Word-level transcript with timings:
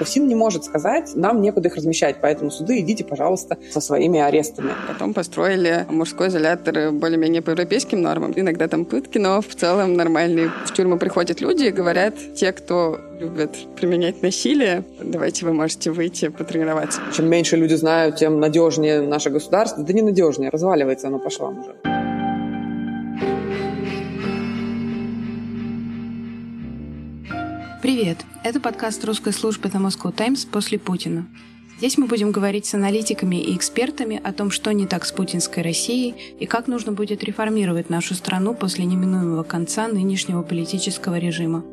ФСИН 0.00 0.26
не 0.26 0.34
может 0.34 0.64
сказать, 0.64 1.12
нам 1.14 1.40
некуда 1.42 1.68
их 1.68 1.76
размещать, 1.76 2.16
поэтому 2.20 2.50
суды 2.50 2.80
идите, 2.80 3.04
пожалуйста, 3.04 3.56
со 3.70 3.80
своими 3.80 4.20
арестами. 4.20 4.70
Потом 4.86 5.14
построили 5.14 5.86
мужской 5.88 6.28
изолятор 6.28 6.92
более-менее 6.92 7.42
по 7.42 7.50
европейским 7.50 8.02
нормам. 8.02 8.32
Иногда 8.36 8.68
там 8.68 8.84
пытки, 8.84 9.18
но 9.18 9.40
в 9.40 9.54
целом 9.54 9.94
нормальные. 9.94 10.50
В 10.66 10.72
тюрьму 10.72 10.98
приходят 10.98 11.40
люди 11.40 11.64
и 11.64 11.70
говорят, 11.70 12.14
те, 12.34 12.52
кто 12.52 12.98
любят 13.20 13.56
применять 13.76 14.22
насилие, 14.22 14.84
давайте 15.02 15.44
вы 15.44 15.52
можете 15.52 15.90
выйти 15.90 16.28
потренироваться. 16.28 17.00
Чем 17.14 17.28
меньше 17.28 17.56
люди 17.56 17.74
знают, 17.74 18.16
тем 18.16 18.40
надежнее 18.40 19.00
наше 19.00 19.30
государство. 19.30 19.82
Да 19.82 19.92
не 19.92 20.02
надежнее, 20.02 20.50
разваливается 20.50 21.08
оно 21.08 21.18
по 21.18 21.30
швам 21.30 21.60
уже. 21.60 21.87
Привет! 27.80 28.18
Это 28.42 28.58
подкаст 28.58 29.04
русской 29.04 29.32
службы 29.32 29.68
The 29.68 29.80
Moscow 29.80 30.12
Times 30.12 30.48
после 30.50 30.80
Путина. 30.80 31.28
Здесь 31.78 31.96
мы 31.96 32.08
будем 32.08 32.32
говорить 32.32 32.66
с 32.66 32.74
аналитиками 32.74 33.36
и 33.36 33.54
экспертами 33.54 34.20
о 34.24 34.32
том, 34.32 34.50
что 34.50 34.72
не 34.72 34.84
так 34.84 35.04
с 35.04 35.12
путинской 35.12 35.62
Россией 35.62 36.16
и 36.40 36.46
как 36.46 36.66
нужно 36.66 36.90
будет 36.90 37.22
реформировать 37.22 37.88
нашу 37.88 38.16
страну 38.16 38.52
после 38.54 38.84
неминуемого 38.84 39.44
конца 39.44 39.86
нынешнего 39.86 40.42
политического 40.42 41.18
режима. 41.18 41.64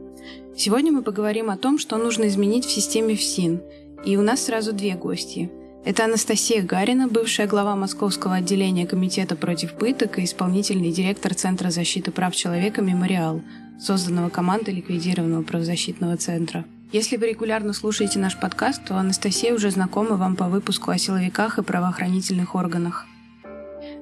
Сегодня 0.55 0.91
мы 0.91 1.01
поговорим 1.01 1.49
о 1.49 1.57
том, 1.57 1.79
что 1.79 1.97
нужно 1.97 2.27
изменить 2.27 2.65
в 2.65 2.71
системе 2.71 3.15
ФСИН. 3.15 3.63
И 4.05 4.15
у 4.15 4.21
нас 4.21 4.45
сразу 4.45 4.73
две 4.73 4.93
гости. 4.93 5.49
Это 5.85 6.05
Анастасия 6.05 6.61
Гарина, 6.61 7.07
бывшая 7.07 7.47
глава 7.47 7.75
Московского 7.75 8.35
отделения 8.35 8.85
Комитета 8.85 9.35
против 9.35 9.73
пыток 9.73 10.19
и 10.19 10.25
исполнительный 10.25 10.91
директор 10.91 11.33
Центра 11.33 11.71
защиты 11.71 12.11
прав 12.11 12.35
человека 12.35 12.83
«Мемориал», 12.83 13.41
созданного 13.79 14.29
командой 14.29 14.73
ликвидированного 14.73 15.43
правозащитного 15.43 16.17
центра. 16.17 16.65
Если 16.91 17.17
вы 17.17 17.29
регулярно 17.29 17.73
слушаете 17.73 18.19
наш 18.19 18.37
подкаст, 18.39 18.85
то 18.85 18.97
Анастасия 18.97 19.53
уже 19.53 19.71
знакома 19.71 20.15
вам 20.15 20.35
по 20.35 20.47
выпуску 20.47 20.91
о 20.91 20.97
силовиках 20.97 21.57
и 21.57 21.63
правоохранительных 21.63 22.55
органах. 22.55 23.05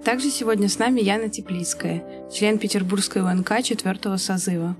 Также 0.04 0.30
сегодня 0.30 0.68
с 0.68 0.80
нами 0.80 1.00
Яна 1.02 1.30
Теплицкая, 1.30 2.04
член 2.32 2.58
Петербургской 2.58 3.22
УНК 3.22 3.64
четвертого 3.64 4.18
созыва. 4.18 4.76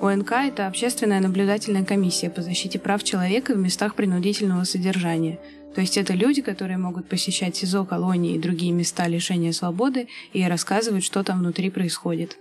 УНК– 0.00 0.32
это 0.32 0.66
общественная 0.66 1.20
наблюдательная 1.20 1.84
комиссия 1.84 2.28
по 2.28 2.42
защите 2.42 2.78
прав 2.78 3.02
человека 3.02 3.54
в 3.54 3.58
местах 3.58 3.94
принудительного 3.94 4.64
содержания. 4.64 5.38
То 5.74 5.80
есть 5.80 5.96
это 5.96 6.12
люди, 6.12 6.42
которые 6.42 6.76
могут 6.76 7.08
посещать 7.08 7.56
СИЗО, 7.56 7.84
колонии 7.84 8.34
и 8.34 8.38
другие 8.38 8.72
места 8.72 9.08
лишения 9.08 9.52
свободы 9.52 10.08
и 10.34 10.44
рассказывать, 10.44 11.04
что 11.04 11.22
там 11.22 11.38
внутри 11.38 11.70
происходит. 11.70 12.36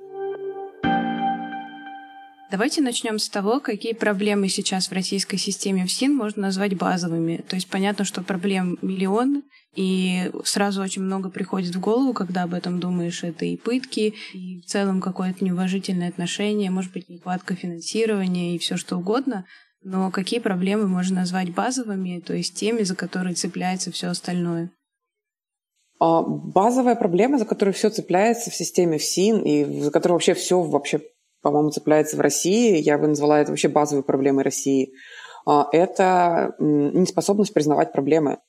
Давайте 2.51 2.81
начнем 2.81 3.17
с 3.17 3.27
того, 3.27 3.59
какие 3.59 3.93
проблемы 3.93 4.49
сейчас 4.49 4.89
в 4.89 4.91
российской 4.93 5.38
системе 5.38 5.85
ФСИН 5.85 6.15
можно 6.15 6.43
назвать 6.43 6.77
базовыми. 6.77 7.43
То 7.47 7.55
есть 7.55 7.67
понятно, 7.67 8.05
что 8.05 8.21
проблем 8.21 8.77
миллион, 8.83 9.43
и 9.75 10.31
сразу 10.43 10.81
очень 10.81 11.01
много 11.01 11.29
приходит 11.29 11.75
в 11.75 11.79
голову, 11.79 12.13
когда 12.13 12.43
об 12.43 12.53
этом 12.53 12.79
думаешь. 12.79 13.23
Это 13.23 13.45
и 13.45 13.57
пытки, 13.57 14.13
и 14.33 14.61
в 14.61 14.66
целом 14.66 15.01
какое-то 15.01 15.43
неуважительное 15.43 16.09
отношение, 16.09 16.69
может 16.69 16.93
быть, 16.93 17.09
нехватка 17.09 17.55
финансирования 17.55 18.55
и 18.55 18.59
все 18.59 18.77
что 18.77 18.97
угодно. 18.97 19.45
Но 19.83 20.11
какие 20.11 20.39
проблемы 20.39 20.88
можно 20.88 21.21
назвать 21.21 21.53
базовыми, 21.53 22.19
то 22.19 22.33
есть 22.33 22.55
теми, 22.55 22.83
за 22.83 22.95
которые 22.95 23.35
цепляется 23.35 23.91
все 23.91 24.07
остальное? 24.07 24.71
А, 25.99 26.21
базовая 26.21 26.95
проблема, 26.95 27.38
за 27.38 27.45
которую 27.45 27.73
все 27.73 27.89
цепляется 27.89 28.51
в 28.51 28.55
системе 28.55 28.97
ФСИН 28.97 29.41
и 29.41 29.81
за 29.81 29.91
которую 29.91 30.16
вообще 30.16 30.33
все 30.33 30.61
вообще 30.61 31.01
по-моему, 31.45 31.69
цепляется 31.69 32.17
в 32.17 32.21
России, 32.21 32.77
я 32.77 32.97
бы 32.97 33.05
назвала 33.05 33.39
это 33.39 33.51
вообще 33.51 33.67
базовой 33.67 34.03
проблемой 34.03 34.43
России, 34.43 34.93
а, 35.45 35.67
это 35.71 36.55
неспособность 36.57 37.53
признавать 37.53 37.91
проблемы. 37.91 38.39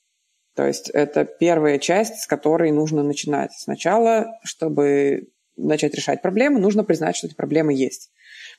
То 0.55 0.67
есть 0.67 0.89
это 0.89 1.27
первая 1.27 1.79
часть, 1.79 2.23
с 2.23 2.27
которой 2.27 2.73
нужно 2.73 3.03
начинать. 3.03 3.53
Сначала, 3.53 4.29
чтобы 4.43 5.29
начать 5.59 5.95
решать 5.95 6.23
проблемы, 6.23 6.59
нужно 6.59 6.85
признать, 6.85 7.17
что 7.17 7.27
эти 7.27 7.35
проблемы 7.35 7.75
есть. 7.75 8.11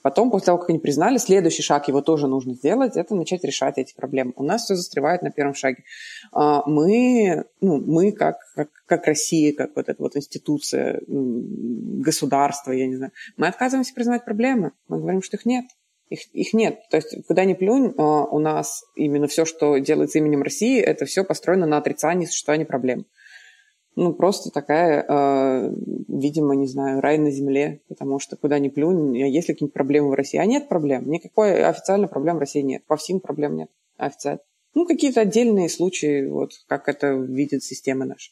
Потом, 0.02 0.31
после 0.31 0.47
того, 0.47 0.58
как 0.58 0.69
они 0.69 0.80
признали, 0.80 1.18
следующий 1.18 1.62
шаг, 1.62 1.88
его 1.88 2.02
тоже 2.02 2.28
нужно 2.28 2.53
сделать, 2.53 2.96
это 2.96 3.16
начать 3.16 3.44
решать 3.44 3.78
эти 3.78 3.96
проблемы. 3.96 4.34
У 4.35 4.44
нас 4.44 4.63
все 4.63 4.75
застревает 4.75 5.22
на 5.22 5.31
первом 5.31 5.53
шаге. 5.53 5.84
А, 6.31 6.63
мы, 6.68 7.46
ну, 7.62 7.78
мы 7.78 8.12
как, 8.12 8.38
как, 8.56 8.69
как 8.86 9.06
Россия, 9.07 9.53
как 9.53 9.75
вот 9.75 9.90
эта 9.90 10.02
вот 10.02 10.16
институция, 10.16 11.02
государство, 11.07 12.72
я 12.72 12.88
не 12.88 12.96
знаю, 12.96 13.12
мы 13.38 13.47
отказываемся 13.47 13.94
признавать 13.94 14.25
проблемы. 14.25 14.72
Мы 14.88 15.00
говорим, 15.00 15.22
что 15.22 15.38
их 15.38 15.46
нет. 15.46 15.66
Их, 16.09 16.34
их 16.34 16.53
нет. 16.53 16.80
То 16.90 16.97
есть 16.97 17.25
куда 17.28 17.44
ни 17.44 17.53
плюнь, 17.53 17.94
а, 17.97 18.25
у 18.25 18.40
нас 18.40 18.84
именно 18.96 19.28
все, 19.28 19.46
что 19.46 19.78
делается 19.78 20.19
именем 20.19 20.41
России, 20.41 20.80
это 20.80 21.06
все 21.06 21.24
построено 21.24 21.66
на 21.66 21.78
отрицании 21.78 22.25
существования 22.25 22.66
проблем 22.66 23.06
ну, 23.97 24.13
просто 24.13 24.52
такая, 24.52 25.03
э, 25.09 25.74
видимо, 26.08 26.56
не 26.56 26.68
знаю, 26.68 27.02
рай 27.02 27.18
на 27.18 27.31
земле, 27.31 27.81
потому 27.90 28.19
что 28.19 28.38
куда 28.38 28.59
ни 28.59 28.69
плюнь, 28.69 29.18
есть 29.18 29.50
ли 29.50 29.56
какие-нибудь 29.56 29.74
проблемы 29.74 30.09
в 30.09 30.13
России? 30.13 30.38
А 30.38 30.46
нет 30.46 30.69
проблем. 30.69 31.09
Никакой 31.09 31.63
официально 31.63 32.07
проблем 32.07 32.36
в 32.36 32.40
России 32.40 32.62
нет. 32.62 32.86
По 32.86 32.96
всем 32.96 33.19
проблем 33.19 33.56
нет 33.56 33.72
официально. 33.97 34.40
Ну, 34.75 34.86
какие-то 34.86 35.22
отдельные 35.22 35.68
случаи, 35.68 36.28
вот 36.28 36.52
как 36.68 36.90
это 36.90 37.13
видит 37.13 37.63
система 37.63 38.06
наша. 38.06 38.31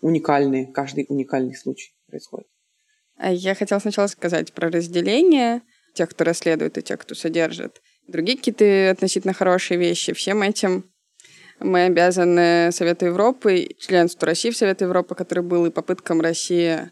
Уникальные, 0.00 0.72
каждый 0.72 1.04
уникальный 1.10 1.54
случай 1.54 1.94
происходит. 2.06 2.48
А 3.18 3.30
я 3.30 3.54
хотела 3.54 3.80
сначала 3.80 4.06
сказать 4.06 4.54
про 4.54 4.70
разделение 4.70 5.60
тех, 5.92 6.08
кто 6.08 6.24
расследует, 6.24 6.78
и 6.78 6.82
тех, 6.82 6.98
кто 7.00 7.14
содержит. 7.14 7.82
Другие 8.08 8.38
какие-то 8.38 8.92
относительно 8.92 9.34
хорошие 9.34 9.78
вещи. 9.78 10.14
Всем 10.14 10.40
этим 10.40 10.90
мы 11.60 11.86
обязаны 11.86 12.70
Совету 12.72 13.06
Европы, 13.06 13.68
членству 13.78 14.26
России 14.26 14.50
в 14.50 14.56
Совет 14.56 14.80
Европы, 14.80 15.14
который 15.14 15.42
был 15.44 15.66
и 15.66 15.70
попыткам 15.70 16.20
России 16.20 16.90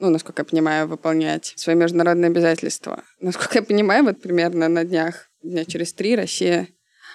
ну, 0.00 0.10
насколько 0.10 0.42
я 0.42 0.44
понимаю, 0.44 0.86
выполнять 0.86 1.54
свои 1.56 1.74
международные 1.74 2.28
обязательства. 2.28 3.02
Насколько 3.20 3.58
я 3.58 3.62
понимаю, 3.62 4.04
вот 4.04 4.20
примерно 4.20 4.68
на 4.68 4.84
днях, 4.84 5.28
дня 5.42 5.64
через 5.64 5.92
три 5.92 6.14
Россия 6.14 6.68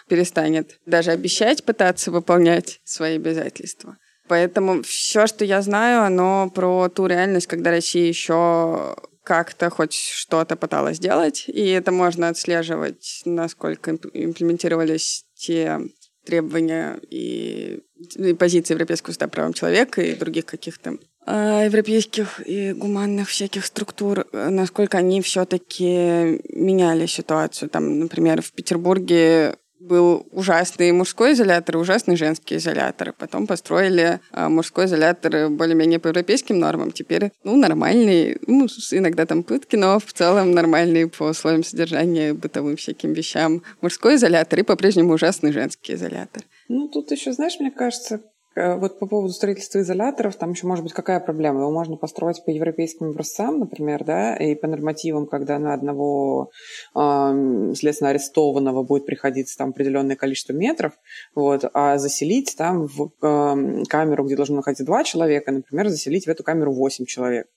перестанет 0.07 0.79
даже 0.85 1.11
обещать 1.11 1.63
пытаться 1.63 2.11
выполнять 2.11 2.81
свои 2.83 3.15
обязательства. 3.15 3.97
Поэтому 4.27 4.83
все, 4.83 5.27
что 5.27 5.45
я 5.45 5.61
знаю, 5.61 6.03
оно 6.03 6.49
про 6.53 6.89
ту 6.89 7.05
реальность, 7.07 7.47
когда 7.47 7.71
Россия 7.71 8.07
еще 8.07 8.95
как-то 9.23 9.69
хоть 9.69 9.93
что-то 9.93 10.55
пыталась 10.57 10.97
сделать, 10.97 11.45
и 11.47 11.67
это 11.69 11.91
можно 11.91 12.29
отслеживать, 12.29 13.21
насколько 13.25 13.91
имплементировались 13.91 15.25
те 15.35 15.79
требования 16.25 16.99
и, 17.09 17.81
и 18.15 18.33
позиции 18.33 18.73
Европейского 18.73 19.13
суда 19.13 19.27
правам 19.27 19.53
человека 19.53 20.01
и 20.01 20.15
других 20.15 20.45
каких-то 20.45 20.97
а, 21.25 21.63
европейских 21.63 22.45
и 22.45 22.73
гуманных 22.73 23.29
всяких 23.29 23.65
структур, 23.65 24.25
насколько 24.33 24.97
они 24.97 25.21
все-таки 25.21 26.41
меняли 26.49 27.05
ситуацию. 27.05 27.69
Там, 27.69 27.99
например, 27.99 28.41
в 28.41 28.51
Петербурге 28.51 29.55
был 29.87 30.25
ужасный 30.31 30.91
мужской 30.91 31.33
изолятор 31.33 31.75
и 31.75 31.79
ужасный 31.79 32.15
женский 32.15 32.57
изолятор. 32.57 33.13
Потом 33.17 33.47
построили 33.47 34.19
а, 34.31 34.49
мужской 34.49 34.85
изолятор 34.85 35.49
более-менее 35.49 35.99
по 35.99 36.07
европейским 36.07 36.59
нормам. 36.59 36.91
Теперь, 36.91 37.31
ну, 37.43 37.55
нормальный, 37.57 38.37
ну, 38.47 38.67
иногда 38.91 39.25
там 39.25 39.43
пытки, 39.43 39.75
но 39.75 39.99
в 39.99 40.13
целом 40.13 40.51
нормальный 40.51 41.07
по 41.07 41.25
условиям 41.25 41.63
содержания, 41.63 42.33
бытовым 42.33 42.75
всяким 42.77 43.13
вещам 43.13 43.63
мужской 43.81 44.15
изолятор 44.15 44.59
и 44.59 44.63
по-прежнему 44.63 45.13
ужасный 45.13 45.51
женский 45.51 45.93
изолятор. 45.93 46.43
Ну, 46.69 46.87
тут 46.87 47.11
еще, 47.11 47.33
знаешь, 47.33 47.59
мне 47.59 47.71
кажется, 47.71 48.21
Э, 48.21 48.32
вот 48.55 48.99
по 48.99 49.07
поводу 49.07 49.33
строительства 49.33 49.79
изоляторов, 49.79 50.35
там 50.35 50.51
еще 50.51 50.67
может 50.67 50.83
быть 50.83 50.93
какая 50.93 51.19
проблема? 51.19 51.61
Его 51.61 51.71
можно 51.71 51.95
построить 51.95 52.43
по 52.45 52.49
европейским 52.49 53.07
образцам, 53.09 53.59
например, 53.59 54.03
да, 54.03 54.35
и 54.35 54.55
по 54.55 54.67
нормативам, 54.67 55.25
когда 55.27 55.57
на 55.59 55.73
одного 55.73 56.51
э, 56.95 57.73
следственно 57.75 58.11
арестованного 58.11 58.83
будет 58.83 59.05
приходиться 59.05 59.57
там 59.57 59.69
определенное 59.69 60.15
количество 60.15 60.53
метров, 60.53 60.93
вот, 61.35 61.65
а 61.73 61.97
заселить 61.97 62.55
там 62.57 62.87
в 62.87 63.11
э, 63.21 63.83
камеру, 63.89 64.25
где 64.25 64.35
должно 64.35 64.57
находиться 64.57 64.85
два 64.85 65.03
человека, 65.03 65.51
например, 65.51 65.89
заселить 65.89 66.25
в 66.25 66.29
эту 66.29 66.43
камеру 66.43 66.73
восемь 66.73 67.05
человек. 67.05 67.47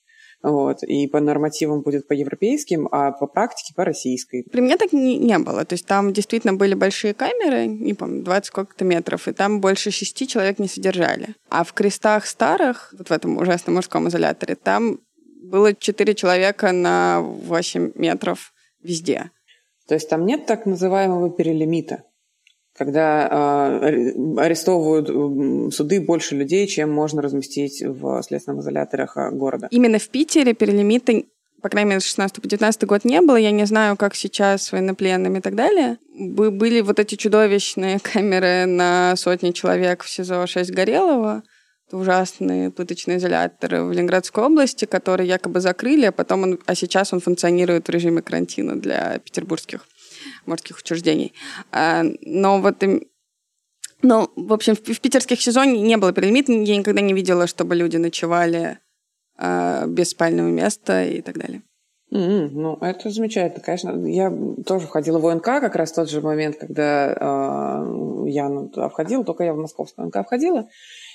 Вот. 0.43 0.83
И 0.83 1.07
по 1.07 1.19
нормативам 1.19 1.81
будет 1.81 2.07
по 2.07 2.13
европейским, 2.13 2.87
а 2.91 3.11
по 3.11 3.27
практике 3.27 3.73
по 3.75 3.83
российской. 3.83 4.43
При 4.43 4.61
мне 4.61 4.77
так 4.77 4.93
не, 4.93 5.17
не 5.17 5.37
было. 5.39 5.65
То 5.65 5.73
есть 5.73 5.85
там 5.85 6.13
действительно 6.13 6.53
были 6.53 6.73
большие 6.73 7.13
камеры, 7.13 7.65
не 7.67 7.93
помню, 7.93 8.23
20 8.23 8.45
сколько-то 8.45 8.85
метров, 8.85 9.27
и 9.27 9.33
там 9.33 9.61
больше 9.61 9.91
шести 9.91 10.27
человек 10.27 10.59
не 10.59 10.67
содержали. 10.67 11.35
А 11.49 11.63
в 11.63 11.73
крестах 11.73 12.25
старых, 12.25 12.93
вот 12.97 13.09
в 13.09 13.11
этом 13.11 13.37
ужасном 13.37 13.75
мужском 13.75 14.07
изоляторе, 14.07 14.55
там 14.55 14.99
было 15.41 15.73
четыре 15.73 16.13
человека 16.13 16.71
на 16.71 17.21
8 17.21 17.93
метров 17.95 18.53
везде. 18.83 19.31
То 19.87 19.95
есть 19.95 20.09
там 20.09 20.25
нет 20.25 20.45
так 20.45 20.65
называемого 20.65 21.29
перелимита 21.29 22.03
когда 22.77 23.79
э, 23.81 24.13
арестовывают 24.37 25.73
суды 25.73 25.99
больше 25.99 26.35
людей, 26.35 26.67
чем 26.67 26.91
можно 26.91 27.21
разместить 27.21 27.81
в 27.83 28.21
следственных 28.21 28.61
изоляторах 28.61 29.17
а, 29.17 29.31
города. 29.31 29.67
Именно 29.71 29.99
в 29.99 30.09
Питере 30.09 30.53
перелимита 30.53 31.23
по 31.61 31.69
крайней 31.69 31.89
мере, 31.89 32.01
с 32.01 32.05
16 32.05 32.39
по 32.41 32.47
19 32.47 32.83
год 32.85 33.03
не 33.03 33.19
было. 33.19 33.35
Я 33.35 33.49
не 33.49 33.65
знаю, 33.65 33.97
как 33.97 34.13
сейчас 34.13 34.63
с 34.63 34.71
военнопленными 34.71 35.39
и 35.39 35.41
так 35.41 35.55
далее. 35.55 35.97
Были 36.13 36.81
вот 36.81 36.99
эти 36.99 37.15
чудовищные 37.15 37.99
камеры 38.13 38.67
на 38.67 39.15
сотни 39.15 39.51
человек 39.51 40.03
в 40.03 40.09
СИЗО 40.09 40.45
6 40.45 40.71
Горелого. 40.71 41.43
Это 41.87 41.97
ужасные 41.97 42.69
пыточные 42.69 43.17
изоляторы 43.17 43.83
в 43.83 43.91
Ленинградской 43.91 44.43
области, 44.43 44.85
которые 44.85 45.27
якобы 45.27 45.61
закрыли, 45.61 46.05
а 46.05 46.11
потом 46.11 46.43
он, 46.43 46.59
а 46.65 46.75
сейчас 46.75 47.13
он 47.13 47.21
функционирует 47.21 47.87
в 47.87 47.91
режиме 47.91 48.21
карантина 48.21 48.75
для 48.75 49.19
петербургских 49.19 49.87
морских 50.47 50.77
учреждений. 50.77 51.33
А, 51.71 52.03
но 52.21 52.61
вот 52.61 52.83
но, 54.03 54.29
в 54.35 54.53
общем, 54.53 54.75
в, 54.75 54.79
в 54.79 55.01
питерских 55.01 55.41
сезоне 55.41 55.81
не 55.81 55.97
было 55.97 56.13
перелимита, 56.13 56.51
я 56.51 56.77
никогда 56.77 57.01
не 57.01 57.13
видела, 57.13 57.47
чтобы 57.47 57.75
люди 57.75 57.97
ночевали 57.97 58.77
э, 59.39 59.87
без 59.87 60.09
спального 60.09 60.49
места 60.49 61.03
и 61.03 61.21
так 61.21 61.37
далее. 61.37 61.63
Mm-hmm. 62.13 62.49
Ну, 62.53 62.77
это 62.79 63.09
замечательно, 63.09 63.61
конечно. 63.61 64.07
Я 64.07 64.31
тоже 64.65 64.87
входила 64.87 65.19
в 65.19 65.27
ОНК 65.27 65.43
как 65.43 65.75
раз 65.75 65.91
в 65.91 65.95
тот 65.95 66.09
же 66.09 66.21
момент, 66.21 66.57
когда 66.57 67.11
э, 67.11 68.29
я 68.29 68.47
туда 68.47 68.89
входила, 68.89 69.25
только 69.25 69.43
я 69.43 69.53
в 69.53 69.57
московскую 69.57 70.05
ОНК 70.05 70.25
входила. 70.25 70.69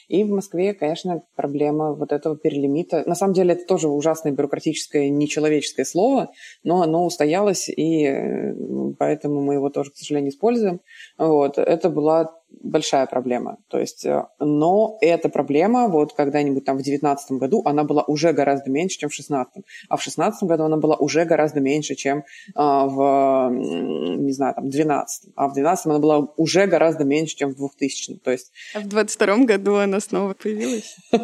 И 0.08 0.24
в 0.24 0.30
Москве, 0.30 0.74
конечно, 0.74 1.22
проблема 1.36 1.92
вот 1.92 2.12
этого 2.12 2.36
перелимита. 2.36 3.02
На 3.06 3.14
самом 3.14 3.34
деле 3.34 3.54
это 3.54 3.64
тоже 3.66 3.88
ужасное 3.88 4.32
бюрократическое, 4.32 5.08
нечеловеческое 5.08 5.84
слово, 5.84 6.30
но 6.64 6.82
оно 6.82 7.06
устоялось, 7.06 7.68
и 7.68 8.04
э, 8.04 8.54
поэтому 8.98 9.42
мы 9.42 9.54
его 9.54 9.70
тоже, 9.70 9.90
к 9.90 9.96
сожалению, 9.96 10.30
используем. 10.30 10.80
Вот. 11.18 11.58
Это 11.58 11.90
была 11.90 12.34
большая 12.60 13.06
проблема. 13.06 13.58
То 13.68 13.78
есть, 13.78 14.04
э, 14.04 14.24
но 14.38 14.98
эта 15.00 15.28
проблема 15.28 15.88
вот 15.88 16.12
когда-нибудь 16.12 16.64
там 16.64 16.76
в 16.76 16.82
2019 16.82 17.32
году, 17.32 17.62
она 17.64 17.84
была 17.84 18.02
уже 18.02 18.32
гораздо 18.32 18.70
меньше, 18.70 18.98
чем 18.98 19.08
в 19.08 19.12
2016. 19.12 19.64
А 19.88 19.96
в 19.96 20.00
2016 20.00 20.42
году 20.48 20.64
она 20.64 20.76
была 20.76 20.96
уже 20.96 21.24
гораздо 21.24 21.60
меньше, 21.60 21.94
чем 21.94 22.24
а, 22.54 22.86
в, 22.86 23.50
не 23.50 24.32
знаю, 24.32 24.54
там, 24.54 24.64
2012. 24.64 25.32
А 25.36 25.48
в 25.48 25.54
2012 25.54 25.86
она 25.86 25.98
была 25.98 26.18
уже 26.36 26.66
гораздо 26.66 27.04
меньше, 27.04 27.36
чем 27.36 27.52
в 27.52 27.56
2000. 27.56 28.18
То 28.18 28.30
есть... 28.30 28.52
А 28.74 28.78
в 28.78 28.88
2022 28.88 29.44
году 29.44 29.76
она 29.76 30.00
снова 30.00 30.34
появилась? 30.34 30.96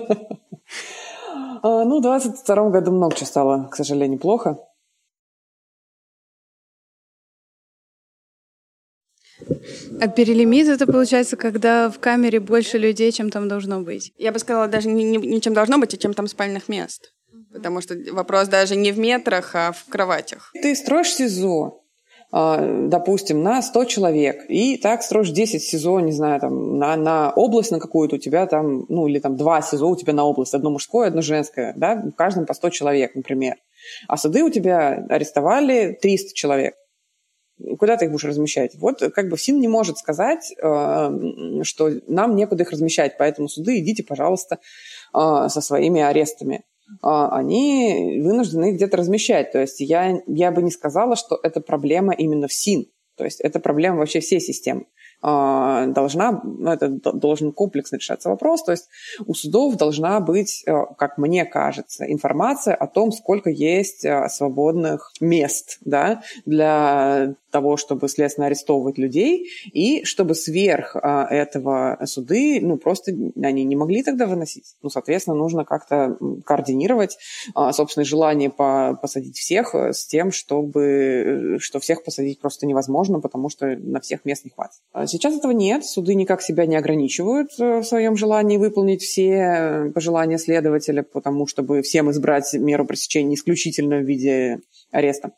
А, 1.61 1.85
ну, 1.85 1.99
в 1.99 2.03
2022 2.03 2.71
году 2.71 2.93
много 2.93 3.17
чего 3.17 3.27
стало, 3.27 3.69
к 3.71 3.75
сожалению, 3.75 4.21
плохо. 4.21 4.59
А 10.01 10.09
перелимит 10.09 10.69
это 10.69 10.87
получается, 10.87 11.37
когда 11.37 11.91
в 11.91 11.99
камере 11.99 12.41
больше 12.41 12.79
людей, 12.79 13.11
чем 13.13 13.31
там 13.31 13.49
должно 13.49 13.81
быть? 13.81 14.13
Я 14.17 14.33
бы 14.33 14.39
сказала, 14.39 14.69
даже 14.69 14.89
не, 14.89 15.05
не, 15.05 15.19
не 15.19 15.41
чем 15.41 15.55
должно 15.55 15.79
быть, 15.79 15.95
а 15.95 15.97
чем 15.97 16.15
там 16.15 16.27
спальных 16.29 16.69
мест. 16.69 17.13
Потому 17.53 17.81
что 17.81 17.97
вопрос 18.13 18.49
даже 18.49 18.77
не 18.77 18.93
в 18.93 18.99
метрах, 18.99 19.55
а 19.55 19.73
в 19.73 19.85
кроватях. 19.91 20.53
Ты 20.63 20.75
строишь 20.77 21.15
СИЗО, 21.15 21.83
а, 22.31 22.87
допустим, 22.89 23.43
на 23.43 23.63
100 23.63 23.85
человек, 23.87 24.45
и 24.49 24.77
так 24.77 25.03
строишь 25.03 25.31
10 25.31 25.63
СИЗО, 25.63 26.01
не 26.01 26.13
знаю, 26.13 26.41
там, 26.41 26.79
на, 26.79 26.97
на 26.97 27.31
область 27.31 27.71
на 27.71 27.81
какую-то 27.81 28.17
у 28.17 28.19
тебя 28.19 28.47
там, 28.47 28.85
ну, 28.89 29.09
или 29.09 29.19
там 29.19 29.37
два 29.37 29.63
СИЗО 29.63 29.89
у 29.89 29.97
тебя 29.97 30.13
на 30.13 30.25
область, 30.25 30.55
одно 30.55 30.71
мужское, 30.71 31.09
одно 31.09 31.23
женское, 31.23 31.73
да, 31.77 31.97
в 31.97 32.13
каждом 32.13 32.45
по 32.45 32.55
100 32.55 32.71
человек, 32.71 33.15
например. 33.15 33.57
А 34.07 34.17
суды 34.17 34.43
у 34.43 34.51
тебя 34.51 35.07
арестовали 35.09 35.99
300 36.01 36.35
человек 36.35 36.75
куда 37.79 37.97
ты 37.97 38.07
их 38.07 38.11
будешь 38.11 38.25
размещать? 38.25 38.75
Вот 38.77 39.01
как 39.15 39.29
бы 39.29 39.39
СИН 39.39 39.61
не 39.61 39.69
может 39.69 39.99
сказать, 39.99 40.55
э, 40.57 41.63
что 41.63 41.91
нам 42.07 42.37
некуда 42.37 42.63
их 42.63 42.71
размещать, 42.71 43.17
поэтому 43.19 43.49
суды 43.49 43.79
идите, 43.79 44.03
пожалуйста, 44.03 44.59
э, 45.15 45.49
со 45.49 45.61
своими 45.61 46.01
арестами. 46.01 46.65
Э, 47.03 47.29
они 47.31 48.21
вынуждены 48.23 48.71
их 48.71 48.77
где-то 48.77 48.97
размещать. 48.97 49.53
То 49.53 49.61
есть 49.61 49.81
я, 49.81 50.21
я 50.27 50.51
бы 50.51 50.63
не 50.63 50.71
сказала, 50.71 51.17
что 51.17 51.39
это 51.43 51.61
проблема 51.61 52.13
именно 52.13 52.49
в 52.49 52.53
СИН. 52.53 52.87
То 53.17 53.25
есть 53.25 53.41
это 53.41 53.59
проблема 53.61 53.99
вообще 53.99 54.21
всей 54.21 54.41
системы. 54.41 54.87
А, 55.21 55.87
должна, 55.87 56.41
ну, 56.45 56.71
это 56.71 56.89
должен 56.89 57.53
комплексно 57.53 57.97
решаться 57.97 58.29
вопрос, 58.29 58.63
то 58.63 58.73
есть 58.73 58.89
у 59.27 59.35
судов 59.35 59.77
должна 59.77 60.21
быть, 60.21 60.63
э, 60.65 60.73
как 60.97 61.19
мне 61.19 61.45
кажется, 61.45 62.11
информация 62.11 62.75
о 62.75 62.87
том, 62.87 63.11
сколько 63.11 63.51
есть 63.51 64.05
э, 64.05 64.29
свободных 64.29 65.13
мест 65.21 65.79
да, 65.85 66.23
для 66.47 67.35
того, 67.51 67.77
чтобы 67.77 68.09
следственно 68.09 68.47
арестовывать 68.47 68.99
людей, 68.99 69.49
и 69.73 70.05
чтобы 70.05 70.35
сверх 70.35 70.97
а, 70.97 71.27
этого 71.31 71.99
суды, 72.05 72.61
ну, 72.61 72.77
просто 72.77 73.13
они 73.43 73.65
не 73.65 73.77
могли 73.77 74.03
тогда 74.03 74.27
выносить. 74.27 74.77
Ну, 74.83 74.91
соответственно, 74.91 75.37
нужно 75.37 75.65
как-то 75.65 76.17
координировать 76.45 77.19
а, 77.55 77.73
собственное 77.73 78.05
желание 78.05 78.51
по 78.51 78.99
посадить 79.01 79.39
всех 79.39 79.75
э, 79.75 79.93
с 79.93 80.07
тем, 80.07 80.31
чтобы, 80.31 80.85
э, 80.85 81.59
что 81.59 81.81
всех 81.81 82.05
посадить 82.05 82.41
просто 82.41 82.67
невозможно, 82.67 83.21
потому 83.21 83.49
что 83.49 83.67
на 83.67 84.01
всех 84.01 84.25
мест 84.25 84.45
не 84.45 84.51
хватит. 84.51 84.81
Сейчас 85.09 85.37
этого 85.37 85.53
нет, 85.53 85.85
суды 85.85 86.15
никак 86.15 86.43
себя 86.43 86.67
не 86.67 86.77
ограничивают 86.77 87.51
э, 87.59 87.79
в 87.81 87.85
своем 87.85 88.17
желании 88.17 88.57
выполнить 88.57 89.03
все 89.03 89.91
пожелания 89.95 90.39
следователя, 90.39 91.03
потому 91.03 91.47
чтобы 91.47 91.83
всем 91.83 92.11
избрать 92.11 92.53
меру 92.55 92.87
пресечения 92.87 93.35
исключительно 93.35 93.99
в 93.99 94.05
виде 94.05 94.61
ареста. 94.91 95.33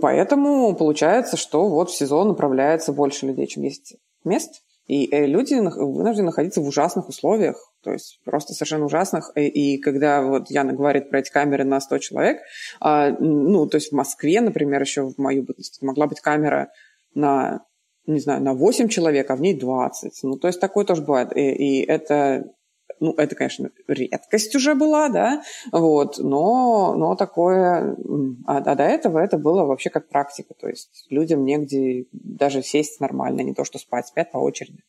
Поэтому 0.00 0.74
получается, 0.74 1.36
что 1.36 1.68
вот 1.68 1.90
в 1.90 1.96
сезон 1.96 2.28
направляется 2.28 2.92
больше 2.92 3.26
людей, 3.26 3.46
чем 3.46 3.62
есть 3.62 3.96
мест. 4.24 4.62
И 4.88 5.14
э, 5.14 5.26
люди 5.26 5.54
вынуждены 5.54 6.26
находиться 6.26 6.62
в 6.62 6.66
ужасных 6.66 7.08
условиях, 7.08 7.72
то 7.82 7.92
есть 7.92 8.20
просто 8.24 8.54
совершенно 8.54 8.86
ужасных. 8.86 9.30
И, 9.36 9.74
и 9.74 9.78
когда 9.78 10.22
вот 10.22 10.50
Яна 10.50 10.72
говорит 10.72 11.10
про 11.10 11.20
эти 11.20 11.30
камеры 11.30 11.64
на 11.64 11.78
100 11.78 11.98
человек, 11.98 12.38
а, 12.80 13.10
ну, 13.10 13.66
то 13.66 13.76
есть 13.76 13.92
в 13.92 13.94
Москве, 13.94 14.40
например, 14.40 14.80
еще 14.80 15.02
в 15.02 15.18
мою 15.18 15.42
бытность 15.42 15.82
могла 15.82 16.06
быть 16.06 16.20
камера 16.20 16.70
на, 17.14 17.60
не 18.12 18.20
знаю, 18.20 18.42
на 18.42 18.54
8 18.54 18.88
человек, 18.88 19.30
а 19.30 19.36
в 19.36 19.40
ней 19.40 19.54
20. 19.54 20.20
Ну, 20.22 20.36
то 20.36 20.48
есть 20.48 20.60
такое 20.60 20.84
тоже 20.84 21.02
бывает. 21.02 21.36
И, 21.36 21.40
и 21.40 21.84
это 21.84 22.50
ну, 23.00 23.12
это, 23.12 23.34
конечно, 23.36 23.70
редкость 23.86 24.56
уже 24.56 24.74
была, 24.74 25.08
да, 25.08 25.42
вот, 25.70 26.18
но, 26.18 26.94
но 26.96 27.14
такое, 27.14 27.96
а, 28.46 28.56
а 28.56 28.74
до 28.74 28.82
этого 28.82 29.18
это 29.18 29.38
было 29.38 29.64
вообще 29.64 29.90
как 29.90 30.08
практика, 30.08 30.54
то 30.54 30.68
есть 30.68 31.06
людям 31.10 31.44
негде 31.44 32.06
даже 32.12 32.62
сесть 32.62 32.98
нормально, 32.98 33.42
не 33.42 33.54
то 33.54 33.64
что 33.64 33.78
спать, 33.78 34.08
спят 34.08 34.32
по 34.32 34.38
очереди. 34.38 34.82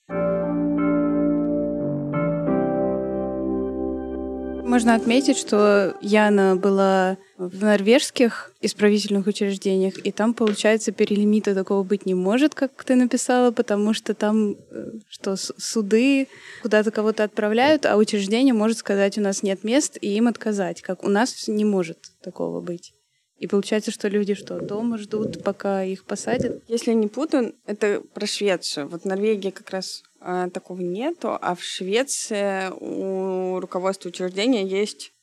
Можно 4.69 4.93
отметить, 4.93 5.35
что 5.35 5.97
Яна 5.99 6.55
была 6.55 7.17
в 7.39 7.63
норвежских 7.63 8.53
исправительных 8.61 9.25
учреждениях, 9.25 9.97
и 10.05 10.11
там, 10.11 10.35
получается, 10.35 10.91
перелимита 10.91 11.55
такого 11.55 11.81
быть 11.81 12.05
не 12.05 12.13
может, 12.13 12.53
как 12.53 12.83
ты 12.83 12.93
написала, 12.93 13.49
потому 13.49 13.95
что 13.95 14.13
там 14.13 14.51
э, 14.51 14.91
что 15.09 15.37
суды 15.37 16.27
куда-то 16.61 16.91
кого-то 16.91 17.23
отправляют, 17.23 17.87
а 17.87 17.97
учреждение 17.97 18.53
может 18.53 18.77
сказать, 18.77 19.17
у 19.17 19.21
нас 19.21 19.41
нет 19.41 19.63
мест, 19.63 19.97
и 20.01 20.15
им 20.15 20.27
отказать, 20.27 20.83
как 20.83 21.03
у 21.03 21.09
нас 21.09 21.47
не 21.47 21.65
может 21.65 21.97
такого 22.21 22.61
быть. 22.61 22.93
И 23.39 23.47
получается, 23.47 23.89
что 23.89 24.07
люди 24.07 24.35
что, 24.35 24.59
дома 24.59 24.99
ждут, 24.99 25.43
пока 25.43 25.83
их 25.83 26.05
посадят? 26.05 26.61
Если 26.67 26.93
не 26.93 27.07
путаю, 27.07 27.55
это 27.65 28.03
про 28.13 28.27
Швецию. 28.27 28.87
Вот 28.87 29.03
Норвегия 29.03 29.51
как 29.51 29.71
раз 29.71 30.03
такого 30.19 30.81
нету, 30.81 31.37
а 31.41 31.55
в 31.55 31.63
Швеции 31.63 32.69
у 32.79 33.59
руководства 33.59 34.09
учреждения 34.09 34.65
есть 34.65 35.13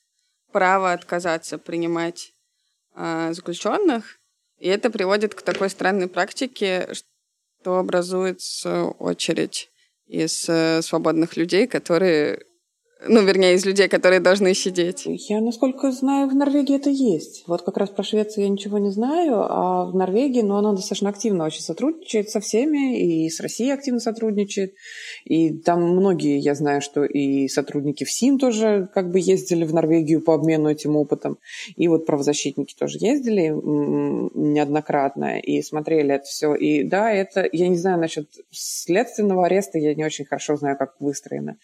право 0.52 0.92
отказаться 0.92 1.58
принимать 1.58 2.32
а, 2.94 3.32
заключенных, 3.34 4.18
и 4.58 4.68
это 4.68 4.90
приводит 4.90 5.34
к 5.34 5.42
такой 5.42 5.68
странной 5.68 6.08
практике, 6.08 6.88
что 7.60 7.78
образуется 7.78 8.84
очередь 8.84 9.70
из 10.06 10.48
э, 10.48 10.80
свободных 10.82 11.36
людей, 11.36 11.66
которые 11.66 12.46
ну, 13.04 13.22
вернее, 13.22 13.54
из 13.54 13.66
людей, 13.66 13.88
которые 13.88 14.20
должны 14.20 14.54
сидеть. 14.54 15.02
Я, 15.04 15.42
насколько 15.42 15.92
знаю, 15.92 16.28
в 16.28 16.34
Норвегии 16.34 16.76
это 16.76 16.88
есть. 16.88 17.44
Вот 17.46 17.60
как 17.60 17.76
раз 17.76 17.90
про 17.90 18.02
Швецию 18.02 18.44
я 18.44 18.50
ничего 18.50 18.78
не 18.78 18.90
знаю, 18.90 19.40
а 19.40 19.84
в 19.84 19.94
Норвегии, 19.94 20.40
ну, 20.40 20.56
она 20.56 20.72
достаточно 20.72 21.10
активно 21.10 21.44
очень 21.44 21.60
сотрудничает 21.60 22.30
со 22.30 22.40
всеми, 22.40 22.98
и 22.98 23.28
с 23.28 23.40
Россией 23.40 23.72
активно 23.72 24.00
сотрудничает. 24.00 24.74
И 25.24 25.52
там 25.58 25.82
многие, 25.82 26.38
я 26.38 26.54
знаю, 26.54 26.80
что 26.80 27.04
и 27.04 27.48
сотрудники 27.48 28.04
в 28.04 28.10
СИН 28.10 28.38
тоже 28.38 28.88
как 28.94 29.10
бы 29.10 29.20
ездили 29.20 29.64
в 29.64 29.74
Норвегию 29.74 30.22
по 30.22 30.34
обмену 30.34 30.70
этим 30.70 30.96
опытом. 30.96 31.36
И 31.76 31.88
вот 31.88 32.06
правозащитники 32.06 32.74
тоже 32.74 32.96
ездили 32.98 33.48
неоднократно 33.48 35.38
и 35.38 35.60
смотрели 35.60 36.14
это 36.14 36.24
все. 36.24 36.54
И 36.54 36.82
да, 36.82 37.12
это, 37.12 37.46
я 37.52 37.68
не 37.68 37.76
знаю 37.76 38.00
насчет 38.00 38.26
следственного 38.50 39.46
ареста, 39.46 39.78
я 39.78 39.94
не 39.94 40.04
очень 40.04 40.24
хорошо 40.24 40.56
знаю, 40.56 40.78
как 40.78 40.94
выстроено 40.98 41.58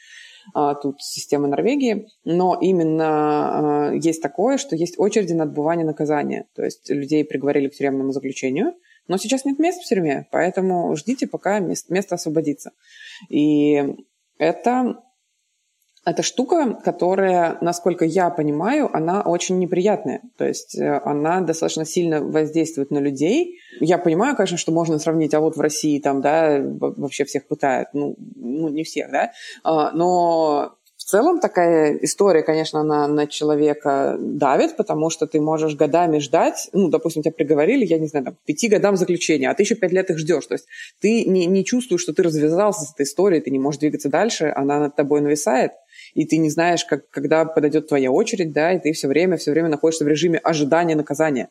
тут 0.82 1.00
система 1.00 1.48
Норвегии, 1.48 2.08
но 2.24 2.58
именно 2.60 3.90
а, 3.90 3.92
есть 3.94 4.22
такое, 4.22 4.58
что 4.58 4.76
есть 4.76 4.98
очереди 4.98 5.32
на 5.32 5.44
отбывание 5.44 5.86
наказания. 5.86 6.46
То 6.54 6.64
есть 6.64 6.90
людей 6.90 7.24
приговорили 7.24 7.68
к 7.68 7.74
тюремному 7.74 8.12
заключению, 8.12 8.74
но 9.08 9.16
сейчас 9.16 9.44
нет 9.44 9.58
мест 9.58 9.82
в 9.82 9.88
тюрьме, 9.88 10.26
поэтому 10.30 10.94
ждите, 10.96 11.26
пока 11.26 11.58
место 11.60 12.14
освободится. 12.14 12.72
И 13.28 13.96
это 14.38 15.02
это 16.04 16.22
штука, 16.22 16.80
которая, 16.84 17.58
насколько 17.60 18.04
я 18.04 18.30
понимаю, 18.30 18.90
она 18.92 19.22
очень 19.22 19.58
неприятная. 19.58 20.22
То 20.36 20.46
есть 20.46 20.76
э, 20.76 21.00
она 21.04 21.40
достаточно 21.40 21.84
сильно 21.84 22.20
воздействует 22.20 22.90
на 22.90 22.98
людей. 22.98 23.60
Я 23.80 23.98
понимаю, 23.98 24.34
конечно, 24.34 24.56
что 24.56 24.72
можно 24.72 24.98
сравнить, 24.98 25.32
а 25.34 25.40
вот 25.40 25.56
в 25.56 25.60
России 25.60 26.00
там, 26.00 26.20
да, 26.20 26.60
вообще 26.60 27.24
всех 27.24 27.46
пытают. 27.46 27.88
Ну, 27.92 28.16
ну 28.34 28.68
не 28.68 28.82
всех, 28.82 29.12
да. 29.12 29.30
А, 29.62 29.92
но 29.92 30.76
в 31.02 31.04
целом 31.04 31.40
такая 31.40 31.98
история, 32.02 32.42
конечно, 32.42 32.80
она 32.80 33.08
на 33.08 33.26
человека 33.26 34.16
давит, 34.18 34.76
потому 34.76 35.10
что 35.10 35.26
ты 35.26 35.40
можешь 35.40 35.74
годами 35.74 36.18
ждать, 36.18 36.68
ну, 36.72 36.88
допустим, 36.88 37.22
тебя 37.22 37.32
приговорили, 37.32 37.84
я 37.84 37.98
не 37.98 38.06
знаю, 38.06 38.26
там, 38.26 38.36
пяти 38.44 38.68
годам 38.68 38.96
заключения, 38.96 39.50
а 39.50 39.54
ты 39.54 39.64
еще 39.64 39.74
пять 39.74 39.92
лет 39.92 40.10
их 40.10 40.18
ждешь. 40.18 40.46
То 40.46 40.54
есть 40.54 40.66
ты 41.00 41.24
не, 41.24 41.46
не 41.46 41.64
чувствуешь, 41.64 42.02
что 42.02 42.12
ты 42.12 42.22
развязался 42.22 42.86
с 42.86 42.92
этой 42.92 43.02
историей, 43.02 43.40
ты 43.40 43.50
не 43.50 43.58
можешь 43.58 43.80
двигаться 43.80 44.08
дальше, 44.08 44.52
она 44.54 44.78
над 44.78 44.94
тобой 44.94 45.20
нависает, 45.20 45.72
и 46.14 46.26
ты 46.26 46.36
не 46.36 46.50
знаешь, 46.50 46.84
как, 46.84 47.08
когда 47.10 47.44
подойдет 47.44 47.88
твоя 47.88 48.10
очередь, 48.10 48.52
да, 48.52 48.72
и 48.72 48.78
ты 48.78 48.92
все 48.92 49.08
время, 49.08 49.36
все 49.36 49.50
время 49.50 49.68
находишься 49.68 50.04
в 50.04 50.08
режиме 50.08 50.38
ожидания 50.38 50.94
наказания. 50.94 51.50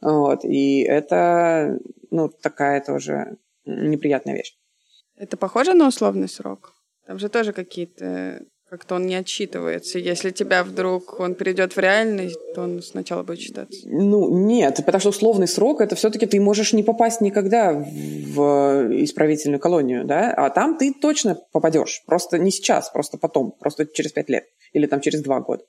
Вот, 0.00 0.44
и 0.44 0.82
это, 0.82 1.78
ну, 2.10 2.28
такая 2.28 2.80
тоже 2.80 3.36
неприятная 3.64 4.34
вещь. 4.34 4.56
Это 5.16 5.36
похоже 5.36 5.74
на 5.74 5.88
условный 5.88 6.28
срок? 6.28 6.74
Там 7.06 7.18
же 7.18 7.28
тоже 7.28 7.52
какие-то 7.52 8.44
как-то 8.68 8.96
он 8.96 9.06
не 9.06 9.14
отчитывается. 9.14 9.98
Если 9.98 10.30
тебя 10.30 10.64
вдруг 10.64 11.20
он 11.20 11.34
перейдет 11.34 11.76
в 11.76 11.78
реальность, 11.78 12.38
то 12.54 12.62
он 12.62 12.82
сначала 12.82 13.22
будет 13.22 13.40
считаться. 13.40 13.80
Ну, 13.84 14.46
нет, 14.46 14.80
потому 14.84 15.00
что 15.00 15.10
условный 15.10 15.46
срок 15.46 15.80
это 15.80 15.94
все-таки 15.94 16.26
ты 16.26 16.40
можешь 16.40 16.72
не 16.72 16.82
попасть 16.82 17.20
никогда 17.20 17.72
в 17.72 19.02
исправительную 19.04 19.60
колонию, 19.60 20.04
да, 20.04 20.32
а 20.32 20.50
там 20.50 20.76
ты 20.76 20.92
точно 20.92 21.38
попадешь. 21.52 22.02
Просто 22.06 22.38
не 22.38 22.50
сейчас, 22.50 22.90
просто 22.90 23.18
потом, 23.18 23.52
просто 23.52 23.86
через 23.86 24.12
пять 24.12 24.28
лет 24.28 24.44
или 24.72 24.86
там 24.86 25.00
через 25.00 25.22
два 25.22 25.40
года. 25.40 25.64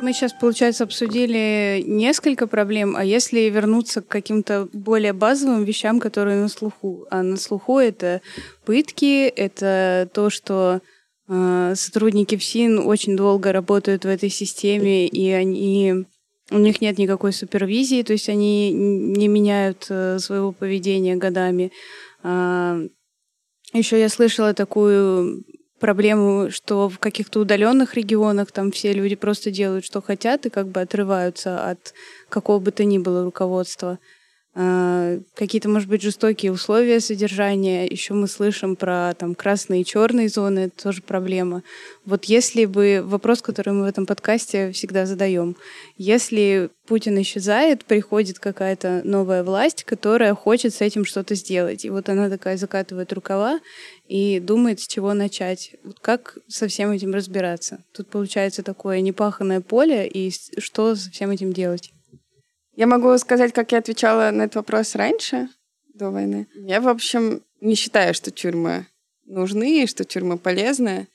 Мы 0.00 0.14
сейчас, 0.14 0.32
получается, 0.32 0.84
обсудили 0.84 1.84
несколько 1.86 2.46
проблем, 2.46 2.96
а 2.96 3.04
если 3.04 3.40
вернуться 3.50 4.00
к 4.00 4.08
каким-то 4.08 4.66
более 4.72 5.12
базовым 5.12 5.64
вещам, 5.64 6.00
которые 6.00 6.40
на 6.40 6.48
слуху? 6.48 7.06
А 7.10 7.22
на 7.22 7.36
слуху 7.36 7.78
это 7.78 8.22
пытки, 8.64 9.26
это 9.26 10.08
то, 10.14 10.30
что 10.30 10.80
э, 11.28 11.74
сотрудники 11.76 12.36
ФСИН 12.36 12.78
очень 12.78 13.14
долго 13.14 13.52
работают 13.52 14.04
в 14.04 14.08
этой 14.08 14.30
системе, 14.30 15.06
и 15.06 15.30
они 15.30 16.06
у 16.50 16.58
них 16.58 16.80
нет 16.80 16.96
никакой 16.96 17.34
супервизии, 17.34 18.02
то 18.02 18.14
есть 18.14 18.28
они 18.30 18.72
не 18.72 19.28
меняют 19.28 19.86
э, 19.90 20.18
своего 20.18 20.52
поведения 20.52 21.16
годами. 21.16 21.72
А, 22.22 22.80
еще 23.72 24.00
я 24.00 24.08
слышала 24.08 24.54
такую 24.54 25.44
проблему, 25.80 26.50
что 26.50 26.88
в 26.88 26.98
каких-то 27.00 27.40
удаленных 27.40 27.94
регионах 27.94 28.52
там 28.52 28.70
все 28.70 28.92
люди 28.92 29.16
просто 29.16 29.50
делают, 29.50 29.84
что 29.84 30.00
хотят, 30.00 30.46
и 30.46 30.50
как 30.50 30.68
бы 30.68 30.80
отрываются 30.80 31.68
от 31.68 31.94
какого 32.28 32.60
бы 32.60 32.70
то 32.70 32.84
ни 32.84 32.98
было 32.98 33.24
руководства. 33.24 33.98
А, 34.52 35.18
какие-то, 35.34 35.68
может 35.68 35.88
быть, 35.88 36.02
жестокие 36.02 36.50
условия 36.50 36.98
содержания. 36.98 37.86
Еще 37.86 38.14
мы 38.14 38.26
слышим 38.26 38.74
про 38.74 39.14
там 39.14 39.36
красные 39.36 39.82
и 39.82 39.84
черные 39.84 40.28
зоны, 40.28 40.60
это 40.60 40.82
тоже 40.82 41.02
проблема. 41.02 41.62
Вот 42.04 42.24
если 42.24 42.64
бы 42.64 43.00
вопрос, 43.04 43.42
который 43.42 43.72
мы 43.72 43.82
в 43.82 43.88
этом 43.88 44.06
подкасте 44.06 44.72
всегда 44.72 45.06
задаем, 45.06 45.56
если 45.96 46.70
Путин 46.88 47.20
исчезает, 47.22 47.84
приходит 47.84 48.40
какая-то 48.40 49.02
новая 49.04 49.44
власть, 49.44 49.84
которая 49.84 50.34
хочет 50.34 50.74
с 50.74 50.80
этим 50.80 51.04
что-то 51.04 51.36
сделать, 51.36 51.84
и 51.84 51.90
вот 51.90 52.08
она 52.08 52.28
такая 52.28 52.56
закатывает 52.56 53.12
рукава 53.12 53.60
и 54.08 54.40
думает, 54.40 54.80
с 54.80 54.88
чего 54.88 55.14
начать. 55.14 55.76
Как 56.02 56.38
со 56.48 56.66
всем 56.66 56.90
этим 56.90 57.14
разбираться? 57.14 57.84
Тут 57.94 58.08
получается 58.08 58.64
такое 58.64 59.00
непаханное 59.00 59.60
поле, 59.60 60.08
и 60.08 60.32
что 60.58 60.96
со 60.96 61.08
всем 61.12 61.30
этим 61.30 61.52
делать? 61.52 61.92
Я 62.80 62.86
могу 62.86 63.18
сказать, 63.18 63.52
как 63.52 63.72
я 63.72 63.78
отвечала 63.78 64.30
на 64.30 64.44
этот 64.44 64.54
вопрос 64.54 64.94
раньше, 64.94 65.50
до 65.92 66.10
войны. 66.10 66.48
Я, 66.54 66.80
в 66.80 66.88
общем, 66.88 67.42
не 67.60 67.74
считаю, 67.74 68.14
что 68.14 68.30
тюрьмы 68.30 68.86
нужны 69.26 69.86
что 69.86 70.04
тюрьмы 70.06 70.38
полезны. 70.38 71.06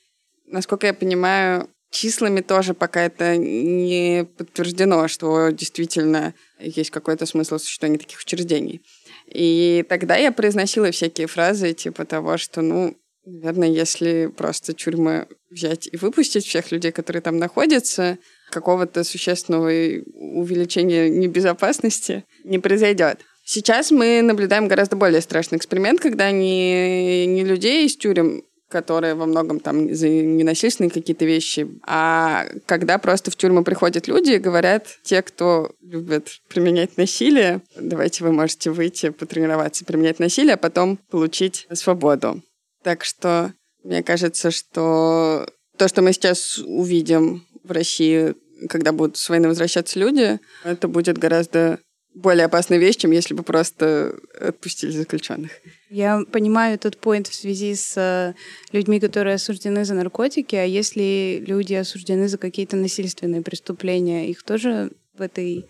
Насколько 0.46 0.86
я 0.86 0.94
понимаю, 0.94 1.68
числами 1.90 2.40
тоже 2.40 2.72
пока 2.72 3.02
это 3.02 3.36
не 3.36 4.28
подтверждено, 4.38 5.08
что 5.08 5.50
действительно 5.50 6.34
есть 6.60 6.92
какой-то 6.92 7.26
смысл 7.26 7.58
существования 7.58 7.98
таких 7.98 8.20
учреждений. 8.20 8.80
И 9.26 9.84
тогда 9.88 10.14
я 10.14 10.30
произносила 10.30 10.92
всякие 10.92 11.26
фразы 11.26 11.72
типа 11.72 12.04
того, 12.04 12.36
что, 12.36 12.62
ну, 12.62 12.96
наверное, 13.24 13.70
если 13.70 14.26
просто 14.28 14.72
тюрьмы 14.72 15.26
взять 15.50 15.88
и 15.90 15.96
выпустить 15.96 16.46
всех 16.46 16.70
людей, 16.70 16.92
которые 16.92 17.22
там 17.22 17.38
находятся, 17.38 18.18
какого-то 18.50 19.04
существенного 19.04 19.66
увеличения 19.66 21.08
небезопасности 21.08 22.24
не 22.44 22.58
произойдет. 22.58 23.20
Сейчас 23.44 23.90
мы 23.90 24.22
наблюдаем 24.22 24.66
гораздо 24.66 24.96
более 24.96 25.20
страшный 25.20 25.58
эксперимент, 25.58 26.00
когда 26.00 26.30
не, 26.32 27.26
не 27.26 27.44
людей 27.44 27.86
из 27.86 27.96
тюрем, 27.96 28.42
которые 28.68 29.14
во 29.14 29.26
многом 29.26 29.60
там 29.60 29.94
за 29.94 30.08
ненасильственные 30.08 30.90
какие-то 30.90 31.24
вещи, 31.24 31.68
а 31.86 32.46
когда 32.66 32.98
просто 32.98 33.30
в 33.30 33.36
тюрьму 33.36 33.62
приходят 33.62 34.08
люди 34.08 34.32
и 34.32 34.38
говорят, 34.38 34.98
те, 35.04 35.22
кто 35.22 35.70
любит 35.80 36.40
применять 36.48 36.96
насилие, 36.96 37.60
давайте 37.76 38.24
вы 38.24 38.32
можете 38.32 38.70
выйти, 38.70 39.10
потренироваться, 39.10 39.84
применять 39.84 40.18
насилие, 40.18 40.54
а 40.54 40.58
потом 40.58 40.98
получить 41.10 41.68
свободу. 41.72 42.42
Так 42.82 43.04
что 43.04 43.52
мне 43.84 44.02
кажется, 44.02 44.50
что 44.50 45.48
то, 45.78 45.86
что 45.86 46.02
мы 46.02 46.12
сейчас 46.12 46.58
увидим 46.58 47.46
в 47.66 47.72
России, 47.72 48.34
когда 48.68 48.92
будут 48.92 49.16
с 49.16 49.28
войны 49.28 49.48
возвращаться 49.48 49.98
люди, 49.98 50.40
это 50.64 50.88
будет 50.88 51.18
гораздо 51.18 51.78
более 52.14 52.46
опасная 52.46 52.78
вещь, 52.78 52.96
чем 52.96 53.10
если 53.10 53.34
бы 53.34 53.42
просто 53.42 54.18
отпустили 54.40 54.90
заключенных. 54.90 55.50
Я 55.90 56.22
понимаю 56.32 56.74
этот 56.74 56.96
поинт 56.96 57.26
в 57.26 57.34
связи 57.34 57.74
с 57.74 57.94
э, 57.96 58.34
людьми, 58.72 58.98
которые 58.98 59.34
осуждены 59.34 59.84
за 59.84 59.92
наркотики, 59.92 60.56
а 60.56 60.64
если 60.64 61.44
люди 61.46 61.74
осуждены 61.74 62.26
за 62.28 62.38
какие-то 62.38 62.76
насильственные 62.76 63.42
преступления, 63.42 64.30
их 64.30 64.42
тоже 64.44 64.92
в 65.12 65.20
этой 65.20 65.66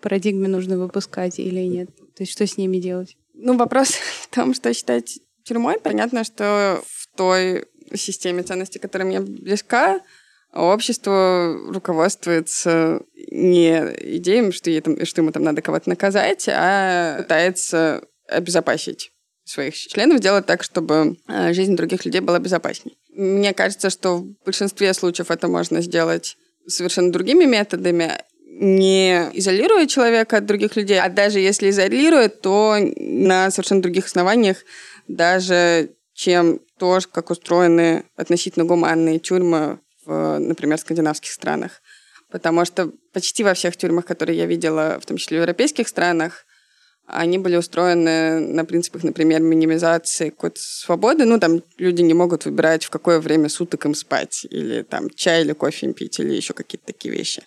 парадигме 0.00 0.48
нужно 0.48 0.78
выпускать 0.78 1.38
или 1.38 1.60
нет? 1.60 1.94
То 2.16 2.22
есть 2.22 2.32
что 2.32 2.46
с 2.46 2.56
ними 2.56 2.78
делать? 2.78 3.18
Ну, 3.34 3.56
вопрос 3.58 3.90
в 4.22 4.34
том, 4.34 4.54
что 4.54 4.72
считать 4.72 5.18
тюрьмой. 5.42 5.78
Понятно, 5.78 6.24
что 6.24 6.82
в 6.86 7.14
той 7.14 7.66
системе 7.94 8.42
ценностей, 8.42 8.78
которая 8.78 9.06
мне 9.06 9.20
близка, 9.20 10.00
общество 10.54 11.58
руководствуется 11.68 13.02
не 13.30 13.72
идеей, 14.16 14.52
что, 14.52 14.70
ей 14.70 14.80
там, 14.80 15.04
что 15.04 15.20
ему 15.20 15.32
там 15.32 15.42
надо 15.42 15.62
кого-то 15.62 15.88
наказать, 15.88 16.48
а 16.48 17.18
пытается 17.18 18.04
обезопасить 18.28 19.10
своих 19.44 19.76
членов, 19.76 20.20
делать 20.20 20.46
так, 20.46 20.62
чтобы 20.62 21.16
э, 21.28 21.52
жизнь 21.52 21.76
других 21.76 22.04
людей 22.04 22.20
была 22.20 22.38
безопасней. 22.38 22.96
Мне 23.14 23.52
кажется, 23.52 23.90
что 23.90 24.18
в 24.18 24.34
большинстве 24.44 24.94
случаев 24.94 25.30
это 25.30 25.48
можно 25.48 25.82
сделать 25.82 26.36
совершенно 26.66 27.12
другими 27.12 27.44
методами, 27.44 28.12
не 28.46 29.30
изолируя 29.34 29.86
человека 29.86 30.38
от 30.38 30.46
других 30.46 30.76
людей, 30.76 30.98
а 30.98 31.08
даже 31.08 31.40
если 31.40 31.70
изолирует, 31.70 32.40
то 32.40 32.76
на 32.96 33.50
совершенно 33.50 33.82
других 33.82 34.06
основаниях, 34.06 34.58
даже 35.08 35.90
чем 36.14 36.60
то, 36.78 37.00
как 37.10 37.30
устроены 37.30 38.04
относительно 38.16 38.64
гуманные 38.64 39.18
тюрьмы 39.18 39.80
в, 40.04 40.38
например, 40.38 40.78
скандинавских 40.78 41.30
странах. 41.30 41.82
Потому 42.30 42.64
что 42.64 42.90
почти 43.12 43.44
во 43.44 43.54
всех 43.54 43.76
тюрьмах, 43.76 44.06
которые 44.06 44.38
я 44.38 44.46
видела, 44.46 44.98
в 45.00 45.06
том 45.06 45.16
числе 45.16 45.38
в 45.38 45.40
европейских 45.40 45.88
странах, 45.88 46.46
они 47.06 47.38
были 47.38 47.56
устроены 47.56 48.40
на 48.40 48.64
принципах, 48.64 49.02
например, 49.02 49.40
минимизации 49.40 50.30
какой-то 50.30 50.58
свободы. 50.58 51.26
Ну, 51.26 51.38
там 51.38 51.62
люди 51.76 52.02
не 52.02 52.14
могут 52.14 52.46
выбирать, 52.46 52.84
в 52.84 52.90
какое 52.90 53.20
время 53.20 53.48
суток 53.48 53.84
им 53.84 53.94
спать, 53.94 54.46
или 54.50 54.82
там 54.82 55.10
чай 55.10 55.42
или 55.42 55.52
кофе 55.52 55.86
им 55.86 55.92
пить, 55.92 56.18
или 56.18 56.34
еще 56.34 56.54
какие-то 56.54 56.86
такие 56.86 57.14
вещи. 57.14 57.42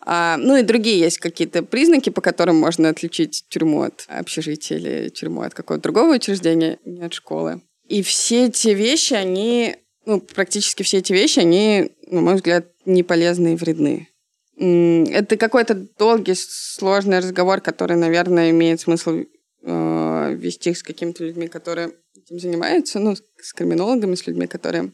А, 0.00 0.36
ну 0.38 0.56
и 0.56 0.62
другие 0.62 0.98
есть 0.98 1.18
какие-то 1.18 1.62
признаки, 1.62 2.10
по 2.10 2.20
которым 2.20 2.56
можно 2.56 2.88
отличить 2.88 3.44
тюрьму 3.48 3.82
от 3.82 4.06
общежития 4.08 4.78
или 4.78 5.08
тюрьму 5.10 5.42
от 5.42 5.54
какого-то 5.54 5.82
другого 5.82 6.14
учреждения, 6.14 6.78
не 6.84 7.02
от 7.02 7.12
школы. 7.12 7.60
И 7.86 8.02
все 8.02 8.46
эти 8.46 8.68
вещи, 8.68 9.14
они 9.14 9.76
ну, 10.06 10.20
практически 10.20 10.82
все 10.82 10.98
эти 10.98 11.12
вещи, 11.12 11.40
они, 11.40 11.92
на 12.06 12.20
мой 12.20 12.34
взгляд, 12.34 12.72
не 12.84 13.02
полезны 13.02 13.54
и 13.54 13.56
вредны. 13.56 14.08
Это 14.56 15.36
какой-то 15.36 15.74
долгий, 15.74 16.34
сложный 16.34 17.18
разговор, 17.18 17.60
который, 17.60 17.96
наверное, 17.96 18.50
имеет 18.50 18.80
смысл 18.80 19.24
э, 19.62 20.34
вести 20.34 20.74
с 20.74 20.82
какими-то 20.82 21.24
людьми, 21.24 21.48
которые 21.48 21.92
этим 22.14 22.38
занимаются, 22.38 22.98
ну, 22.98 23.16
с 23.16 23.52
криминологами, 23.54 24.14
с 24.14 24.26
людьми, 24.26 24.46
которые 24.46 24.92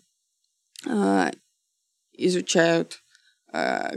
э, 0.87 1.31
изучают, 2.13 3.03
э, 3.53 3.97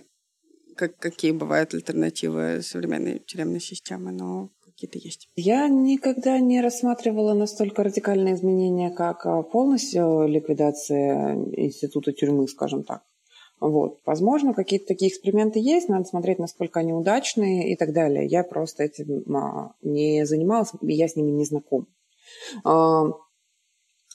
как, 0.75 0.98
какие 0.98 1.32
бывают 1.32 1.74
альтернативы 1.74 2.62
современной 2.63 3.20
тюремной 3.20 3.60
системы. 3.60 4.12
Но 4.12 4.51
какие-то 4.80 5.06
есть? 5.06 5.30
Я 5.36 5.68
никогда 5.68 6.40
не 6.40 6.62
рассматривала 6.62 7.34
настолько 7.34 7.84
радикальные 7.84 8.36
изменения, 8.36 8.90
как 8.90 9.26
а, 9.26 9.44
полностью 9.44 10.26
ликвидация 10.28 11.36
института 11.58 12.14
тюрьмы, 12.14 12.48
скажем 12.48 12.84
так. 12.84 13.04
Вот. 13.60 14.00
Возможно, 14.06 14.54
какие-то 14.54 14.88
такие 14.88 15.12
эксперименты 15.12 15.60
есть, 15.60 15.90
надо 15.90 16.06
смотреть, 16.06 16.40
насколько 16.40 16.80
они 16.80 16.94
удачные 16.94 17.74
и 17.74 17.76
так 17.76 17.92
далее. 17.92 18.26
Я 18.26 18.44
просто 18.44 18.84
этим 18.84 19.36
а, 19.36 19.74
не 19.82 20.26
занималась, 20.26 20.70
я 20.82 21.08
с 21.08 21.16
ними 21.16 21.32
не 21.32 21.44
знаком. 21.44 21.88
А, 22.64 23.04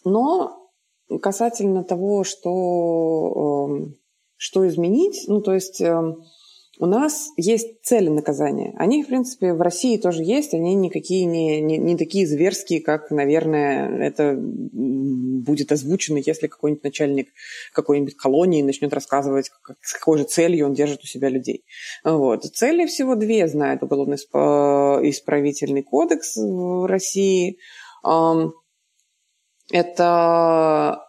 но 0.05 0.71
касательно 1.21 1.85
того, 1.85 2.25
что, 2.25 3.91
что 4.37 4.67
изменить, 4.67 5.25
ну, 5.29 5.43
то 5.43 5.53
есть 5.53 5.83
эм, 5.83 6.25
у 6.79 6.87
нас 6.87 7.31
есть 7.37 7.83
цели 7.83 8.09
наказания. 8.09 8.75
Они, 8.77 9.05
в 9.05 9.07
принципе, 9.07 9.53
в 9.55 9.61
России 9.61 9.97
тоже 9.97 10.25
есть. 10.25 10.55
Они 10.55 10.75
никакие 10.75 11.25
не, 11.25 11.61
не, 11.61 11.79
не 11.79 11.97
такие 11.97 12.27
зверские, 12.27 12.81
как, 12.81 13.13
наверное, 13.13 13.97
это 14.01 14.37
будет 14.37 15.71
озвучено, 15.71 16.19
если 16.19 16.49
какой-нибудь 16.49 16.83
начальник 16.83 17.29
какой-нибудь 17.73 18.17
колонии 18.17 18.63
начнет 18.63 18.93
рассказывать, 18.93 19.51
как, 19.63 19.77
с 19.83 19.93
какой 19.93 20.19
же 20.19 20.25
целью 20.25 20.67
он 20.67 20.75
держит 20.75 21.05
у 21.05 21.07
себя 21.07 21.29
людей. 21.29 21.65
Вот. 22.03 22.43
Цели 22.45 22.87
всего 22.87 23.15
две 23.15 23.47
знает 23.47 23.85
Уголовно-исправительный 23.85 25.83
кодекс 25.83 26.37
в 26.37 26.87
России. 26.87 27.59
Это 29.71 31.01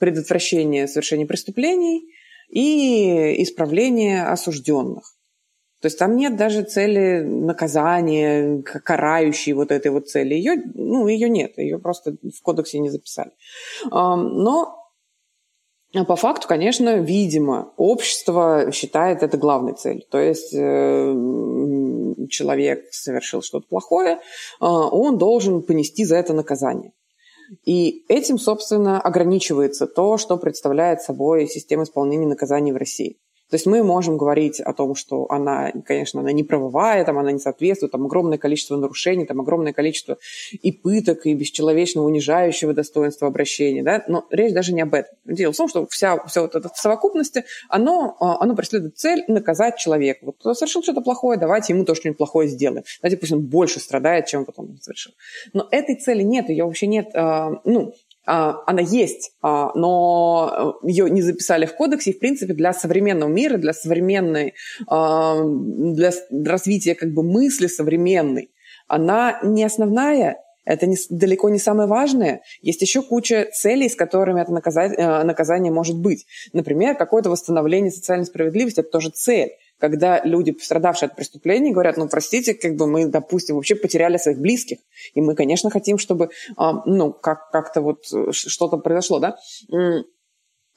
предотвращение 0.00 0.88
совершения 0.88 1.26
преступлений– 1.26 2.12
и 2.48 3.42
исправление 3.42 4.24
осужденных. 4.24 5.14
То 5.80 5.86
есть 5.86 5.98
там 5.98 6.16
нет 6.16 6.36
даже 6.36 6.62
цели 6.62 7.20
наказания, 7.20 8.62
карающей 8.62 9.52
вот 9.52 9.70
этой 9.70 9.92
вот 9.92 10.08
цели. 10.08 10.34
Ее, 10.34 10.56
ну, 10.74 11.06
ее 11.06 11.28
нет, 11.28 11.56
ее 11.56 11.78
просто 11.78 12.16
в 12.22 12.42
кодексе 12.42 12.80
не 12.80 12.90
записали. 12.90 13.30
Но 13.90 14.78
по 15.92 16.16
факту, 16.16 16.48
конечно, 16.48 16.98
видимо, 16.98 17.72
общество 17.76 18.70
считает 18.72 19.22
это 19.22 19.38
главной 19.38 19.74
целью. 19.74 20.02
То 20.10 20.18
есть 20.18 20.52
э, 20.52 21.14
человек 22.28 22.92
совершил 22.92 23.40
что-то 23.40 23.66
плохое, 23.68 24.20
а, 24.60 24.88
он 24.88 25.16
должен 25.16 25.62
понести 25.62 26.04
за 26.04 26.16
это 26.16 26.34
наказание. 26.34 26.92
И 27.64 28.04
этим, 28.08 28.38
собственно, 28.38 29.00
ограничивается 29.00 29.86
то, 29.86 30.18
что 30.18 30.36
представляет 30.36 31.02
собой 31.02 31.46
система 31.46 31.84
исполнения 31.84 32.26
наказаний 32.26 32.72
в 32.72 32.76
России. 32.76 33.18
То 33.50 33.54
есть 33.54 33.66
мы 33.66 33.82
можем 33.82 34.18
говорить 34.18 34.60
о 34.60 34.72
том, 34.72 34.94
что 34.94 35.26
она, 35.30 35.72
конечно, 35.86 36.20
она 36.20 36.32
не 36.32 36.44
правовая, 36.44 37.04
там, 37.04 37.18
она 37.18 37.32
не 37.32 37.38
соответствует, 37.38 37.92
там 37.92 38.04
огромное 38.04 38.38
количество 38.38 38.76
нарушений, 38.76 39.24
там 39.24 39.40
огромное 39.40 39.72
количество 39.72 40.18
и 40.52 40.70
пыток, 40.70 41.26
и 41.26 41.34
бесчеловечного, 41.34 42.06
унижающего 42.06 42.74
достоинства 42.74 43.26
обращения, 43.28 43.82
да? 43.82 44.04
но 44.06 44.26
речь 44.30 44.52
даже 44.52 44.74
не 44.74 44.82
об 44.82 44.94
этом. 44.94 45.14
Дело 45.24 45.52
в 45.52 45.56
том, 45.56 45.68
что 45.68 45.86
вся, 45.86 46.18
вся 46.26 46.42
вот 46.42 46.54
эта 46.54 46.68
в 46.68 46.76
совокупности, 46.76 47.44
оно, 47.68 48.16
а, 48.20 48.42
оно 48.42 48.54
преследует 48.54 48.98
цель 48.98 49.24
наказать 49.28 49.78
человека. 49.78 50.20
Вот 50.26 50.36
он 50.44 50.54
совершил 50.54 50.82
что-то 50.82 51.00
плохое, 51.00 51.38
давайте 51.38 51.72
ему 51.72 51.84
тоже 51.84 52.00
что-нибудь 52.00 52.18
плохое 52.18 52.48
сделаем. 52.48 52.84
Давайте 53.02 53.16
пусть 53.16 53.32
он 53.32 53.40
больше 53.40 53.80
страдает, 53.80 54.26
чем 54.26 54.44
потом 54.44 54.70
он 54.70 54.78
совершил. 54.80 55.12
Но 55.52 55.66
этой 55.70 55.96
цели 55.96 56.22
нет, 56.22 56.50
ее 56.50 56.64
вообще 56.64 56.86
нет, 56.86 57.10
а, 57.14 57.60
ну, 57.64 57.94
она 58.28 58.82
есть, 58.82 59.32
а, 59.40 59.72
но 59.74 60.78
ее 60.82 61.08
не 61.08 61.22
записали 61.22 61.64
в 61.64 61.74
кодексе, 61.74 62.10
и, 62.10 62.14
в 62.14 62.18
принципе, 62.18 62.52
для 62.52 62.72
современного 62.74 63.30
мира, 63.30 63.56
для 63.56 63.72
современной, 63.72 64.54
а, 64.86 65.42
для 65.42 66.12
развития 66.44 66.94
как 66.94 67.14
бы 67.14 67.22
мысли 67.22 67.66
современной, 67.68 68.50
она 68.86 69.40
не 69.42 69.64
основная, 69.64 70.36
это 70.66 70.86
не, 70.86 70.96
далеко 71.08 71.48
не 71.48 71.58
самое 71.58 71.88
важное. 71.88 72.42
Есть 72.60 72.82
еще 72.82 73.00
куча 73.00 73.48
целей, 73.54 73.88
с 73.88 73.96
которыми 73.96 74.42
это 74.42 74.52
наказание, 74.52 74.98
э, 74.98 75.22
наказание 75.24 75.72
может 75.72 75.98
быть. 75.98 76.26
Например, 76.52 76.94
какое-то 76.94 77.30
восстановление 77.30 77.90
социальной 77.90 78.26
справедливости– 78.26 78.80
это 78.80 78.90
тоже 78.90 79.08
цель 79.08 79.52
когда 79.78 80.20
люди, 80.24 80.52
пострадавшие 80.52 81.08
от 81.08 81.16
преступлений, 81.16 81.72
говорят, 81.72 81.96
ну, 81.96 82.08
простите, 82.08 82.54
как 82.54 82.76
бы 82.76 82.86
мы, 82.86 83.06
допустим, 83.06 83.56
вообще 83.56 83.74
потеряли 83.74 84.16
своих 84.18 84.38
близких, 84.38 84.78
и 85.14 85.20
мы, 85.20 85.34
конечно, 85.34 85.70
хотим, 85.70 85.98
чтобы, 85.98 86.30
а, 86.56 86.82
ну, 86.86 87.12
как- 87.12 87.50
как-то 87.50 87.80
вот 87.80 88.04
э, 88.12 88.32
что-то 88.32 88.78
произошло, 88.78 89.18
да, 89.18 89.38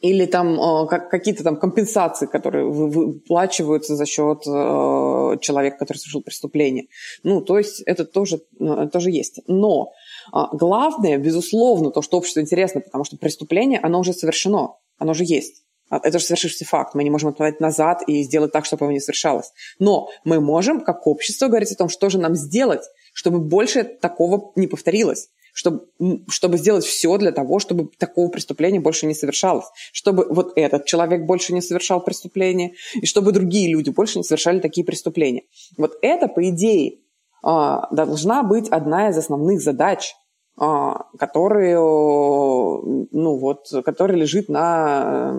или 0.02 0.26
там 0.26 0.88
как, 0.88 1.10
какие-то 1.10 1.44
там 1.44 1.58
компенсации, 1.58 2.26
которые 2.26 2.66
выплачиваются 2.66 3.96
за 3.96 4.06
счет 4.06 4.40
э, 4.48 5.38
человека, 5.42 5.78
который 5.78 5.98
совершил 5.98 6.24
преступление. 6.24 6.88
Ну, 7.24 7.42
то 7.42 7.58
есть 7.58 7.82
это 7.82 8.04
тоже, 8.04 8.42
э, 8.60 8.90
тоже 8.92 9.12
есть. 9.12 9.42
Но 9.48 9.92
э, 10.34 10.38
главное, 10.54 11.18
безусловно, 11.18 11.92
то, 11.92 12.02
что 12.02 12.18
обществу 12.18 12.42
интересно, 12.42 12.82
потому 12.82 13.04
что 13.04 13.18
преступление, 13.18 13.80
оно 13.80 14.00
уже 14.00 14.14
совершено, 14.14 14.76
оно 14.98 15.12
уже 15.12 15.24
есть. 15.24 15.64
А, 15.92 16.00
это 16.02 16.18
же 16.18 16.26
совершившийся 16.26 16.66
факт. 16.66 16.96
Мы 16.96 17.04
не 17.04 17.10
можем 17.10 17.30
отмотать 17.30 17.60
назад 17.60 18.02
и 18.08 18.24
сделать 18.24 18.54
так, 18.54 18.66
чтобы 18.66 18.86
оно 18.86 18.94
не 18.94 19.02
совершалось. 19.02 19.52
Но 19.78 20.10
мы 20.24 20.40
можем, 20.40 20.82
как 20.82 21.06
общество, 21.06 21.48
говорить 21.48 21.72
о 21.74 21.76
том, 21.76 21.90
что 21.90 22.10
же 22.10 22.18
нам 22.18 22.34
сделать, 22.34 22.84
чтобы 23.14 23.40
больше 23.40 23.84
такого 23.84 24.54
не 24.56 24.68
повторилось. 24.68 25.30
Чтобы, 25.54 25.86
чтобы 26.30 26.58
сделать 26.58 26.86
все 26.86 27.18
для 27.18 27.34
того, 27.34 27.60
чтобы 27.60 27.90
такого 27.98 28.30
преступления 28.30 28.80
больше 28.80 29.06
не 29.06 29.14
совершалось. 29.14 29.66
Чтобы 29.92 30.26
вот 30.30 30.54
этот 30.56 30.86
человек 30.86 31.26
больше 31.26 31.54
не 31.54 31.62
совершал 31.62 32.02
преступления, 32.02 32.72
и 32.94 33.06
чтобы 33.06 33.34
другие 33.34 33.70
люди 33.70 33.90
больше 33.90 34.18
не 34.18 34.24
совершали 34.24 34.62
такие 34.62 34.86
преступления. 34.86 35.44
Вот 35.78 35.98
это, 36.02 36.30
по 36.30 36.48
идее, 36.50 37.00
а, 37.44 37.94
должна 37.94 38.44
быть 38.44 38.70
одна 38.70 39.10
из 39.10 39.18
основных 39.18 39.60
задач 39.60 40.16
а, 40.58 41.06
который, 41.18 41.74
ну 41.74 43.38
вот, 43.40 43.68
который 43.84 44.18
лежит 44.18 44.48
на 44.48 45.34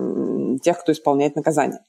тех, 0.58 0.80
кто 0.80 0.92
исполняет 0.92 1.36
наказание. 1.36 1.80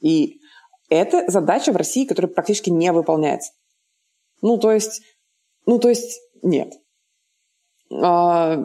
И 0.00 0.40
это 0.88 1.30
задача 1.30 1.72
в 1.72 1.76
России, 1.76 2.06
которая 2.06 2.32
практически 2.32 2.70
не 2.70 2.92
выполняется. 2.92 3.52
Ну, 4.42 4.58
то 4.58 4.72
есть, 4.72 5.02
ну, 5.66 5.78
то 5.78 5.88
есть 5.88 6.20
нет. 6.42 6.72
А, 7.90 8.56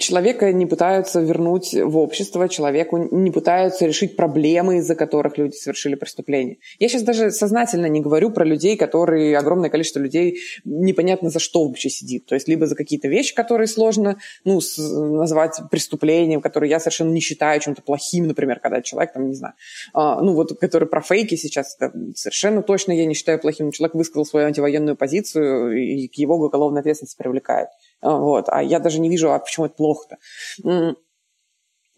человека 0.00 0.52
не 0.52 0.66
пытаются 0.66 1.20
вернуть 1.20 1.72
в 1.72 1.96
общество, 1.96 2.48
человеку 2.48 2.98
не 2.98 3.30
пытаются 3.30 3.86
решить 3.86 4.16
проблемы, 4.16 4.78
из-за 4.78 4.96
которых 4.96 5.38
люди 5.38 5.54
совершили 5.54 5.94
преступление. 5.94 6.58
Я 6.80 6.88
сейчас 6.88 7.02
даже 7.02 7.30
сознательно 7.30 7.86
не 7.86 8.00
говорю 8.00 8.30
про 8.30 8.44
людей, 8.44 8.76
которые, 8.76 9.38
огромное 9.38 9.70
количество 9.70 10.00
людей 10.00 10.40
непонятно 10.64 11.30
за 11.30 11.38
что 11.38 11.64
вообще 11.64 11.90
сидит. 11.90 12.26
То 12.26 12.34
есть 12.34 12.48
либо 12.48 12.66
за 12.66 12.74
какие-то 12.74 13.06
вещи, 13.06 13.36
которые 13.36 13.68
сложно 13.68 14.18
ну, 14.44 14.60
с, 14.60 14.78
назвать 14.78 15.60
преступлением, 15.70 16.40
которые 16.40 16.70
я 16.70 16.80
совершенно 16.80 17.12
не 17.12 17.20
считаю 17.20 17.60
чем-то 17.60 17.82
плохим, 17.82 18.26
например, 18.26 18.58
когда 18.58 18.82
человек, 18.82 19.12
там, 19.12 19.28
не 19.28 19.34
знаю, 19.34 19.54
а, 19.94 20.20
ну 20.20 20.34
вот, 20.34 20.58
который 20.58 20.88
про 20.88 21.02
фейки 21.02 21.36
сейчас, 21.36 21.76
это 21.78 21.92
совершенно 22.16 22.62
точно 22.62 22.90
я 22.90 23.06
не 23.06 23.14
считаю 23.14 23.38
плохим. 23.38 23.70
Человек 23.70 23.94
высказал 23.94 24.26
свою 24.26 24.46
антивоенную 24.48 24.96
позицию, 24.96 25.80
и 25.80 26.08
к 26.08 26.14
его 26.14 26.34
уголовной 26.34 26.80
ответственности 26.80 27.16
привлекает. 27.16 27.68
Вот. 28.02 28.46
А 28.48 28.62
я 28.62 28.78
даже 28.78 29.00
не 29.00 29.08
вижу, 29.08 29.32
а 29.32 29.38
почему 29.38 29.66
это 29.66 29.74
плохо-то 29.74 30.16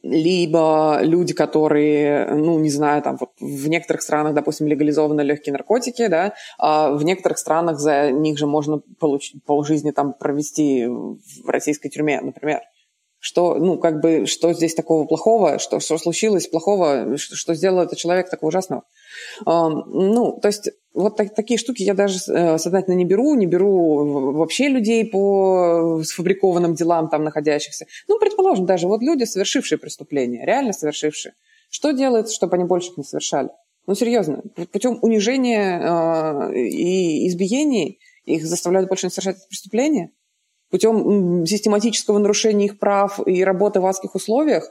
либо 0.02 0.98
люди, 1.02 1.32
которые, 1.32 2.26
ну, 2.34 2.58
не 2.58 2.70
знаю, 2.70 3.02
там 3.02 3.16
вот 3.18 3.30
в 3.38 3.68
некоторых 3.68 4.02
странах, 4.02 4.34
допустим, 4.34 4.66
легализованы 4.66 5.20
легкие 5.20 5.52
наркотики, 5.52 6.08
да, 6.08 6.34
а 6.58 6.90
в 6.90 7.04
некоторых 7.04 7.38
странах 7.38 7.78
за 7.78 8.10
них 8.10 8.36
же 8.36 8.46
можно 8.46 8.80
получить 8.98 9.44
полжизни 9.44 9.92
там 9.92 10.12
провести 10.12 10.86
в 10.86 11.48
российской 11.48 11.88
тюрьме, 11.88 12.20
например. 12.20 12.62
Что, 13.20 13.54
ну, 13.54 13.78
как 13.78 14.00
бы, 14.00 14.26
что 14.26 14.52
здесь 14.52 14.74
такого 14.74 15.06
плохого, 15.06 15.60
что, 15.60 15.78
что 15.78 15.96
случилось 15.96 16.48
плохого, 16.48 17.16
что, 17.16 17.36
что 17.36 17.54
сделал 17.54 17.82
этот 17.82 17.96
человек 17.96 18.28
такого 18.28 18.48
ужасного? 18.48 18.82
Ну, 19.46 20.40
то 20.42 20.48
есть 20.48 20.70
вот 20.94 21.16
так, 21.16 21.34
такие 21.34 21.58
штуки 21.58 21.82
я 21.82 21.94
даже 21.94 22.18
э, 22.28 22.58
сознательно 22.58 22.94
не 22.94 23.04
беру, 23.04 23.34
не 23.34 23.46
беру 23.46 24.32
вообще 24.32 24.68
людей 24.68 25.04
по 25.06 26.02
сфабрикованным 26.04 26.74
делам 26.74 27.08
там 27.08 27.24
находящихся. 27.24 27.86
Ну, 28.08 28.18
предположим, 28.18 28.66
даже 28.66 28.86
вот 28.88 29.02
люди, 29.02 29.24
совершившие 29.24 29.78
преступления, 29.78 30.44
реально 30.44 30.72
совершившие. 30.72 31.34
Что 31.70 31.92
делается, 31.92 32.34
чтобы 32.34 32.56
они 32.56 32.64
больше 32.64 32.90
их 32.90 32.98
не 32.98 33.04
совершали? 33.04 33.48
Ну, 33.86 33.94
серьезно, 33.94 34.42
путем 34.70 34.98
унижения 35.00 35.80
э, 35.80 36.58
и 36.58 37.26
избиений 37.28 37.98
их 38.24 38.44
заставляют 38.44 38.88
больше 38.88 39.06
не 39.06 39.10
совершать 39.10 39.48
преступления? 39.48 40.10
Путем 40.70 41.46
систематического 41.46 42.18
нарушения 42.18 42.66
их 42.66 42.78
прав 42.78 43.18
и 43.26 43.42
работы 43.44 43.80
в 43.80 43.86
адских 43.86 44.14
условиях? 44.14 44.70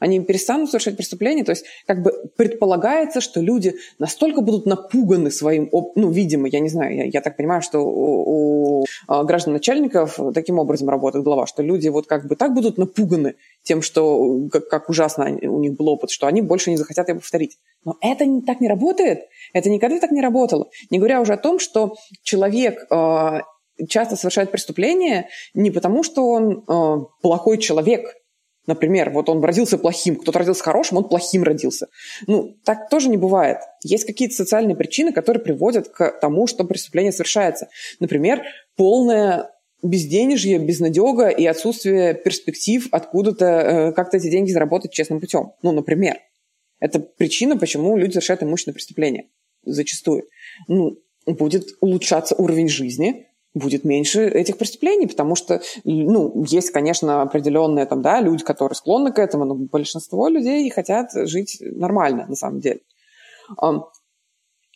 Они 0.00 0.18
перестанут 0.20 0.70
совершать 0.70 0.96
преступления, 0.96 1.44
то 1.44 1.52
есть 1.52 1.64
как 1.86 2.02
бы 2.02 2.12
предполагается, 2.36 3.20
что 3.20 3.40
люди 3.40 3.76
настолько 3.98 4.40
будут 4.40 4.66
напуганы 4.66 5.30
своим, 5.30 5.70
ну, 5.94 6.10
видимо, 6.10 6.48
я 6.48 6.58
не 6.58 6.68
знаю, 6.68 6.96
я, 6.96 7.04
я 7.04 7.20
так 7.20 7.36
понимаю, 7.36 7.62
что 7.62 7.80
у, 7.80 8.80
у 8.80 8.84
а, 9.06 9.22
граждан 9.24 9.52
начальников 9.52 10.18
таким 10.34 10.58
образом 10.58 10.88
работает 10.88 11.24
глава, 11.24 11.46
что 11.46 11.62
люди 11.62 11.88
вот 11.88 12.06
как 12.06 12.26
бы 12.26 12.34
так 12.34 12.54
будут 12.54 12.78
напуганы 12.78 13.36
тем, 13.62 13.82
что 13.82 14.48
как, 14.50 14.68
как 14.68 14.88
ужасно 14.88 15.38
у 15.42 15.60
них 15.60 15.74
был 15.74 15.88
опыт, 15.88 16.10
что 16.10 16.26
они 16.26 16.42
больше 16.42 16.70
не 16.70 16.76
захотят 16.76 17.08
его 17.08 17.20
повторить. 17.20 17.58
Но 17.84 17.96
это 18.00 18.24
не, 18.24 18.42
так 18.42 18.60
не 18.60 18.68
работает. 18.68 19.20
Это 19.52 19.70
никогда 19.70 19.98
так 20.00 20.10
не 20.10 20.20
работало. 20.20 20.68
Не 20.90 20.98
говоря 20.98 21.20
уже 21.20 21.34
о 21.34 21.38
том, 21.38 21.58
что 21.58 21.94
человек 22.22 22.86
э, 22.90 23.40
часто 23.88 24.16
совершает 24.16 24.50
преступления 24.50 25.28
не 25.54 25.70
потому, 25.70 26.02
что 26.02 26.28
он 26.30 26.64
э, 26.66 27.04
плохой 27.22 27.58
человек, 27.58 28.14
Например, 28.66 29.10
вот 29.10 29.28
он 29.28 29.42
родился 29.42 29.78
плохим, 29.78 30.16
кто-то 30.16 30.38
родился 30.38 30.62
хорошим, 30.62 30.98
он 30.98 31.08
плохим 31.08 31.42
родился. 31.42 31.88
Ну, 32.26 32.56
так 32.64 32.88
тоже 32.88 33.08
не 33.08 33.16
бывает. 33.16 33.58
Есть 33.82 34.04
какие-то 34.04 34.34
социальные 34.34 34.76
причины, 34.76 35.12
которые 35.12 35.42
приводят 35.42 35.88
к 35.88 36.10
тому, 36.20 36.46
что 36.46 36.64
преступление 36.64 37.12
совершается. 37.12 37.68
Например, 38.00 38.42
полное 38.76 39.50
безденежье, 39.82 40.58
безнадега 40.58 41.28
и 41.28 41.46
отсутствие 41.46 42.14
перспектив 42.14 42.86
откуда-то 42.92 43.44
э, 43.46 43.92
как-то 43.92 44.18
эти 44.18 44.30
деньги 44.30 44.52
заработать 44.52 44.92
честным 44.92 45.20
путем. 45.20 45.52
Ну, 45.62 45.72
например. 45.72 46.18
Это 46.80 46.98
причина, 46.98 47.58
почему 47.58 47.96
люди 47.96 48.12
совершают 48.12 48.42
имущественное 48.42 48.74
преступление. 48.74 49.26
Зачастую. 49.64 50.24
Ну, 50.66 50.98
будет 51.26 51.68
улучшаться 51.80 52.34
уровень 52.34 52.68
жизни, 52.68 53.26
будет 53.54 53.84
меньше 53.84 54.28
этих 54.28 54.58
преступлений, 54.58 55.06
потому 55.06 55.34
что, 55.34 55.60
ну, 55.84 56.44
есть, 56.44 56.70
конечно, 56.70 57.22
определенные 57.22 57.84
там, 57.86 58.00
да, 58.00 58.20
люди, 58.20 58.44
которые 58.44 58.76
склонны 58.76 59.12
к 59.12 59.18
этому, 59.18 59.44
но 59.44 59.54
большинство 59.54 60.28
людей 60.28 60.70
хотят 60.70 61.10
жить 61.12 61.58
нормально, 61.60 62.26
на 62.28 62.36
самом 62.36 62.60
деле. 62.60 62.80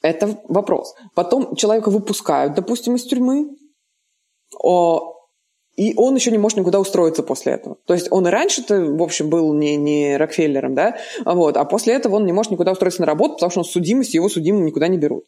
Это 0.03 0.39
вопрос. 0.49 0.95
Потом 1.15 1.55
человека 1.55 1.91
выпускают, 1.91 2.55
допустим, 2.55 2.97
из 2.97 3.05
тюрьмы, 3.05 3.57
и 5.77 5.95
он 5.97 6.15
еще 6.15 6.31
не 6.31 6.39
может 6.39 6.59
никуда 6.59 6.79
устроиться 6.79 7.23
после 7.23 7.55
этого. 7.55 7.77
То 7.87 7.95
есть 7.95 8.09
он 8.11 8.27
и 8.27 8.31
раньше-то, 8.31 8.81
в 8.81 9.03
общем, 9.03 9.31
был 9.31 9.53
не, 9.55 9.77
не 9.77 10.17
Рокфеллером, 10.17 10.75
да, 10.75 10.97
вот, 11.25 11.57
а 11.57 11.65
после 11.65 11.95
этого 11.95 12.17
он 12.17 12.27
не 12.27 12.33
может 12.33 12.53
никуда 12.53 12.73
устроиться 12.73 13.03
на 13.03 13.07
работу, 13.07 13.35
потому 13.35 13.51
что 13.51 13.61
он 13.61 13.65
судимость, 13.65 14.15
его 14.15 14.29
судимым 14.29 14.67
никуда 14.67 14.89
не 14.89 14.99
берут. 14.99 15.25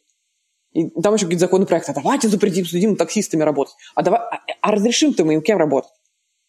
И 0.77 0.91
там 1.01 1.15
еще 1.15 1.25
какие-то 1.25 1.45
законопроекты. 1.45 1.91
А 1.91 1.95
давайте 1.95 2.27
запретим 2.27 2.63
судим 2.63 2.95
таксистами 2.95 3.41
работать. 3.41 3.73
А, 3.95 4.03
давай, 4.03 4.19
а, 4.19 4.41
а 4.61 4.71
разрешим-то 4.71 5.25
мы 5.25 5.33
им 5.33 5.41
кем 5.41 5.57
работать? 5.57 5.89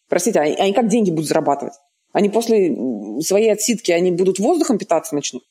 Простите, 0.07 0.37
а 0.37 0.43
они, 0.43 0.55
они 0.55 0.73
как 0.73 0.87
деньги 0.87 1.09
будут 1.09 1.27
зарабатывать? 1.27 1.73
Они 2.13 2.29
после 2.29 2.77
своей 3.21 3.51
отсидки, 3.51 3.91
они 3.91 4.11
будут 4.11 4.37
воздухом 4.37 4.77
питаться 4.77 5.15
начнут? 5.15 5.41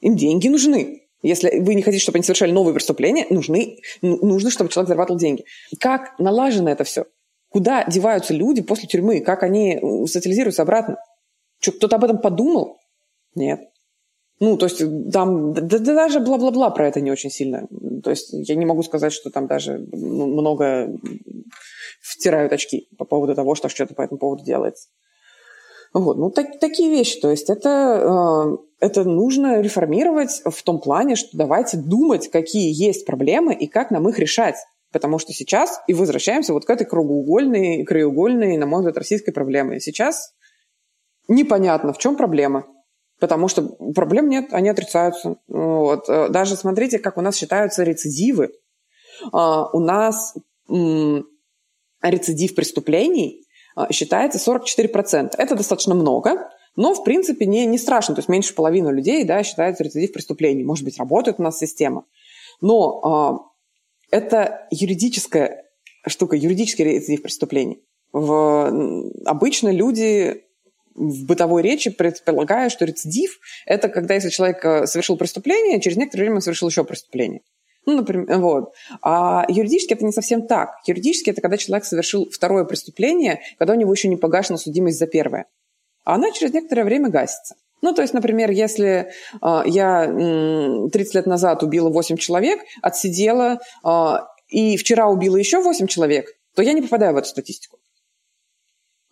Им 0.00 0.16
деньги 0.16 0.48
нужны. 0.48 1.02
Если 1.22 1.60
вы 1.60 1.76
не 1.76 1.82
хотите, 1.82 2.02
чтобы 2.02 2.16
они 2.16 2.24
совершали 2.24 2.50
новые 2.50 2.74
преступления, 2.74 3.24
нужны, 3.30 3.78
нужно, 4.00 4.50
чтобы 4.50 4.68
человек 4.70 4.88
зарабатывал 4.88 5.20
деньги. 5.20 5.44
Как 5.78 6.18
налажено 6.18 6.70
это 6.70 6.82
все? 6.82 7.04
Куда 7.50 7.84
деваются 7.84 8.34
люди 8.34 8.62
после 8.62 8.88
тюрьмы? 8.88 9.20
Как 9.20 9.44
они 9.44 9.78
социализируются 10.08 10.62
обратно? 10.62 10.96
Что, 11.60 11.70
кто-то 11.70 11.94
об 11.94 12.04
этом 12.04 12.18
подумал? 12.18 12.80
Нет. 13.36 13.60
Ну, 14.42 14.56
то 14.56 14.66
есть 14.66 14.82
там 15.12 15.52
да, 15.52 15.78
да, 15.78 15.94
даже 15.94 16.18
бла-бла-бла 16.18 16.70
про 16.70 16.88
это 16.88 17.00
не 17.00 17.12
очень 17.12 17.30
сильно. 17.30 17.68
То 18.02 18.10
есть 18.10 18.30
я 18.32 18.56
не 18.56 18.66
могу 18.66 18.82
сказать, 18.82 19.12
что 19.12 19.30
там 19.30 19.46
даже 19.46 19.78
много 19.92 20.92
втирают 22.00 22.52
очки 22.52 22.88
по 22.98 23.04
поводу 23.04 23.36
того, 23.36 23.54
что 23.54 23.68
что-то 23.68 23.94
по 23.94 24.02
этому 24.02 24.18
поводу 24.18 24.42
делается. 24.42 24.88
Вот, 25.94 26.18
ну, 26.18 26.28
так, 26.32 26.58
такие 26.58 26.90
вещи. 26.90 27.20
То 27.20 27.30
есть 27.30 27.50
это, 27.50 28.58
э, 28.80 28.86
это 28.86 29.04
нужно 29.04 29.60
реформировать 29.60 30.42
в 30.44 30.62
том 30.64 30.80
плане, 30.80 31.14
что 31.14 31.36
давайте 31.36 31.76
думать, 31.76 32.28
какие 32.28 32.72
есть 32.74 33.06
проблемы 33.06 33.54
и 33.54 33.68
как 33.68 33.92
нам 33.92 34.08
их 34.08 34.18
решать. 34.18 34.56
Потому 34.90 35.20
что 35.20 35.32
сейчас, 35.32 35.80
и 35.86 35.94
возвращаемся 35.94 36.52
вот 36.52 36.64
к 36.64 36.70
этой 36.70 36.84
кругоугольной, 36.84 37.84
краеугольной, 37.84 38.56
на 38.56 38.66
мой 38.66 38.80
взгляд, 38.80 38.98
российской 38.98 39.30
проблеме. 39.30 39.78
Сейчас 39.78 40.34
непонятно, 41.28 41.92
в 41.92 41.98
чем 41.98 42.16
проблема. 42.16 42.66
Потому 43.22 43.46
что 43.46 43.62
проблем 43.94 44.28
нет, 44.28 44.52
они 44.52 44.68
отрицаются. 44.68 45.36
Вот. 45.46 46.08
Э, 46.08 46.28
даже 46.28 46.56
смотрите, 46.56 46.98
как 46.98 47.16
у 47.18 47.20
нас 47.20 47.36
считаются 47.36 47.84
рецидивы. 47.84 48.50
А, 49.30 49.70
у 49.72 49.78
нас 49.78 50.34
рецидив 52.02 52.56
преступлений 52.56 53.46
а, 53.76 53.92
считается 53.92 54.40
44%. 54.40 55.34
Это 55.38 55.54
достаточно 55.54 55.94
много, 55.94 56.50
но, 56.74 56.94
в 56.94 57.04
принципе, 57.04 57.46
не, 57.46 57.64
не 57.64 57.78
страшно. 57.78 58.16
То 58.16 58.18
есть 58.18 58.28
меньше 58.28 58.56
половины 58.56 58.88
людей 58.88 59.22
да, 59.22 59.44
считается 59.44 59.84
рецидив 59.84 60.12
преступлений. 60.12 60.64
Может 60.64 60.84
быть, 60.84 60.98
работает 60.98 61.38
у 61.38 61.44
нас 61.44 61.58
система. 61.58 62.06
Но 62.60 63.00
а, 63.04 63.38
это 64.10 64.66
юридическая 64.72 65.62
штука, 66.08 66.34
юридический 66.34 66.84
рецидив 66.84 67.22
преступлений. 67.22 67.84
В, 68.12 69.12
обычно 69.26 69.68
люди 69.68 70.42
в 70.94 71.26
бытовой 71.26 71.62
речи 71.62 71.90
предполагаю, 71.90 72.70
что 72.70 72.84
рецидив– 72.84 73.38
это 73.66 73.88
когда 73.88 74.14
если 74.14 74.30
человек 74.30 74.64
э, 74.64 74.86
совершил 74.86 75.16
преступление, 75.16 75.80
через 75.80 75.96
некоторое 75.96 76.24
время 76.24 76.36
он 76.36 76.42
совершил 76.42 76.68
еще 76.68 76.84
преступление. 76.84 77.40
Ну, 77.84 77.96
например, 77.96 78.38
вот. 78.38 78.74
А 79.02 79.44
юридически 79.48 79.94
это 79.94 80.04
не 80.04 80.12
совсем 80.12 80.46
так. 80.46 80.70
Юридически 80.86 81.30
это 81.30 81.40
когда 81.40 81.56
человек 81.56 81.84
совершил 81.84 82.30
второе 82.30 82.64
преступление, 82.64 83.40
когда 83.58 83.74
у 83.74 83.76
него 83.76 83.92
еще 83.92 84.08
не 84.08 84.16
погашена 84.16 84.56
судимость 84.56 84.98
за 84.98 85.06
первое. 85.06 85.46
А 86.04 86.14
она 86.14 86.30
через 86.30 86.52
некоторое 86.52 86.84
время 86.84 87.08
гасится. 87.08 87.56
Ну, 87.80 87.92
то 87.92 88.02
есть, 88.02 88.14
например, 88.14 88.50
если 88.50 89.10
э, 89.42 89.62
я 89.66 90.04
э, 90.04 90.88
30 90.92 91.14
лет 91.14 91.26
назад 91.26 91.64
убила 91.64 91.90
8 91.90 92.16
человек, 92.16 92.60
отсидела, 92.80 93.58
э, 93.84 94.12
и 94.48 94.76
вчера 94.76 95.08
убила 95.08 95.36
еще 95.36 95.60
8 95.60 95.88
человек, 95.88 96.26
то 96.54 96.62
я 96.62 96.74
не 96.74 96.82
попадаю 96.82 97.14
в 97.14 97.16
эту 97.16 97.28
статистику. 97.28 97.78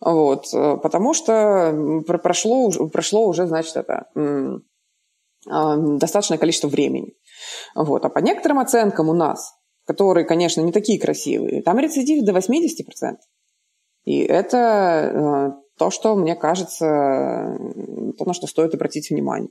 Вот, 0.01 0.47
э, 0.55 0.77
потому 0.83 1.15
что 1.15 2.03
прошло, 2.07 2.71
прошло 2.89 3.27
уже, 3.27 3.47
значит, 3.47 3.77
это 3.77 4.07
достаточное 5.47 6.39
количество 6.39 6.69
времени. 6.69 7.15
Вот. 7.75 8.05
А 8.05 8.11
по 8.11 8.19
некоторым 8.19 8.59
оценкам 8.59 9.09
у 9.09 9.15
нас, 9.15 9.55
которые, 9.87 10.27
конечно, 10.27 10.61
не 10.61 10.73
такие 10.73 11.01
красивые, 11.01 11.63
там 11.63 11.79
рецидив 11.79 12.25
до 12.25 12.33
80%. 12.33 13.17
И 14.05 14.19
это 14.21 14.57
э, 14.57 15.51
то, 15.79 15.91
что, 15.91 16.15
мне 16.15 16.37
кажется, 16.37 17.57
то, 18.19 18.25
на 18.25 18.35
что 18.35 18.47
стоит 18.47 18.75
обратить 18.75 19.11
внимание. 19.11 19.51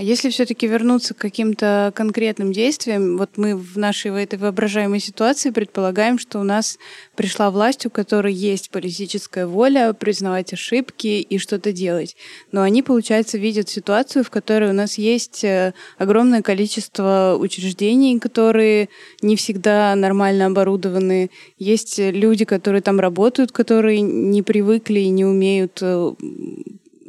А 0.00 0.02
если 0.02 0.30
все-таки 0.30 0.66
вернуться 0.66 1.12
к 1.12 1.18
каким-то 1.18 1.92
конкретным 1.94 2.54
действиям, 2.54 3.18
вот 3.18 3.36
мы 3.36 3.54
в 3.54 3.76
нашей 3.76 4.10
в 4.10 4.14
этой 4.14 4.38
воображаемой 4.38 4.98
ситуации 4.98 5.50
предполагаем, 5.50 6.18
что 6.18 6.40
у 6.40 6.42
нас 6.42 6.78
пришла 7.16 7.50
власть, 7.50 7.84
у 7.84 7.90
которой 7.90 8.32
есть 8.32 8.70
политическая 8.70 9.46
воля 9.46 9.92
признавать 9.92 10.54
ошибки 10.54 11.20
и 11.20 11.36
что-то 11.36 11.70
делать. 11.72 12.16
Но 12.50 12.62
они, 12.62 12.82
получается, 12.82 13.36
видят 13.36 13.68
ситуацию, 13.68 14.24
в 14.24 14.30
которой 14.30 14.70
у 14.70 14.72
нас 14.72 14.96
есть 14.96 15.44
э, 15.44 15.74
огромное 15.98 16.40
количество 16.40 17.36
учреждений, 17.38 18.18
которые 18.18 18.88
не 19.20 19.36
всегда 19.36 19.94
нормально 19.96 20.46
оборудованы. 20.46 21.30
Есть 21.58 21.98
люди, 21.98 22.46
которые 22.46 22.80
там 22.80 23.00
работают, 23.00 23.52
которые 23.52 24.00
не 24.00 24.40
привыкли 24.40 25.00
и 25.00 25.10
не 25.10 25.26
умеют 25.26 25.80
э, 25.82 26.14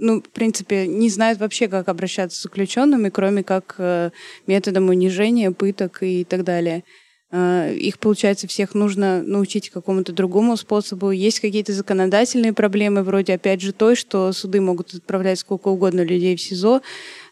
ну, 0.02 0.22
в 0.22 0.30
принципе, 0.30 0.88
не 0.88 1.10
знают 1.10 1.40
вообще, 1.40 1.68
как 1.68 1.88
обращаться 1.88 2.38
с 2.38 2.44
заключенными, 2.44 3.10
кроме 3.10 3.44
как 3.44 3.76
э, 3.78 4.10
методом 4.48 4.90
унижения, 4.90 5.52
пыток 5.52 6.00
и 6.02 6.24
так 6.24 6.44
далее. 6.44 6.84
Э, 7.32 7.72
их, 7.74 8.00
получается, 8.00 8.48
всех 8.48 8.74
нужно 8.74 9.22
научить 9.22 9.70
какому-то 9.70 10.12
другому 10.12 10.58
способу. 10.58 11.12
Есть 11.12 11.40
какие-то 11.40 11.72
законодательные 11.72 12.52
проблемы, 12.52 13.04
вроде, 13.04 13.36
опять 13.36 13.62
же, 13.62 13.74
той, 13.74 13.96
что 13.96 14.34
суды 14.34 14.60
могут 14.60 14.94
отправлять 14.94 15.40
сколько 15.40 15.68
угодно 15.68 16.02
людей 16.02 16.36
в 16.36 16.42
СИЗО 16.42 16.82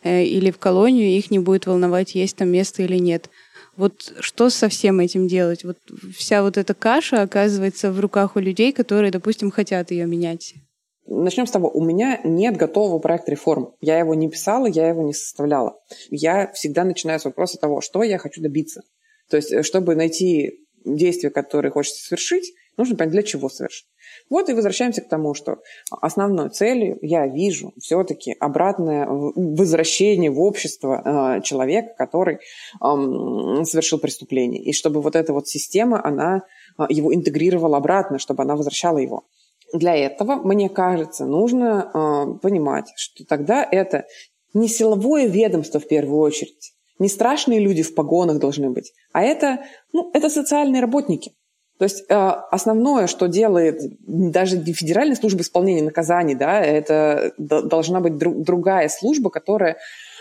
э, 0.04 0.24
или 0.24 0.52
в 0.52 0.60
колонию, 0.60 1.10
их 1.10 1.32
не 1.32 1.40
будет 1.40 1.66
волновать, 1.66 2.14
есть 2.14 2.38
там 2.38 2.50
место 2.50 2.84
или 2.84 2.98
нет. 2.98 3.30
Вот 3.78 4.14
что 4.20 4.52
со 4.52 4.70
всем 4.70 5.00
этим 5.00 5.28
делать? 5.28 5.64
Вот 5.64 5.78
вся 6.16 6.44
вот 6.44 6.58
эта 6.58 6.76
каша 6.76 7.24
оказывается 7.24 7.92
в 7.92 8.00
руках 8.00 8.36
у 8.36 8.40
людей, 8.40 8.74
которые, 8.74 9.12
допустим, 9.12 9.50
хотят 9.50 9.90
ее 9.90 10.06
менять. 10.06 10.54
Начнем 11.12 11.48
с 11.48 11.52
того, 11.52 11.72
у 11.72 11.84
меня 11.84 12.22
нет 12.24 12.56
готового 12.56 13.00
проекта 13.00 13.32
реформ. 13.32 13.74
Я 13.82 13.98
его 13.98 14.14
не 14.14 14.30
писала, 14.30 14.68
я 14.68 14.88
его 14.90 15.02
не 15.02 15.14
составляла. 15.14 15.80
Я 16.12 16.52
всегда 16.54 16.84
начинаю 16.84 17.20
с 17.20 17.26
вопроса 17.26 17.58
того, 17.58 17.82
что 17.82 18.04
я 18.04 18.20
хочу 18.20 18.44
добиться. 18.44 18.84
То 19.28 19.38
есть, 19.38 19.52
э, 19.52 19.64
чтобы 19.64 19.96
найти 19.96 20.68
действия, 20.86 21.32
которые 21.32 21.72
хочется 21.72 22.06
совершить, 22.06 22.54
нужно 22.78 22.96
понять, 22.96 23.12
для 23.12 23.24
чего 23.24 23.50
совершить. 23.50 23.88
Вот 24.30 24.50
и 24.50 24.54
возвращаемся 24.54 25.02
к 25.02 25.10
тому, 25.10 25.34
что 25.34 25.58
основной 25.90 26.52
целью 26.52 27.00
я 27.02 27.26
вижу 27.26 27.74
все-таки 27.80 28.36
обратное 28.40 29.08
возвращение 29.08 30.30
в 30.30 30.40
общество 30.40 31.38
э, 31.40 31.42
человека, 31.42 31.96
который 31.98 32.38
совершил 32.80 33.98
преступление. 33.98 34.62
И 34.62 34.74
чтобы 34.74 35.02
вот 35.02 35.16
эта 35.16 35.34
вот 35.34 35.48
система, 35.48 36.06
она 36.06 36.44
э, 36.78 36.84
его 36.90 37.14
интегрировала 37.16 37.78
обратно, 37.78 38.20
чтобы 38.20 38.44
она 38.44 38.56
возвращала 38.56 39.00
его. 39.00 39.24
Для 39.74 39.96
этого, 39.96 40.36
мне 40.36 40.70
кажется, 40.70 41.26
нужно 41.26 41.92
э, 41.94 42.40
понимать, 42.42 42.92
что 42.96 43.26
тогда 43.26 43.64
это 43.64 44.06
не 44.54 44.68
силовое 44.68 45.28
ведомство 45.28 45.80
в 45.80 45.88
первую 45.88 46.20
очередь, 46.20 46.74
не 46.98 47.08
страшные 47.08 47.60
люди 47.60 47.84
в 47.84 47.94
погонах 47.96 48.40
должны 48.40 48.70
быть, 48.72 48.94
а 49.14 49.22
это, 49.22 49.64
ну, 49.94 50.10
это 50.14 50.30
социальные 50.30 50.82
работники. 50.82 51.34
То 51.78 51.84
есть 51.84 52.04
э, 52.10 52.14
основное, 52.14 53.08
что 53.08 53.28
делает 53.28 53.80
даже 54.06 54.62
Федеральная 54.62 55.16
служба 55.16 55.42
исполнения 55.42 55.84
наказаний, 55.84 56.36
да, 56.36 56.60
это 56.60 57.32
должна 57.38 58.02
быть 58.02 58.18
друг, 58.18 58.42
другая 58.42 58.90
служба, 58.90 59.30
которая 59.30 59.78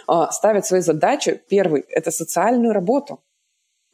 э, 0.06 0.12
ставит 0.30 0.66
свои 0.66 0.82
задачи. 0.82 1.40
Первый– 1.48 1.84
это 1.88 2.12
социальную 2.12 2.72
работу. 2.72 3.24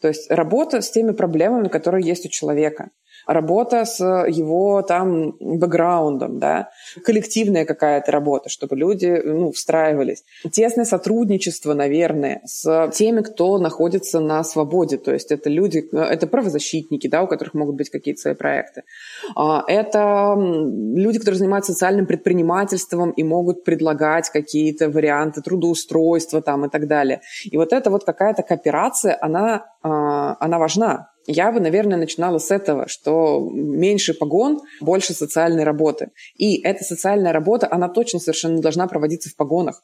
То 0.03 0.09
есть 0.09 0.31
работа 0.31 0.83
с 0.83 0.90
теми 0.90 1.12
проблемами, 1.12 1.69
которые 1.69 2.07
есть 2.07 2.27
у 2.27 2.29
человека 2.29 2.90
работа 3.26 3.84
с 3.84 4.00
его 4.00 4.82
там 4.82 5.37
бэкграундом, 5.40 6.38
да, 6.38 6.70
коллективная 7.04 7.64
какая-то 7.64 8.12
работа, 8.12 8.48
чтобы 8.48 8.76
люди, 8.76 9.20
ну, 9.24 9.52
встраивались. 9.52 10.24
Тесное 10.50 10.84
сотрудничество, 10.84 11.74
наверное, 11.74 12.40
с 12.44 12.90
теми, 12.94 13.22
кто 13.22 13.58
находится 13.58 14.20
на 14.20 14.44
свободе, 14.44 14.96
то 14.96 15.12
есть 15.12 15.32
это 15.32 15.50
люди, 15.50 15.84
это 15.92 16.26
правозащитники, 16.26 17.08
да, 17.08 17.22
у 17.22 17.26
которых 17.26 17.54
могут 17.54 17.76
быть 17.76 17.90
какие-то 17.90 18.20
свои 18.20 18.34
проекты. 18.34 18.82
А, 19.37 19.64
это 19.66 20.34
люди, 20.37 21.18
которые 21.18 21.38
занимаются 21.38 21.72
социальным 21.72 22.06
предпринимательством 22.06 23.10
и 23.10 23.22
могут 23.22 23.64
предлагать 23.64 24.30
какие-то 24.30 24.88
варианты 24.88 25.42
трудоустройства 25.42 26.42
там 26.42 26.66
и 26.66 26.68
так 26.68 26.87
далее. 26.87 27.20
И 27.44 27.56
вот 27.56 27.72
эта 27.72 27.90
вот 27.90 28.04
какая-то 28.04 28.42
кооперация, 28.42 29.16
она, 29.20 29.66
а, 29.82 30.37
она 30.40 30.58
важна, 30.58 31.13
я 31.26 31.52
бы, 31.52 31.60
наверное, 31.60 31.98
начинала 31.98 32.38
с 32.38 32.50
этого, 32.50 32.88
что 32.88 33.48
меньше 33.52 34.14
погон, 34.14 34.60
больше 34.80 35.14
социальной 35.14 35.64
работы. 35.64 36.10
И 36.37 36.60
эта 36.62 36.84
социальная 36.84 37.32
работа, 37.32 37.68
она 37.70 37.88
точно 37.88 38.20
совершенно 38.20 38.60
должна 38.60 38.87
проводиться 38.87 39.30
в 39.30 39.37
погонах. 39.37 39.82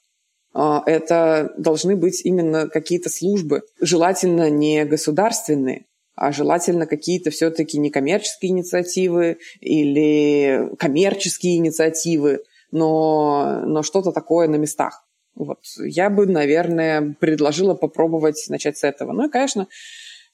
А, 0.53 0.83
это 0.87 1.53
должны 1.57 1.96
быть 1.96 2.22
именно 2.24 2.68
какие-то 2.68 3.09
службы, 3.09 3.62
желательно 3.81 4.50
не 4.50 4.85
государственные, 4.85 5.87
а 6.14 6.33
желательно 6.33 6.87
какие-то 6.87 7.31
все-таки 7.31 7.79
некоммерческие 7.79 8.50
инициативы 8.50 9.38
или 9.61 10.68
коммерческие 10.79 11.57
инициативы, 11.57 12.40
но, 12.72 13.62
но 13.64 13.83
что-то 13.83 14.12
такое 14.12 14.48
на 14.48 14.57
местах. 14.57 15.07
Вот. 15.35 15.61
Я 15.79 16.11
бы, 16.11 16.26
наверное, 16.26 17.14
предложила 17.18 17.74
попробовать 17.74 18.44
начать 18.48 18.76
с 18.76 18.85
этого. 18.85 19.12
Ну 19.12 19.29
и, 19.29 19.31
конечно, 19.31 19.68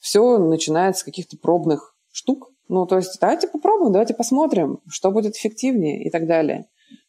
все 0.06 0.38
начинается 0.38 1.00
с 1.00 1.04
каких-то 1.04 1.36
пробных 1.36 1.96
штук. 2.12 2.52
Ну, 2.68 2.86
то 2.86 2.96
есть 2.96 3.18
давайте 3.20 3.48
попробуем, 3.48 3.90
давайте 3.90 4.14
посмотрим, 4.14 4.78
что 4.88 5.10
будет 5.10 5.34
эффективнее 5.34 6.04
и 6.04 6.10
так 6.10 6.28
далее. 6.28 6.66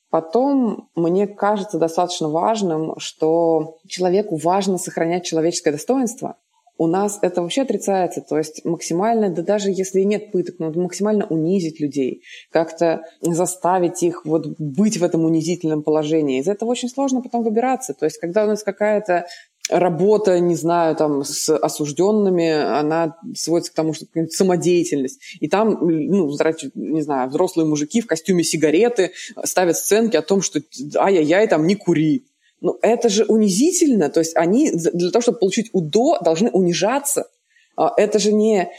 Потом, 0.09 0.89
мне 0.95 1.27
кажется 1.27 1.77
достаточно 1.77 2.27
важным, 2.27 2.95
что 2.97 3.77
человеку 3.87 4.37
важно 4.37 4.79
сохранять 4.79 5.25
человеческое 5.25 5.73
достоинство. 5.73 6.37
У 6.79 6.87
нас 6.87 7.19
это 7.21 7.43
вообще 7.43 7.61
отрицается, 7.63 8.21
то 8.21 8.35
есть 8.35 8.65
максимально, 8.65 9.29
да 9.29 9.43
даже 9.43 9.69
если 9.69 10.01
нет 10.01 10.31
пыток, 10.31 10.55
но 10.57 10.71
максимально 10.71 11.27
унизить 11.27 11.79
людей, 11.79 12.23
как-то 12.51 13.03
заставить 13.21 14.01
их 14.01 14.25
вот 14.25 14.47
быть 14.57 14.97
в 14.97 15.03
этом 15.03 15.23
унизительном 15.23 15.83
положении. 15.83 16.39
Из 16.39 16.47
этого 16.47 16.69
очень 16.69 16.89
сложно 16.89 17.21
потом 17.21 17.43
выбираться. 17.43 17.93
То 17.93 18.05
есть 18.05 18.17
когда 18.17 18.45
у 18.45 18.47
нас 18.47 18.63
какая-то 18.63 19.27
работа, 19.69 20.39
не 20.39 20.55
знаю, 20.55 20.95
там, 20.95 21.23
с 21.23 21.55
осужденными, 21.55 22.49
она 22.51 23.17
сводится 23.35 23.71
к 23.71 23.75
тому, 23.75 23.93
что 23.93 24.05
какая-нибудь 24.05 24.33
самодеятельность. 24.33 25.19
И 25.39 25.47
там, 25.47 25.77
ну, 25.81 26.29
не 26.75 27.01
знаю, 27.01 27.29
взрослые 27.29 27.67
мужики 27.67 28.01
в 28.01 28.07
костюме 28.07 28.43
сигареты 28.43 29.11
ставят 29.43 29.77
сценки 29.77 30.15
о 30.15 30.21
том, 30.21 30.41
что 30.41 30.61
ай-яй-яй, 30.95 31.47
там, 31.47 31.67
не 31.67 31.75
кури. 31.75 32.25
Ну, 32.61 32.77
это 32.81 33.09
же 33.09 33.25
унизительно. 33.25 34.09
То 34.09 34.19
есть 34.19 34.35
они 34.35 34.71
для 34.71 35.11
того, 35.11 35.21
чтобы 35.21 35.39
получить 35.39 35.69
УДО, 35.73 36.19
должны 36.21 36.49
унижаться. 36.49 37.27
А 37.75 37.93
это 37.95 38.17
же 38.17 38.33
не 38.33 38.71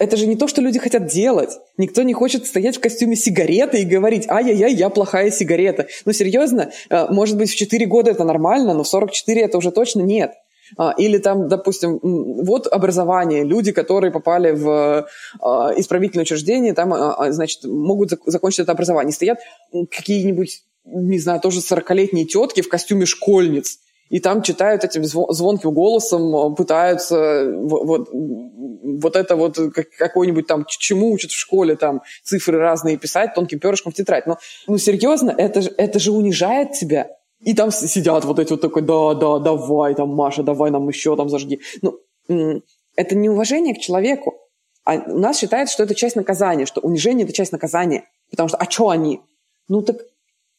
это 0.00 0.16
же 0.16 0.26
не 0.26 0.34
то, 0.34 0.48
что 0.48 0.62
люди 0.62 0.78
хотят 0.78 1.06
делать. 1.06 1.58
Никто 1.76 2.02
не 2.02 2.14
хочет 2.14 2.46
стоять 2.46 2.78
в 2.78 2.80
костюме 2.80 3.16
сигареты 3.16 3.82
и 3.82 3.84
говорить, 3.84 4.26
ай-яй-яй, 4.28 4.72
я 4.72 4.88
плохая 4.88 5.30
сигарета. 5.30 5.88
Ну, 6.06 6.12
серьезно, 6.12 6.72
э, 6.88 7.06
может 7.10 7.36
быть, 7.36 7.50
в 7.50 7.54
4 7.54 7.86
года 7.86 8.10
это 8.10 8.24
нормально, 8.24 8.72
но 8.72 8.82
в 8.82 8.88
44 8.88 9.42
это 9.42 9.58
уже 9.58 9.70
точно 9.70 10.00
нет. 10.00 10.32
А, 10.78 10.94
или 10.96 11.18
там, 11.18 11.48
допустим, 11.48 11.98
вот 12.02 12.66
образование. 12.66 13.44
Люди, 13.44 13.72
которые 13.72 14.10
попали 14.10 14.52
в 14.52 15.06
а, 15.40 15.72
исправительное 15.76 16.22
учреждение, 16.22 16.72
там, 16.72 16.94
а, 16.94 17.30
значит, 17.30 17.64
могут 17.64 18.12
закончить 18.24 18.60
это 18.60 18.72
образование. 18.72 19.12
Стоят 19.12 19.40
какие-нибудь, 19.90 20.62
не 20.86 21.18
знаю, 21.18 21.40
тоже 21.40 21.60
40-летние 21.60 22.24
тетки 22.24 22.62
в 22.62 22.68
костюме 22.68 23.04
школьниц 23.04 23.80
и 24.10 24.18
там 24.18 24.42
читают 24.42 24.84
этим 24.84 25.04
звонким 25.04 25.70
голосом, 25.70 26.54
пытаются 26.56 27.50
вот, 27.50 28.08
вот 28.12 29.16
это 29.16 29.36
вот 29.36 29.56
какой-нибудь 29.98 30.46
там, 30.46 30.66
чему 30.68 31.12
учат 31.12 31.30
в 31.30 31.38
школе, 31.38 31.76
там 31.76 32.02
цифры 32.22 32.58
разные 32.58 32.98
писать 32.98 33.34
тонким 33.34 33.60
перышком 33.60 33.92
в 33.92 33.94
тетрадь. 33.94 34.26
Но, 34.26 34.36
ну, 34.66 34.78
серьезно, 34.78 35.30
это, 35.30 35.60
это 35.76 35.98
же 35.98 36.10
унижает 36.10 36.72
тебя. 36.72 37.08
И 37.40 37.54
там 37.54 37.70
сидят 37.70 38.24
вот 38.24 38.38
эти 38.38 38.50
вот 38.50 38.60
такой, 38.60 38.82
да, 38.82 39.14
да, 39.14 39.38
давай, 39.38 39.94
там, 39.94 40.10
Маша, 40.10 40.42
давай 40.42 40.70
нам 40.70 40.88
еще 40.88 41.16
там 41.16 41.28
зажги. 41.28 41.60
Ну, 41.80 42.62
это 42.96 43.14
не 43.14 43.30
уважение 43.30 43.74
к 43.74 43.78
человеку. 43.78 44.34
А 44.84 44.96
у 44.96 45.18
нас 45.18 45.38
считается, 45.38 45.72
что 45.72 45.84
это 45.84 45.94
часть 45.94 46.16
наказания, 46.16 46.66
что 46.66 46.80
унижение– 46.80 47.24
это 47.26 47.32
часть 47.32 47.52
наказания. 47.52 48.04
Потому 48.30 48.48
что, 48.48 48.58
а 48.58 48.68
что 48.68 48.88
они? 48.88 49.20
Ну 49.68 49.82
так 49.82 49.98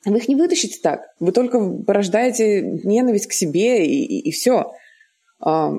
вы 0.06 0.18
их 0.18 0.28
не 0.28 0.36
вытащите 0.36 0.80
так. 0.82 1.08
Вы 1.20 1.32
только 1.32 1.60
порождаете 1.86 2.62
ненависть 2.62 3.28
к 3.28 3.34
себе 3.34 3.86
и, 3.86 4.04
и, 4.04 4.30
и 4.30 4.32
все. 4.32 4.74
А, 5.40 5.74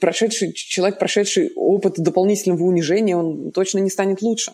прошедший, 0.00 0.52
человек, 0.52 0.98
прошедший 0.98 1.52
опыт 1.54 1.94
дополнительного 1.96 2.64
унижения, 2.64 3.16
он 3.16 3.52
точно 3.52 3.78
не 3.78 3.90
станет 3.90 4.22
лучше. 4.22 4.52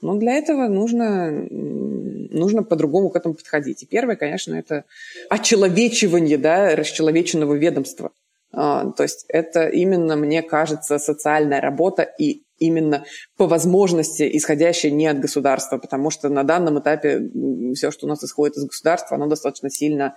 Но 0.00 0.16
для 0.16 0.32
этого 0.32 0.66
нужно, 0.68 1.30
нужно 1.30 2.62
по-другому 2.62 3.10
к 3.10 3.16
этому 3.16 3.34
подходить. 3.34 3.84
И 3.84 3.86
первое, 3.86 4.16
конечно, 4.16 4.54
это 4.54 4.84
очеловечивание 5.30 6.38
да, 6.38 6.74
расчеловеченного 6.74 7.54
ведомства. 7.54 8.10
А, 8.52 8.90
то 8.90 9.04
есть 9.04 9.24
это 9.28 9.68
именно, 9.68 10.16
мне 10.16 10.42
кажется, 10.42 10.98
социальная 10.98 11.60
работа 11.60 12.02
и 12.02 12.41
именно 12.66 13.04
по 13.36 13.46
возможности 13.46 14.28
исходящая 14.36 14.92
не 14.92 15.06
от 15.06 15.20
государства, 15.20 15.78
потому 15.78 16.10
что 16.10 16.28
на 16.28 16.44
данном 16.44 16.78
этапе 16.78 17.30
все, 17.74 17.90
что 17.90 18.06
у 18.06 18.08
нас 18.08 18.22
исходит 18.22 18.56
из 18.56 18.64
государства, 18.64 19.16
оно 19.16 19.26
достаточно 19.26 19.70
сильно 19.70 20.14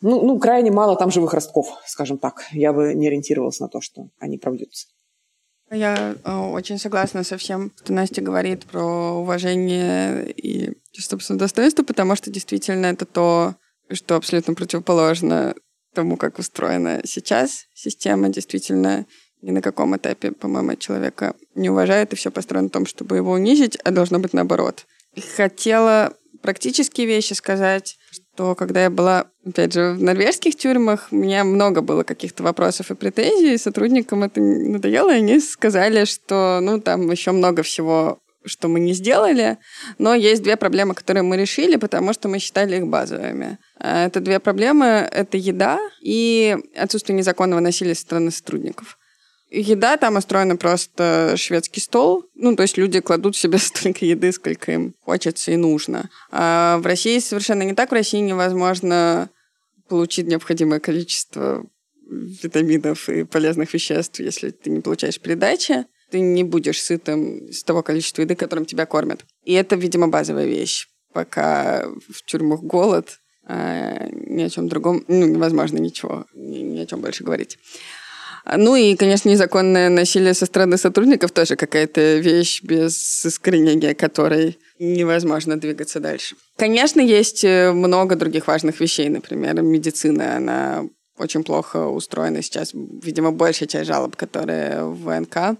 ну, 0.00 0.22
ну, 0.24 0.38
крайне 0.38 0.70
мало 0.70 0.96
там 0.96 1.10
живых 1.10 1.34
ростков, 1.34 1.76
скажем 1.86 2.18
так. 2.18 2.44
Я 2.52 2.72
бы 2.72 2.94
не 2.94 3.08
ориентировалась 3.08 3.58
на 3.58 3.68
то, 3.68 3.80
что 3.80 4.10
они 4.20 4.38
проводятся. 4.38 4.86
Я 5.70 6.14
э, 6.24 6.36
очень 6.36 6.78
согласна 6.78 7.24
со 7.24 7.36
всем, 7.36 7.72
что 7.76 7.92
Настя 7.92 8.22
говорит 8.22 8.64
про 8.64 9.20
уважение 9.20 10.30
и 10.30 10.78
собственно, 10.92 11.38
достоинство, 11.38 11.82
потому 11.82 12.16
что 12.16 12.30
действительно 12.30 12.86
это 12.86 13.04
то, 13.04 13.56
что 13.90 14.16
абсолютно 14.16 14.54
противоположно 14.54 15.54
тому, 15.94 16.16
как 16.16 16.38
устроена 16.38 17.00
сейчас 17.04 17.66
система. 17.74 18.28
Действительно, 18.28 19.06
ни 19.42 19.50
на 19.50 19.60
каком 19.60 19.96
этапе, 19.96 20.32
по-моему, 20.32 20.76
человека 20.76 21.34
не 21.58 21.70
уважает, 21.70 22.12
и 22.12 22.16
все 22.16 22.30
построено 22.30 22.64
на 22.64 22.70
том, 22.70 22.86
чтобы 22.86 23.16
его 23.16 23.32
унизить, 23.32 23.76
а 23.84 23.90
должно 23.90 24.18
быть 24.18 24.32
наоборот. 24.32 24.86
Хотела 25.36 26.14
практические 26.42 27.06
вещи 27.06 27.32
сказать, 27.32 27.98
что 28.10 28.54
когда 28.54 28.84
я 28.84 28.90
была, 28.90 29.26
опять 29.44 29.72
же, 29.72 29.92
в 29.92 30.02
норвежских 30.02 30.56
тюрьмах, 30.56 31.08
у 31.10 31.16
меня 31.16 31.44
много 31.44 31.82
было 31.82 32.04
каких-то 32.04 32.42
вопросов 32.42 32.90
и 32.90 32.94
претензий, 32.94 33.58
сотрудникам 33.58 34.22
это 34.22 34.40
надоело, 34.40 35.12
и 35.12 35.18
они 35.18 35.40
сказали, 35.40 36.04
что, 36.04 36.60
ну, 36.62 36.80
там 36.80 37.10
еще 37.10 37.32
много 37.32 37.62
всего 37.62 38.18
что 38.44 38.68
мы 38.68 38.80
не 38.80 38.94
сделали, 38.94 39.58
но 39.98 40.14
есть 40.14 40.42
две 40.42 40.56
проблемы, 40.56 40.94
которые 40.94 41.22
мы 41.22 41.36
решили, 41.36 41.76
потому 41.76 42.12
что 42.12 42.28
мы 42.28 42.38
считали 42.38 42.76
их 42.76 42.86
базовыми. 42.86 43.58
А, 43.78 44.06
это 44.06 44.20
две 44.20 44.40
проблемы— 44.40 44.86
это 45.12 45.36
еда 45.36 45.78
и 46.00 46.56
отсутствие 46.76 47.16
незаконного 47.16 47.60
насилия 47.60 47.94
со 47.94 48.02
стороны 48.02 48.30
сотрудников. 48.30 48.97
Еда 49.50 49.96
там 49.96 50.16
устроена 50.16 50.56
просто 50.56 51.34
шведский 51.36 51.80
стол. 51.80 52.26
Ну, 52.34 52.54
то 52.54 52.62
есть 52.62 52.76
люди 52.76 53.00
кладут 53.00 53.36
себе 53.36 53.58
столько 53.58 54.04
еды, 54.04 54.32
сколько 54.32 54.72
им 54.72 54.94
хочется 55.00 55.52
и 55.52 55.56
нужно. 55.56 56.10
А 56.30 56.78
в 56.78 56.86
России 56.86 57.18
совершенно 57.18 57.62
не 57.62 57.74
так. 57.74 57.90
В 57.90 57.94
России 57.94 58.18
невозможно 58.18 59.30
получить 59.88 60.26
необходимое 60.26 60.80
количество 60.80 61.64
витаминов 62.10 63.08
и 63.08 63.24
полезных 63.24 63.72
веществ, 63.72 64.20
если 64.20 64.50
ты 64.50 64.70
не 64.70 64.80
получаешь 64.80 65.20
передачи. 65.20 65.86
Ты 66.10 66.20
не 66.20 66.42
будешь 66.42 66.82
сытым 66.82 67.52
с 67.52 67.62
того 67.62 67.82
количества 67.82 68.22
еды, 68.22 68.34
которым 68.34 68.64
тебя 68.64 68.86
кормят. 68.86 69.24
И 69.44 69.52
это, 69.52 69.76
видимо, 69.76 70.08
базовая 70.08 70.46
вещь. 70.46 70.88
Пока 71.12 71.86
в 71.86 72.24
тюрьмах 72.24 72.60
голод, 72.60 73.18
а 73.44 74.08
ни 74.10 74.42
о 74.42 74.50
чем 74.50 74.68
другом, 74.68 75.04
ну, 75.08 75.26
невозможно 75.26 75.78
ничего, 75.78 76.26
ни, 76.34 76.58
ни 76.58 76.80
о 76.80 76.86
чем 76.86 77.00
больше 77.00 77.24
говорить. 77.24 77.58
Ну 78.56 78.76
и, 78.76 78.96
конечно, 78.96 79.28
незаконное 79.28 79.90
насилие 79.90 80.32
со 80.32 80.46
стороны 80.46 80.78
сотрудников 80.78 81.32
тоже 81.32 81.56
какая-то 81.56 82.16
вещь 82.16 82.62
без 82.62 83.26
искоренения 83.26 83.94
которой 83.94 84.58
невозможно 84.78 85.58
двигаться 85.58 86.00
дальше. 86.00 86.36
Конечно, 86.56 87.00
есть 87.00 87.44
э, 87.44 87.72
много 87.72 88.16
других 88.16 88.46
важных 88.46 88.80
вещей. 88.80 89.08
Например, 89.08 89.60
медицина, 89.60 90.36
она 90.36 90.84
очень 91.18 91.44
плохо 91.44 91.88
устроена 91.88 92.42
сейчас. 92.42 92.70
Видимо, 92.72 93.32
большая 93.32 93.68
часть 93.68 93.88
жалоб, 93.88 94.16
которые 94.16 94.84
в 94.84 95.04
ВНК 95.04 95.58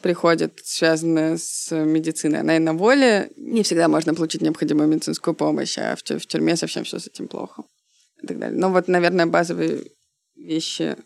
приходят, 0.00 0.52
связаны 0.64 1.38
с 1.38 1.70
медициной. 1.70 2.40
Она 2.40 2.56
и 2.56 2.58
на 2.58 2.74
воле. 2.74 3.30
Не 3.36 3.62
всегда 3.62 3.88
можно 3.88 4.14
получить 4.14 4.42
необходимую 4.42 4.88
медицинскую 4.88 5.34
помощь, 5.34 5.78
а 5.78 5.96
в, 5.96 6.00
в 6.02 6.26
тюрьме 6.26 6.56
совсем 6.56 6.84
все 6.84 6.98
с 6.98 7.06
этим 7.06 7.28
плохо. 7.28 7.64
И 8.22 8.26
так 8.26 8.38
далее. 8.38 8.58
Но 8.58 8.70
вот, 8.70 8.88
наверное, 8.88 9.26
базовые 9.26 9.82
вещи 10.36 10.96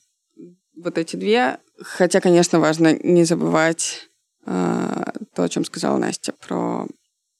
вот 0.82 0.98
эти 0.98 1.16
две. 1.16 1.58
Хотя, 1.80 2.20
конечно, 2.20 2.60
важно 2.60 2.98
не 3.02 3.24
забывать 3.24 4.08
э, 4.46 5.02
то, 5.34 5.42
о 5.42 5.48
чем 5.48 5.64
сказала 5.64 5.96
Настя, 5.96 6.32
про 6.32 6.86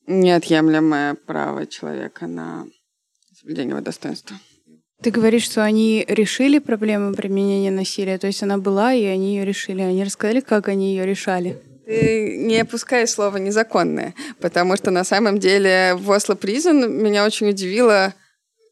неотъемлемое 0.06 1.14
право 1.14 1.66
человека 1.66 2.26
на 2.26 2.66
соблюдение 3.36 3.70
его 3.70 3.80
достоинства. 3.80 4.36
Ты 5.02 5.12
говоришь, 5.12 5.44
что 5.44 5.62
они 5.62 6.04
решили 6.08 6.58
проблему 6.58 7.14
применения 7.14 7.70
насилия, 7.70 8.18
то 8.18 8.26
есть 8.26 8.42
она 8.42 8.58
была, 8.58 8.94
и 8.94 9.04
они 9.04 9.36
ее 9.36 9.44
решили. 9.44 9.80
Они 9.80 10.02
рассказали, 10.02 10.40
как 10.40 10.66
они 10.66 10.90
ее 10.90 11.06
решали? 11.06 11.62
Ты 11.86 12.36
не 12.36 12.58
опускай 12.58 13.06
слово 13.06 13.36
«незаконное», 13.36 14.14
потому 14.40 14.76
что 14.76 14.90
на 14.90 15.04
самом 15.04 15.38
деле 15.38 15.94
в 15.94 16.10
Осло 16.10 16.34
Призен 16.34 17.02
меня 17.02 17.24
очень 17.24 17.48
удивило, 17.48 18.12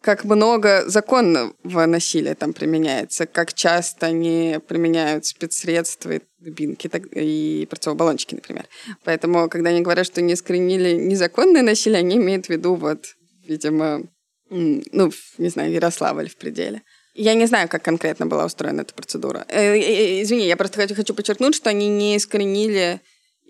как 0.03 0.25
много 0.25 0.85
законного 0.87 1.87
насилия 1.87 2.35
там 2.35 2.53
применяется, 2.53 3.27
как 3.27 3.55
часто 3.55 4.07
они 4.07 4.59
применяют 4.67 5.27
спецсредства 5.27 6.13
и 6.13 6.21
дубинки 6.39 6.91
и 7.13 7.67
перцовые 7.67 7.97
баллончики, 7.97 8.35
например. 8.35 8.67
Поэтому, 9.05 9.49
когда 9.49 9.71
они 9.71 9.81
говорят, 9.81 10.07
что 10.07 10.23
не 10.23 10.35
искоренили 10.35 10.93
незаконное 10.93 11.63
насилие, 11.63 11.99
они 11.99 12.17
имеют 12.17 12.47
в 12.47 12.51
виду 12.51 12.75
вот, 12.75 13.07
видимо, 13.47 14.03
ну, 14.51 15.11
не 15.39 15.49
знаю, 15.49 15.73
Ярославль 15.73 16.29
в 16.29 16.37
пределе. 16.37 16.83
Я 17.15 17.35
не 17.35 17.47
знаю, 17.47 17.69
как 17.69 17.83
конкретно 17.83 18.27
была 18.27 18.45
устроена 18.45 18.83
эта 18.83 18.95
процедура. 18.95 19.47
Э, 19.49 19.75
э, 19.75 19.81
э, 19.81 20.23
извини, 20.23 20.47
я 20.47 20.57
просто 20.57 20.87
хочу 20.95 21.15
подчеркнуть, 21.15 21.55
что 21.55 21.71
они 21.71 21.89
не 21.89 22.17
искоренили 22.17 23.01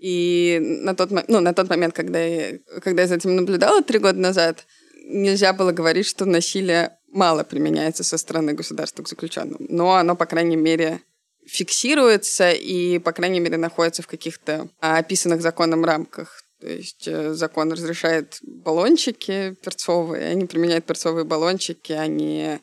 и 0.01 0.59
на 0.61 0.95
тот, 0.95 1.11
ну, 1.27 1.39
на 1.39 1.53
тот 1.53 1.69
момент, 1.69 1.93
когда 1.93 2.19
я, 2.19 2.59
когда 2.81 3.01
я 3.01 3.07
за 3.07 3.15
этим 3.15 3.35
наблюдала 3.35 3.81
три 3.83 3.99
года 3.99 4.19
назад, 4.19 4.65
нельзя 5.07 5.53
было 5.53 5.71
говорить, 5.71 6.05
что 6.05 6.25
насилие 6.25 6.97
мало 7.07 7.43
применяется 7.43 8.03
со 8.03 8.17
стороны 8.17 8.53
государства 8.53 9.03
к 9.03 9.09
заключенным. 9.09 9.65
Но 9.69 9.95
оно, 9.95 10.15
по 10.15 10.25
крайней 10.25 10.55
мере, 10.55 11.01
фиксируется 11.45 12.51
и, 12.51 12.99
по 12.99 13.13
крайней 13.13 13.39
мере, 13.39 13.57
находится 13.57 14.01
в 14.01 14.07
каких-то 14.07 14.69
описанных 14.79 15.41
законом 15.41 15.85
рамках. 15.85 16.43
То 16.59 16.67
есть 16.67 17.07
э, 17.07 17.33
закон 17.33 17.71
разрешает 17.71 18.39
баллончики 18.41 19.55
перцовые, 19.63 20.29
они 20.29 20.45
применяют 20.45 20.85
перцовые 20.85 21.23
баллончики, 21.23 21.93
они 21.93 22.59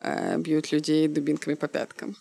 э, 0.00 0.38
бьют 0.38 0.70
людей 0.70 1.08
дубинками 1.08 1.54
по 1.54 1.66
пяткам. 1.66 2.14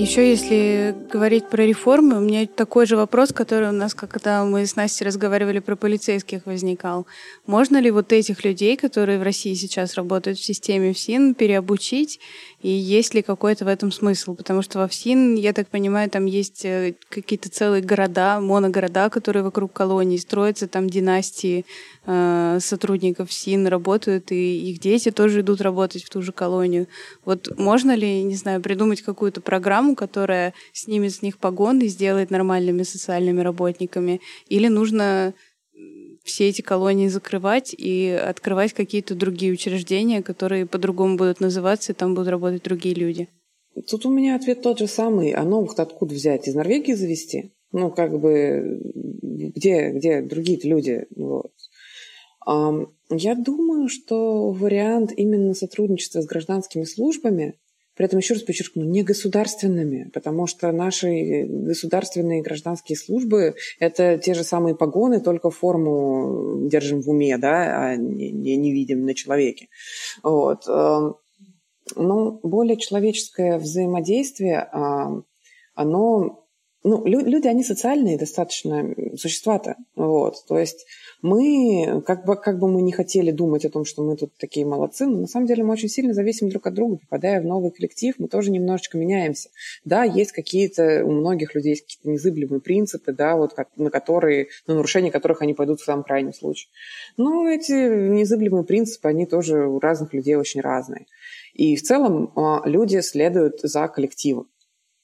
Еще 0.00 0.30
если 0.30 0.96
говорить 1.12 1.50
про 1.50 1.62
реформы, 1.62 2.16
у 2.16 2.20
меня 2.20 2.46
такой 2.46 2.86
же 2.86 2.96
вопрос, 2.96 3.34
который 3.34 3.68
у 3.68 3.72
нас, 3.72 3.92
когда 3.92 4.46
мы 4.46 4.64
с 4.64 4.74
Настей 4.74 5.04
разговаривали 5.04 5.58
про 5.58 5.76
полицейских, 5.76 6.46
возникал. 6.46 7.06
Можно 7.46 7.78
ли 7.82 7.90
вот 7.90 8.10
этих 8.10 8.42
людей, 8.42 8.78
которые 8.78 9.18
в 9.18 9.22
России 9.22 9.52
сейчас 9.52 9.96
работают 9.96 10.38
в 10.38 10.42
системе 10.42 10.94
ФСИН, 10.94 11.34
переобучить 11.34 12.18
и 12.62 12.70
есть 12.70 13.12
ли 13.12 13.20
какой-то 13.20 13.66
в 13.66 13.68
этом 13.68 13.92
смысл? 13.92 14.34
Потому 14.34 14.62
что 14.62 14.78
во 14.78 14.88
ФСИН, 14.88 15.34
я 15.34 15.52
так 15.52 15.68
понимаю, 15.68 16.08
там 16.08 16.24
есть 16.24 16.64
э, 16.64 16.94
какие-то 17.10 17.50
целые 17.50 17.82
города, 17.82 18.40
моногорода, 18.40 19.10
которые 19.10 19.42
вокруг 19.42 19.74
колоний 19.74 20.16
строятся, 20.16 20.66
там 20.66 20.88
династии 20.88 21.66
э, 22.06 22.58
сотрудников 22.60 23.30
ФСИН 23.30 23.66
работают, 23.66 24.32
и 24.32 24.70
их 24.70 24.80
дети 24.80 25.10
тоже 25.10 25.40
идут 25.40 25.60
работать 25.60 26.04
в 26.04 26.10
ту 26.10 26.22
же 26.22 26.32
колонию. 26.32 26.86
Вот 27.24 27.58
можно 27.58 27.94
ли, 27.94 28.22
не 28.22 28.34
знаю, 28.34 28.60
придумать 28.60 29.02
какую-то 29.02 29.40
программу, 29.40 29.94
которая 29.94 30.54
снимет 30.72 31.12
с 31.12 31.22
них 31.22 31.38
погоны, 31.38 31.88
сделает 31.88 32.30
нормальными 32.30 32.82
социальными 32.82 33.40
работниками? 33.40 34.20
Или 34.48 34.68
нужно 34.68 35.34
все 36.24 36.48
эти 36.48 36.62
колонии 36.62 37.08
закрывать 37.08 37.74
и 37.76 38.08
открывать 38.10 38.72
какие-то 38.72 39.14
другие 39.14 39.52
учреждения, 39.52 40.22
которые 40.22 40.66
по-другому 40.66 41.16
будут 41.16 41.40
называться, 41.40 41.92
и 41.92 41.94
там 41.94 42.14
будут 42.14 42.28
работать 42.28 42.62
другие 42.62 42.94
люди? 42.94 43.28
Тут 43.88 44.06
у 44.06 44.10
меня 44.10 44.36
ответ 44.36 44.62
тот 44.62 44.78
же 44.78 44.86
самый. 44.86 45.30
А 45.32 45.44
новых-то 45.44 45.82
откуда 45.82 46.14
взять? 46.14 46.48
Из 46.48 46.54
Норвегии 46.54 46.92
завести? 46.92 47.52
Ну, 47.72 47.90
как 47.90 48.18
бы, 48.18 48.80
где, 49.22 49.90
где 49.90 50.22
другие-то 50.22 50.68
люди? 50.68 51.06
Вот. 51.16 51.52
Я 52.46 53.34
думаю, 53.34 53.88
что 53.88 54.50
вариант 54.50 55.12
именно 55.16 55.54
сотрудничества 55.54 56.20
с 56.20 56.26
гражданскими 56.26 56.84
службами 56.84 57.56
при 58.00 58.06
этом 58.06 58.18
еще 58.20 58.32
раз 58.32 58.42
подчеркну, 58.44 58.84
не 58.84 59.02
государственными, 59.02 60.08
потому 60.14 60.46
что 60.46 60.72
наши 60.72 61.44
государственные 61.44 62.40
гражданские 62.40 62.96
службы– 62.96 63.56
это 63.78 64.16
те 64.16 64.32
же 64.32 64.42
самые 64.42 64.74
погоны, 64.74 65.20
только 65.20 65.50
форму 65.50 66.66
держим 66.66 67.02
в 67.02 67.10
уме, 67.10 67.36
да, 67.36 67.90
а 67.90 67.96
не, 67.96 68.30
не 68.30 68.72
видим 68.72 69.04
на 69.04 69.12
человеке. 69.14 69.68
Вот. 70.22 70.66
Но 70.66 72.40
более 72.42 72.78
человеческое 72.78 73.58
взаимодействие, 73.58 74.70
оно 75.74 76.46
ну, 76.82 77.04
люди, 77.04 77.46
они 77.46 77.62
социальные 77.62 78.16
достаточно 78.16 78.94
существа-то. 79.14 79.76
Вот. 79.94 80.36
То 80.48 80.58
есть 80.58 80.86
мы, 81.22 82.02
как 82.06 82.24
бы, 82.24 82.36
как 82.36 82.58
бы 82.58 82.68
мы 82.68 82.82
не 82.82 82.92
хотели 82.92 83.30
думать 83.30 83.64
о 83.64 83.70
том, 83.70 83.84
что 83.84 84.02
мы 84.02 84.16
тут 84.16 84.32
такие 84.38 84.64
молодцы, 84.66 85.06
но 85.06 85.20
на 85.20 85.26
самом 85.26 85.46
деле 85.46 85.64
мы 85.64 85.72
очень 85.72 85.88
сильно 85.88 86.14
зависим 86.14 86.48
друг 86.48 86.66
от 86.66 86.74
друга. 86.74 86.98
Попадая 86.98 87.40
в 87.40 87.44
новый 87.44 87.70
коллектив, 87.70 88.14
мы 88.18 88.28
тоже 88.28 88.50
немножечко 88.50 88.96
меняемся. 88.98 89.50
Да, 89.84 90.04
есть 90.04 90.32
какие-то, 90.32 91.04
у 91.04 91.10
многих 91.10 91.54
людей 91.54 91.70
есть 91.70 91.82
какие-то 91.82 92.08
незыблемые 92.08 92.60
принципы, 92.60 93.12
да, 93.12 93.36
вот, 93.36 93.54
на 93.76 93.90
которые, 93.90 94.48
на 94.66 94.74
нарушение 94.74 95.12
которых 95.12 95.42
они 95.42 95.54
пойдут 95.54 95.80
в 95.80 95.84
самом 95.84 96.04
крайнем 96.04 96.32
случае. 96.32 96.70
Но 97.16 97.48
эти 97.48 97.72
незыблемые 97.72 98.64
принципы, 98.64 99.08
они 99.08 99.26
тоже 99.26 99.66
у 99.66 99.78
разных 99.78 100.14
людей 100.14 100.36
очень 100.36 100.60
разные. 100.60 101.06
И 101.54 101.76
в 101.76 101.82
целом 101.82 102.32
а, 102.36 102.62
люди 102.64 103.00
следуют 103.00 103.60
за 103.60 103.88
коллективом. 103.88 104.48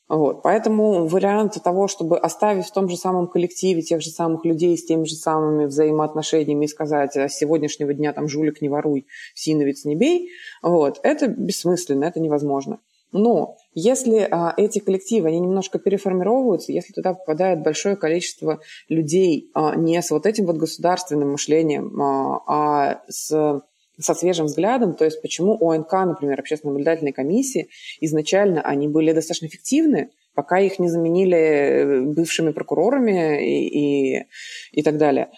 Вот. 0.09 0.43
Поэтому 0.43 1.07
вариант 1.07 1.61
того, 1.63 1.89
чтобы 1.89 2.19
оставить 2.19 2.67
в 2.67 2.73
том 2.73 2.89
же 2.89 2.97
самом 2.97 3.27
коллективе 3.27 3.83
тех 3.83 4.01
же 4.01 4.11
самых 4.11 4.45
людей 4.45 4.77
с 4.77 4.85
теми 4.85 5.05
же 5.05 5.17
самыми 5.17 5.67
взаимоотношениями 5.67 6.65
и 6.65 6.69
сказать, 6.69 7.17
а 7.17 7.29
с 7.29 7.37
сегодняшнего 7.37 7.93
дня 7.93 8.13
там 8.13 8.29
жулик 8.29 8.63
не 8.63 8.69
воруй, 8.69 9.07
синовец 9.35 9.85
не 9.85 9.97
бей, 9.97 10.31
вот, 10.63 11.01
это 11.03 11.27
бессмысленно, 11.27 12.05
это 12.05 12.21
невозможно. 12.21 12.79
Но 13.13 13.57
если 13.73 14.29
а, 14.31 14.53
эти 14.57 14.79
коллективы, 14.79 15.29
они 15.29 15.41
немножко 15.41 15.79
переформировываются, 15.79 16.73
если 16.73 16.93
туда 16.93 17.15
попадает 17.15 17.63
большое 17.63 17.97
количество 17.97 18.61
людей 18.89 19.51
а, 19.55 19.75
не 19.75 20.01
с 20.01 20.11
вот 20.11 20.27
этим 20.27 20.47
вот 20.47 20.57
государственным 20.57 21.33
мышлением, 21.33 22.01
а, 22.01 22.43
а 22.47 23.03
с 23.09 23.63
со 23.99 24.15
свежим 24.15 24.47
взглядом, 24.47 24.95
то 24.95 25.05
есть 25.05 25.23
почему 25.23 25.59
ОНК, 25.61 25.93
например, 25.93 26.41
общественно-наблюдательные 26.41 27.13
комиссии, 27.13 27.69
изначально 28.01 28.61
они 28.63 28.89
были 28.89 29.13
достаточно 29.13 29.47
эффективны, 29.47 30.11
пока 30.35 30.59
их 30.61 30.79
не 30.79 30.89
заменили 30.89 31.37
э, 31.37 32.01
бывшими 32.03 32.53
прокурорами 32.53 33.43
и, 33.43 34.19
и, 34.19 34.27
и 34.73 34.83
так 34.83 34.99
далее. 34.99 35.31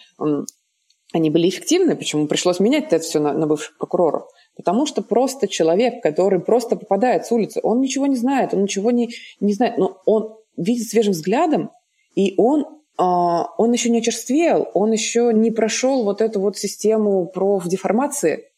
Они 1.11 1.31
были 1.31 1.49
эффективны, 1.49 1.95
почему 1.95 2.27
пришлось 2.27 2.59
менять 2.59 2.87
это 2.91 2.99
все 2.99 3.19
на, 3.19 3.33
на 3.33 3.47
бывших 3.47 3.77
прокуроров? 3.77 4.27
Потому 4.55 4.85
что 4.85 5.01
просто 5.01 5.47
человек, 5.47 6.03
который 6.03 6.39
просто 6.39 6.75
попадает 6.75 7.25
с 7.25 7.31
улицы, 7.31 7.61
он 7.63 7.79
ничего 7.79 8.05
не 8.05 8.17
знает, 8.17 8.53
он 8.53 8.63
ничего 8.63 8.91
не, 8.91 9.09
не 9.39 9.53
знает, 9.53 9.77
но 9.77 10.01
он 10.05 10.35
видит 10.57 10.87
свежим 10.89 11.13
взглядом, 11.13 11.71
и 12.13 12.33
он 12.37 12.65
а, 12.99 13.45
он 13.57 13.71
еще 13.71 13.89
не 13.89 13.99
очерствел, 13.99 14.67
он 14.73 14.91
еще 14.91 15.31
не 15.33 15.51
прошел 15.51 16.03
вот 16.03 16.19
эту 16.19 16.41
вот 16.41 16.57
систему 16.57 17.27
профдеформации, 17.27 18.48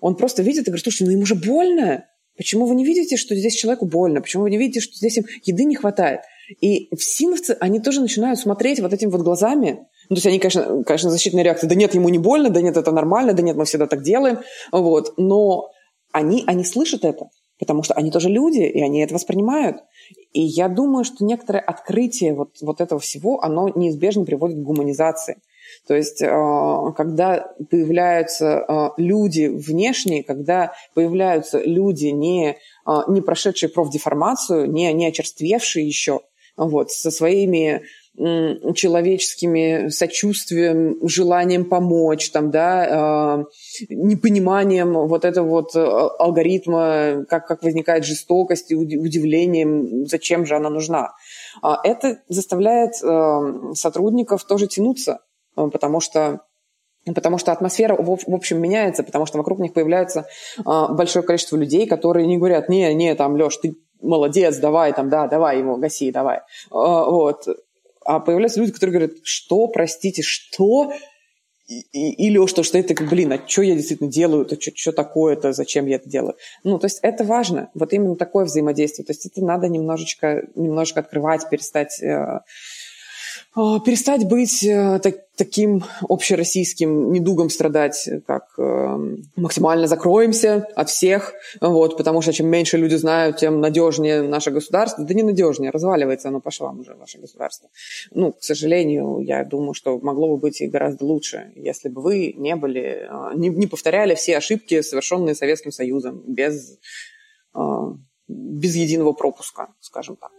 он 0.00 0.16
просто 0.16 0.42
видит 0.42 0.62
и 0.62 0.70
говорит, 0.70 0.82
слушайте, 0.82 1.04
ну 1.06 1.12
им 1.12 1.22
уже 1.22 1.34
больно. 1.34 2.04
Почему 2.36 2.66
вы 2.66 2.74
не 2.74 2.84
видите, 2.84 3.16
что 3.16 3.34
здесь 3.34 3.54
человеку 3.54 3.86
больно? 3.86 4.20
Почему 4.20 4.42
вы 4.42 4.50
не 4.50 4.58
видите, 4.58 4.80
что 4.80 4.94
здесь 4.94 5.16
им 5.16 5.24
еды 5.44 5.64
не 5.64 5.74
хватает? 5.74 6.20
И 6.60 6.94
всиновцы, 6.96 7.56
они 7.60 7.80
тоже 7.80 8.00
начинают 8.00 8.38
смотреть 8.38 8.80
вот 8.80 8.92
этим 8.92 9.10
вот 9.10 9.22
глазами. 9.22 9.86
Ну, 10.08 10.16
то 10.16 10.18
есть 10.18 10.26
они, 10.26 10.38
конечно, 10.38 10.84
конечно, 10.84 11.10
защитная 11.10 11.42
реакция. 11.42 11.68
Да 11.68 11.74
нет, 11.74 11.94
ему 11.94 12.08
не 12.08 12.18
больно, 12.18 12.50
да 12.50 12.60
нет, 12.60 12.76
это 12.76 12.92
нормально, 12.92 13.32
да 13.32 13.42
нет, 13.42 13.56
мы 13.56 13.64
всегда 13.64 13.86
так 13.86 14.02
делаем. 14.02 14.40
Вот. 14.70 15.14
Но 15.16 15.70
они, 16.12 16.44
они 16.46 16.64
слышат 16.64 17.04
это, 17.04 17.28
потому 17.58 17.82
что 17.82 17.94
они 17.94 18.10
тоже 18.10 18.28
люди, 18.28 18.60
и 18.60 18.80
они 18.80 19.02
это 19.02 19.14
воспринимают. 19.14 19.78
И 20.32 20.42
я 20.42 20.68
думаю, 20.68 21.04
что 21.04 21.24
некоторое 21.24 21.60
открытие 21.60 22.34
вот, 22.34 22.56
вот 22.60 22.80
этого 22.80 23.00
всего, 23.00 23.42
оно 23.42 23.70
неизбежно 23.74 24.24
приводит 24.24 24.58
к 24.58 24.62
гуманизации. 24.62 25.38
То 25.86 25.94
есть, 25.94 26.20
э, 26.20 26.26
когда 26.96 27.52
появляются 27.70 28.64
э, 28.66 28.88
люди 28.96 29.46
внешние, 29.46 30.24
когда 30.24 30.72
появляются 30.94 31.60
люди, 31.60 32.06
не, 32.06 32.56
э, 32.86 32.92
не 33.08 33.20
прошедшие 33.20 33.70
профдеформацию, 33.70 34.70
не, 34.70 34.92
не 34.92 35.06
очерствевшие 35.06 35.86
еще, 35.86 36.22
вот, 36.56 36.90
со 36.90 37.10
своими 37.10 37.82
человеческими 38.18 39.90
сочувствием, 39.90 40.96
желанием 41.06 41.66
помочь, 41.66 42.30
там, 42.30 42.50
да, 42.50 43.40
э, 43.40 43.44
непониманием 43.90 44.94
вот 45.06 45.26
этого 45.26 45.46
вот 45.46 45.76
алгоритма, 45.76 47.26
как, 47.28 47.46
как 47.46 47.62
возникает 47.62 48.06
жестокость 48.06 48.70
и 48.70 48.74
удивлением, 48.74 50.06
зачем 50.06 50.46
же 50.46 50.56
она 50.56 50.70
нужна. 50.70 51.12
А 51.62 51.78
это 51.84 52.22
заставляет 52.28 52.92
э, 53.02 53.74
сотрудников 53.74 54.44
тоже 54.44 54.66
тянуться, 54.66 55.20
потому 55.56 56.00
что 56.00 56.40
Потому 57.14 57.38
что 57.38 57.52
атмосфера, 57.52 57.96
в 57.96 58.34
общем, 58.34 58.60
меняется, 58.60 59.04
потому 59.04 59.26
что 59.26 59.38
вокруг 59.38 59.60
них 59.60 59.72
появляется 59.72 60.26
а, 60.64 60.88
большое 60.88 61.24
количество 61.24 61.56
людей, 61.56 61.86
которые 61.86 62.26
не 62.26 62.36
говорят, 62.36 62.68
не, 62.68 62.92
не, 62.94 63.14
там, 63.14 63.36
Леш, 63.36 63.58
ты 63.58 63.76
молодец, 64.02 64.56
давай, 64.56 64.92
там, 64.92 65.08
да, 65.08 65.28
давай 65.28 65.58
его, 65.58 65.76
гаси, 65.76 66.10
давай. 66.10 66.40
А, 66.70 67.04
вот. 67.08 67.46
А 68.04 68.20
появляются 68.20 68.58
люди, 68.58 68.72
которые 68.72 68.98
говорят, 68.98 69.16
что, 69.22 69.68
простите, 69.68 70.22
что? 70.22 70.92
Или 71.92 72.44
что, 72.46 72.62
что 72.62 72.78
это, 72.78 72.94
блин, 73.04 73.32
а 73.32 73.40
что 73.48 73.62
я 73.62 73.74
действительно 73.74 74.10
делаю, 74.10 74.44
это 74.44 74.56
что, 74.60 74.92
такое-то, 74.92 75.52
зачем 75.52 75.86
я 75.86 75.96
это 75.96 76.08
делаю? 76.08 76.34
Ну, 76.62 76.78
то 76.78 76.86
есть 76.86 77.00
это 77.02 77.24
важно, 77.24 77.70
вот 77.74 77.92
именно 77.92 78.16
такое 78.16 78.44
взаимодействие. 78.44 79.04
То 79.04 79.12
есть 79.12 79.26
это 79.26 79.44
надо 79.44 79.68
немножечко, 79.68 80.44
немножечко 80.54 81.00
открывать, 81.00 81.48
перестать 81.48 82.00
э, 82.00 82.40
перестать 83.56 84.28
быть 84.28 84.62
э, 84.64 85.00
так, 85.02 85.14
таким 85.34 85.82
общероссийским 86.06 87.10
недугом 87.10 87.48
страдать, 87.48 88.06
как 88.26 88.48
э, 88.58 89.16
максимально 89.34 89.86
закроемся 89.86 90.68
от 90.76 90.90
всех, 90.90 91.32
вот, 91.62 91.96
потому 91.96 92.20
что 92.20 92.34
чем 92.34 92.48
меньше 92.48 92.76
люди 92.76 92.96
знают, 92.96 93.38
тем 93.38 93.62
надежнее 93.62 94.20
наше 94.20 94.50
государство. 94.50 95.04
Да 95.04 95.14
не 95.14 95.22
надежнее, 95.22 95.70
разваливается 95.70 96.28
оно 96.28 96.40
по 96.40 96.50
швам 96.50 96.80
уже, 96.80 96.94
наше 96.96 97.18
государство. 97.18 97.70
Ну, 98.10 98.32
к 98.32 98.42
сожалению, 98.42 99.20
я 99.20 99.42
думаю, 99.42 99.72
что 99.72 99.98
могло 100.00 100.28
бы 100.28 100.36
быть 100.36 100.60
и 100.60 100.66
гораздо 100.66 101.06
лучше, 101.06 101.50
если 101.56 101.88
бы 101.88 102.02
вы 102.02 102.34
не 102.36 102.56
были, 102.56 103.08
э, 103.08 103.30
не, 103.36 103.48
не 103.48 103.66
повторяли 103.66 104.14
все 104.16 104.36
ошибки, 104.36 104.82
совершенные 104.82 105.34
Советским 105.34 105.72
Союзом, 105.72 106.22
без, 106.26 106.78
без 108.28 108.76
единого 108.76 109.12
пропуска, 109.12 109.68
скажем 109.80 110.16
так. 110.16 110.30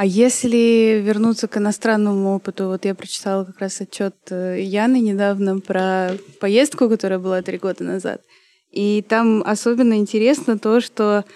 А 0.00 0.06
если 0.06 1.02
вернуться 1.04 1.46
к 1.46 1.58
иностранному 1.58 2.34
опыту, 2.34 2.68
вот 2.68 2.86
я 2.86 2.94
прочитала 2.94 3.44
как 3.44 3.58
раз 3.58 3.82
отчет 3.82 4.14
э, 4.30 4.62
Яны 4.62 4.98
недавно 4.98 5.60
про 5.60 6.12
поездку, 6.40 6.88
которая 6.88 7.18
была 7.18 7.42
три 7.42 7.58
года 7.58 7.84
назад. 7.84 8.22
И 8.70 9.04
там 9.06 9.42
особенно 9.44 9.98
интересно 9.98 10.58
то, 10.58 10.80
что 10.80 11.26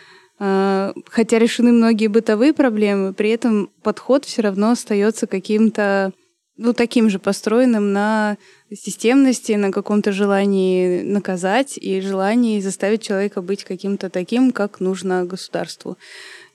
э, 0.41 0.93
хотя 1.11 1.39
решены 1.39 1.73
многие 1.73 2.07
бытовые 2.07 2.55
проблемы, 2.55 3.13
при 3.13 3.29
этом 3.29 3.69
подход 3.83 4.25
все 4.25 4.41
равно 4.41 4.71
остается 4.71 5.27
каким-то, 5.27 6.15
ну, 6.57 6.73
таким 6.73 7.11
же 7.11 7.19
построенным 7.19 7.93
на 7.93 8.39
системности, 8.73 9.53
на 9.53 9.73
каком-то 9.73 10.11
желании 10.11 11.03
наказать 11.03 11.77
и 11.77 12.01
желании 12.01 12.61
заставить 12.61 13.03
человека 13.03 13.43
быть 13.43 13.63
каким-то 13.63 14.09
таким, 14.09 14.53
как 14.53 14.81
нужно 14.81 15.27
государству. 15.27 15.99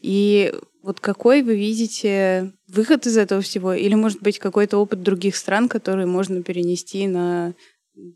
И 0.02 0.54
вот 0.82 1.00
какой 1.00 1.42
вы 1.42 1.56
видите 1.56 2.54
выход 2.68 3.06
из 3.06 3.18
этого 3.18 3.42
всего? 3.42 3.74
Или, 3.74 3.96
может 3.96 4.22
быть, 4.22 4.40
какой-то 4.40 4.78
опыт 4.78 5.02
других 5.02 5.36
стран, 5.36 5.68
который 5.68 6.06
можно 6.06 6.42
перенести 6.42 7.08
на 7.08 7.54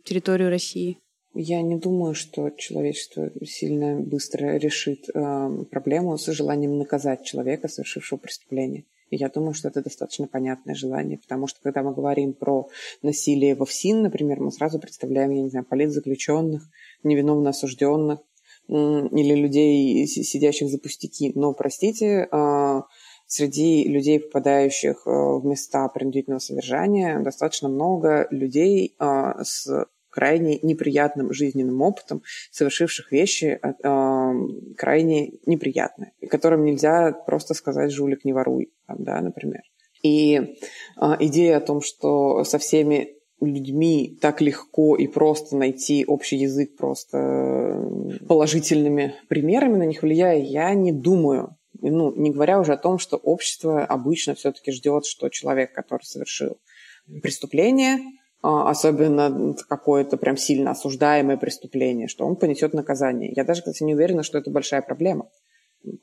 территорию 0.05 0.49
России? 0.49 0.97
Я 1.35 1.61
не 1.61 1.77
думаю, 1.77 2.13
что 2.13 2.51
человечество 2.51 3.31
сильно 3.43 3.99
быстро 3.99 4.57
решит 4.57 5.09
э, 5.09 5.63
проблему 5.71 6.17
с 6.17 6.31
желанием 6.31 6.77
наказать 6.77 7.23
человека, 7.25 7.67
совершившего 7.67 8.19
преступление. 8.19 8.85
И 9.09 9.15
я 9.15 9.29
думаю, 9.29 9.53
что 9.53 9.67
это 9.67 9.83
достаточно 9.83 10.27
понятное 10.27 10.75
желание, 10.75 11.17
потому 11.17 11.47
что 11.47 11.59
когда 11.61 11.81
мы 11.81 11.93
говорим 11.93 12.33
про 12.33 12.69
насилие 13.01 13.55
во 13.55 13.65
ФСИН, 13.65 14.03
например, 14.03 14.39
мы 14.39 14.51
сразу 14.51 14.79
представляем, 14.79 15.31
я 15.31 15.41
не 15.41 15.49
знаю, 15.49 15.65
политзаключенных, 15.65 16.63
невиновно 17.03 17.49
осужденных, 17.49 18.19
или 18.67 19.35
людей, 19.35 20.07
сидящих 20.07 20.69
за 20.69 20.77
пустяки. 20.79 21.31
Но, 21.35 21.53
простите, 21.53 22.27
а, 22.31 22.83
среди 23.27 23.87
людей, 23.87 24.19
попадающих 24.19 25.03
э, 25.05 25.09
в 25.09 25.45
места 25.45 25.87
принудительного 25.89 26.39
содержания, 26.39 27.19
достаточно 27.19 27.67
много 27.67 28.27
людей 28.29 28.95
а, 28.99 29.43
с 29.43 29.87
крайне 30.09 30.59
неприятным 30.61 31.33
жизненным 31.33 31.81
опытом, 31.81 32.21
совершивших 32.51 33.11
вещи 33.11 33.59
а, 33.83 34.33
крайне 34.77 35.33
неприятные, 35.45 36.13
которым 36.29 36.63
нельзя 36.65 37.11
просто 37.11 37.55
сказать 37.55 37.91
«жулик, 37.91 38.23
не 38.23 38.33
воруй», 38.33 38.71
да, 38.87 39.21
например. 39.21 39.63
И 40.03 40.57
идея 41.19 41.57
о 41.57 41.61
том, 41.61 41.81
что 41.81 42.43
со 42.43 42.59
всеми 42.59 43.15
людьми 43.41 44.17
так 44.21 44.41
легко 44.41 44.95
и 44.95 45.07
просто 45.07 45.57
найти 45.57 46.05
общий 46.05 46.37
язык 46.37 46.77
просто 46.77 47.17
э, 47.17 48.25
положительными 48.27 49.15
примерами 49.27 49.77
на 49.77 49.83
них 49.83 50.01
влияя, 50.01 50.39
я 50.39 50.73
не 50.73 50.91
думаю. 50.91 51.57
Ну, 51.81 52.13
не 52.15 52.31
говоря 52.31 52.59
уже 52.59 52.73
о 52.73 52.77
том, 52.77 52.99
что 52.99 53.17
общество 53.17 53.83
обычно 53.83 54.35
все-таки 54.35 54.71
ждет, 54.71 55.05
что 55.05 55.29
человек, 55.29 55.73
который 55.73 56.03
совершил 56.03 56.57
преступление, 57.21 57.99
а, 58.41 58.69
особенно 58.69 59.55
какое-то 59.67 60.17
прям 60.17 60.37
сильно 60.37 60.71
осуждаемое 60.71 61.37
преступление, 61.37 62.07
что 62.07 62.25
он 62.25 62.35
понесет 62.35 62.73
наказание. 62.73 63.33
Я 63.35 63.43
даже, 63.43 63.61
кстати, 63.61 63.83
не 63.83 63.95
уверена, 63.95 64.23
что 64.23 64.37
это 64.37 64.51
большая 64.51 64.81
проблема. 64.81 65.29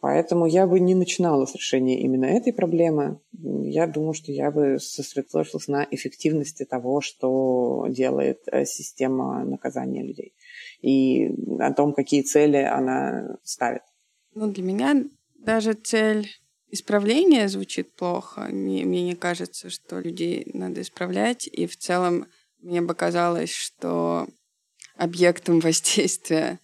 Поэтому 0.00 0.46
я 0.46 0.66
бы 0.66 0.78
не 0.78 0.94
начинала 0.94 1.46
с 1.46 1.54
решения 1.54 2.00
именно 2.00 2.26
этой 2.26 2.52
проблемы. 2.52 3.20
Я 3.32 3.86
думаю, 3.86 4.12
что 4.12 4.30
я 4.30 4.50
бы 4.50 4.78
сосредоточилась 4.78 5.68
на 5.68 5.86
эффективности 5.90 6.64
того, 6.64 7.00
что 7.00 7.86
делает 7.88 8.42
э, 8.46 8.66
система 8.66 9.44
наказания 9.44 10.02
людей. 10.02 10.34
И 10.82 11.30
о 11.58 11.72
том, 11.72 11.94
какие 11.94 12.22
цели 12.22 12.58
она 12.58 13.38
ставит. 13.42 13.82
Ну, 14.34 14.50
для 14.50 14.62
меня 14.62 15.04
даже 15.38 15.72
цель 15.72 16.28
исправления 16.70 17.48
звучит 17.48 17.94
плохо. 17.94 18.48
Мне, 18.50 18.84
мне 18.84 19.02
не 19.02 19.14
кажется, 19.14 19.70
что 19.70 19.98
людей 19.98 20.46
надо 20.52 20.82
исправлять. 20.82 21.46
И 21.46 21.66
в 21.66 21.76
целом 21.76 22.26
мне 22.60 22.82
бы 22.82 22.94
казалось, 22.94 23.52
что 23.52 24.28
объектом 24.96 25.60
воздействия 25.60 26.58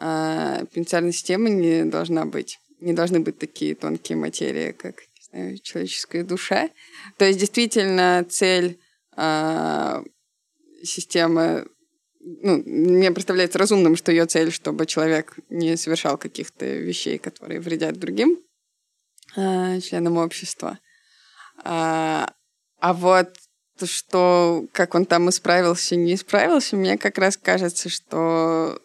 а 0.00 0.64
пенсионная 0.72 1.12
система 1.12 1.50
не 1.50 1.84
должна 1.84 2.24
быть. 2.24 2.58
Не 2.80 2.94
должны 2.94 3.20
быть 3.20 3.38
такие 3.38 3.74
тонкие 3.74 4.16
материи, 4.16 4.72
как 4.72 5.02
не 5.02 5.22
знаю, 5.30 5.58
человеческая 5.58 6.24
душа. 6.24 6.70
То 7.18 7.26
есть 7.26 7.38
действительно 7.38 8.26
цель 8.28 8.80
а, 9.14 10.02
системы 10.82 11.66
ну, 12.20 12.62
мне 12.64 13.10
представляется 13.10 13.58
разумным, 13.58 13.96
что 13.96 14.12
ее 14.12 14.26
цель, 14.26 14.50
чтобы 14.52 14.86
человек 14.86 15.36
не 15.48 15.76
совершал 15.76 16.18
каких-то 16.18 16.66
вещей, 16.66 17.18
которые 17.18 17.60
вредят 17.60 17.98
другим 17.98 18.38
э, 19.36 19.80
членам 19.80 20.18
общества. 20.18 20.78
А, 21.64 22.32
а 22.78 22.92
вот 22.92 23.30
что, 23.82 24.66
как 24.72 24.94
он 24.94 25.06
там 25.06 25.30
исправился, 25.30 25.96
не 25.96 26.14
исправился, 26.14 26.76
мне 26.76 26.98
как 26.98 27.16
раз 27.16 27.38
кажется, 27.38 27.88
что 27.88 28.80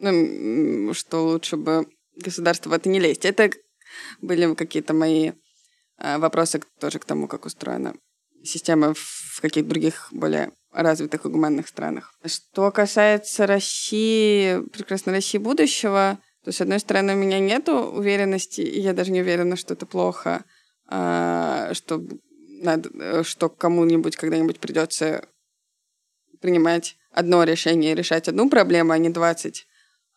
что 0.00 1.26
лучше 1.26 1.56
бы 1.56 1.86
государство 2.16 2.70
в 2.70 2.72
это 2.72 2.88
не 2.88 3.00
лезть. 3.00 3.24
Это 3.24 3.50
были 4.20 4.54
какие-то 4.54 4.94
мои 4.94 5.32
э, 5.98 6.18
вопросы 6.18 6.60
тоже 6.80 6.98
к 6.98 7.04
тому, 7.04 7.28
как 7.28 7.46
устроена 7.46 7.94
система 8.44 8.94
в 8.94 9.40
каких-то 9.40 9.68
других 9.68 10.08
более 10.12 10.52
развитых 10.72 11.24
и 11.24 11.28
гуманных 11.28 11.68
странах. 11.68 12.14
Что 12.24 12.70
касается 12.70 13.46
России, 13.46 14.60
прекрасной 14.68 15.14
России 15.14 15.38
будущего, 15.38 16.18
то, 16.44 16.52
с 16.52 16.60
одной 16.60 16.78
стороны, 16.78 17.14
у 17.14 17.16
меня 17.16 17.40
нет 17.40 17.68
уверенности, 17.68 18.60
и 18.60 18.80
я 18.80 18.92
даже 18.92 19.10
не 19.10 19.20
уверена, 19.20 19.56
что 19.56 19.74
это 19.74 19.86
плохо, 19.86 20.44
э, 20.90 21.70
что, 21.72 22.02
надо, 22.62 23.24
что 23.24 23.48
кому-нибудь 23.48 24.16
когда-нибудь 24.16 24.60
придется 24.60 25.26
принимать 26.40 26.96
одно 27.10 27.42
решение 27.42 27.92
и 27.92 27.96
решать 27.96 28.28
одну 28.28 28.48
проблему, 28.48 28.92
а 28.92 28.98
не 28.98 29.08
20 29.08 29.66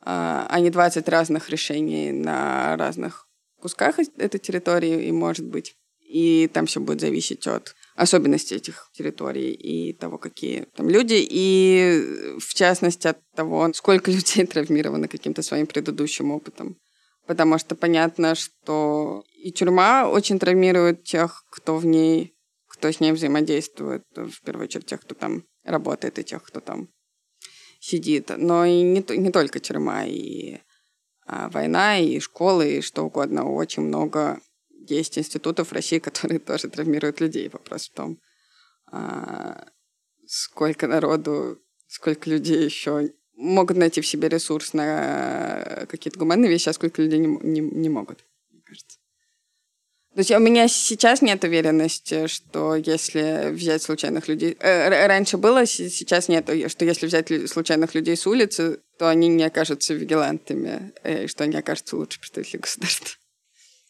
а, 0.03 0.59
не 0.59 0.69
20 0.69 1.07
разных 1.09 1.49
решений 1.49 2.11
на 2.11 2.75
разных 2.77 3.27
кусках 3.61 3.99
этой 4.17 4.39
территории, 4.39 5.05
и 5.05 5.11
может 5.11 5.45
быть. 5.45 5.75
И 5.99 6.49
там 6.53 6.65
все 6.65 6.81
будет 6.81 6.99
зависеть 6.99 7.47
от 7.47 7.73
особенностей 7.95 8.55
этих 8.55 8.89
территорий 8.93 9.51
и 9.51 9.93
того, 9.93 10.17
какие 10.17 10.67
там 10.75 10.89
люди, 10.89 11.15
и 11.17 12.35
в 12.39 12.53
частности 12.53 13.07
от 13.07 13.19
того, 13.35 13.71
сколько 13.73 14.11
людей 14.11 14.45
травмировано 14.45 15.07
каким-то 15.07 15.41
своим 15.41 15.67
предыдущим 15.67 16.31
опытом. 16.31 16.77
Потому 17.27 17.59
что 17.59 17.75
понятно, 17.75 18.35
что 18.35 19.23
и 19.41 19.51
тюрьма 19.51 20.09
очень 20.09 20.39
травмирует 20.39 21.03
тех, 21.03 21.43
кто 21.51 21.77
в 21.77 21.85
ней, 21.85 22.33
кто 22.67 22.91
с 22.91 22.99
ней 22.99 23.11
взаимодействует, 23.11 24.03
в 24.15 24.41
первую 24.43 24.65
очередь 24.65 24.87
тех, 24.87 25.01
кто 25.01 25.15
там 25.15 25.43
работает, 25.63 26.19
и 26.19 26.23
тех, 26.23 26.43
кто 26.43 26.59
там 26.59 26.89
сидит. 27.81 28.31
Но 28.37 28.63
и 28.63 28.81
не, 28.83 29.03
не 29.17 29.31
только 29.31 29.59
тюрьма, 29.59 30.05
и 30.05 30.59
а, 31.25 31.49
война, 31.49 31.97
и 31.97 32.19
школы, 32.19 32.77
и 32.77 32.81
что 32.81 33.03
угодно. 33.03 33.49
Очень 33.51 33.83
много 33.83 34.39
есть 34.69 35.17
институтов 35.17 35.69
в 35.69 35.73
России, 35.73 35.99
которые 36.07 36.39
тоже 36.39 36.69
травмируют 36.69 37.19
людей. 37.19 37.49
Вопрос 37.49 37.89
в 37.89 37.93
том, 37.93 38.19
а, 38.91 39.65
сколько 40.25 40.87
народу, 40.87 41.59
сколько 41.87 42.29
людей 42.29 42.63
еще 42.63 43.11
могут 43.35 43.77
найти 43.77 44.01
в 44.01 44.07
себе 44.07 44.29
ресурс 44.29 44.73
на 44.73 45.87
какие-то 45.89 46.19
гуманные 46.19 46.49
вещи, 46.49 46.69
а 46.69 46.73
сколько 46.73 47.01
людей 47.01 47.19
не, 47.19 47.27
не, 47.27 47.61
не 47.61 47.89
могут. 47.89 48.23
То 50.13 50.19
есть 50.19 50.31
у 50.31 50.39
меня 50.39 50.67
сейчас 50.67 51.21
нет 51.21 51.41
уверенности, 51.45 52.27
что 52.27 52.75
если 52.75 53.51
взять 53.51 53.81
случайных 53.81 54.27
людей... 54.27 54.57
Э, 54.59 55.07
раньше 55.07 55.37
было, 55.37 55.65
сейчас 55.65 56.27
нет, 56.27 56.49
что 56.67 56.83
если 56.83 57.05
взять 57.05 57.49
случайных 57.49 57.95
людей 57.95 58.17
с 58.17 58.27
улицы, 58.27 58.79
то 58.99 59.09
они 59.09 59.29
не 59.29 59.45
окажутся 59.45 59.93
вигилантами, 59.93 60.91
э, 61.03 61.23
и 61.23 61.27
что 61.27 61.45
они 61.45 61.55
окажутся 61.55 61.95
лучше 61.95 62.19
представителей 62.19 62.59
государства. 62.59 63.17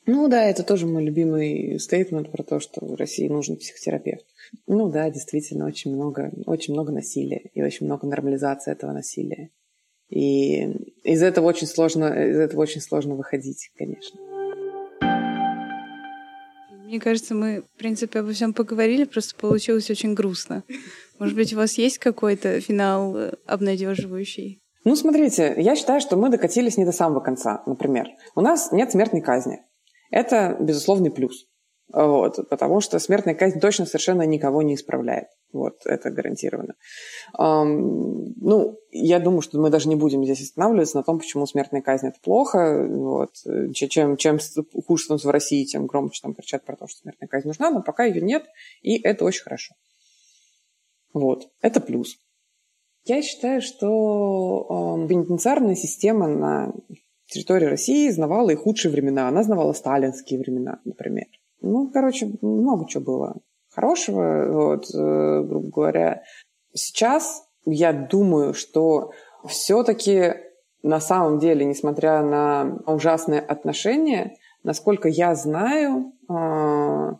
Ну 0.06 0.28
да, 0.28 0.46
это 0.46 0.64
тоже 0.64 0.86
мой 0.86 1.04
любимый 1.04 1.80
стейтмент 1.80 2.32
про 2.32 2.44
то, 2.44 2.60
что 2.60 2.86
в 2.86 2.96
России 2.96 3.28
нужен 3.28 3.58
психотерапевт. 3.58 4.26
Ну 4.68 4.90
да, 4.90 5.10
действительно, 5.10 5.66
очень 5.66 5.94
много, 5.94 6.32
очень 6.46 6.74
много 6.74 6.92
насилия 6.92 7.50
и 7.54 7.64
очень 7.64 7.88
много 7.88 8.06
нормализации 8.06 8.72
этого 8.72 8.92
насилия. 8.92 9.50
И 10.10 10.66
из 11.04 11.24
этого 11.24 11.48
очень 11.48 11.68
сложно, 11.68 12.06
из 12.30 12.38
этого 12.38 12.62
очень 12.62 12.82
сложно 12.82 13.16
выходить, 13.16 13.72
конечно. 13.76 14.20
Мне 16.92 17.00
кажется, 17.00 17.34
мы, 17.34 17.64
в 17.74 17.78
принципе, 17.78 18.20
обо 18.20 18.34
всем 18.34 18.54
поговорили, 18.54 19.06
просто 19.06 19.34
получилось 19.38 19.90
очень 19.90 20.14
грустно. 20.14 20.66
Может 21.20 21.38
быть, 21.38 21.54
у 21.54 21.56
вас 21.56 21.78
есть 21.78 22.00
какой-то 22.00 22.60
финал 22.60 23.16
э, 23.16 23.32
обнадеживающий? 23.46 24.62
Ну, 24.84 24.98
смотрите, 24.98 25.56
я 25.58 25.78
считаю, 25.78 26.02
что 26.02 26.18
мы 26.18 26.30
докатились 26.30 26.76
не 26.76 26.84
до 26.84 26.92
самого 26.92 27.22
конца, 27.22 27.64
например. 27.66 28.10
У 28.36 28.42
нас 28.42 28.74
нет 28.74 28.92
смертной 28.92 29.22
казни. 29.22 29.62
Это 30.10 30.58
безусловный 30.60 31.12
плюс. 31.12 31.46
Вот, 31.94 32.50
потому 32.50 32.82
что 32.82 33.00
смертная 33.00 33.36
казнь 33.36 33.62
точно 33.62 33.86
совершенно 33.86 34.24
никого 34.24 34.62
не 34.62 34.76
исправляет. 34.76 35.30
Вот, 35.54 35.86
это 35.86 36.10
гарантированно. 36.12 36.76
Um, 37.38 38.34
ну, 38.38 38.78
я 38.92 39.20
думаю, 39.20 39.42
что 39.42 39.60
мы 39.60 39.70
даже 39.70 39.90
не 39.90 39.96
будем 39.96 40.24
здесь 40.24 40.42
останавливаться 40.42 40.98
на 40.98 41.04
том, 41.04 41.20
почему 41.20 41.46
смертная 41.46 41.82
казнь 41.82 42.08
это 42.08 42.20
плохо. 42.22 42.88
Вот. 42.90 43.32
Чем, 43.74 44.18
чем 44.18 44.40
хуже 44.86 45.04
становится 45.04 45.28
в 45.28 45.32
России, 45.32 45.66
тем 45.66 45.88
громче 45.88 46.22
там 46.22 46.34
кричат 46.34 46.64
про 46.66 46.76
то, 46.76 46.88
что 46.88 47.02
смертная 47.02 47.28
казнь 47.28 47.48
нужна, 47.48 47.70
но 47.70 47.82
пока 47.82 48.06
ее 48.06 48.22
нет, 48.22 48.46
и 48.82 48.98
это 49.02 49.26
очень 49.26 49.44
хорошо. 49.44 49.76
Вот, 51.14 51.50
это 51.62 51.82
плюс. 51.82 52.18
Я 53.06 53.22
считаю, 53.22 53.62
что 53.62 55.04
э, 55.04 55.08
пенитенциарная 55.08 55.76
система 55.76 56.28
на 56.28 56.74
территории 57.26 57.66
России 57.66 58.10
знавала 58.10 58.52
и 58.52 58.56
худшие 58.56 58.92
времена. 58.92 59.28
Она 59.28 59.44
знавала 59.44 59.74
сталинские 59.74 60.40
времена, 60.40 60.80
например. 60.86 61.26
Ну, 61.62 61.90
короче, 61.92 62.32
много 62.42 62.88
чего 62.88 63.04
было 63.04 63.36
хорошего, 63.74 64.48
вот, 64.52 64.86
э, 64.94 65.42
грубо 65.44 65.70
говоря. 65.70 66.24
Сейчас 66.74 67.44
я 67.66 67.94
думаю, 67.94 68.54
что 68.54 69.12
все-таки 69.46 70.36
на 70.84 71.00
самом 71.00 71.40
деле, 71.40 71.66
несмотря 71.66 72.22
на 72.24 72.80
ужасные 72.86 73.40
отношения, 73.40 74.38
насколько 74.64 75.08
я 75.08 75.36
знаю, 75.36 76.14
э, 76.30 77.14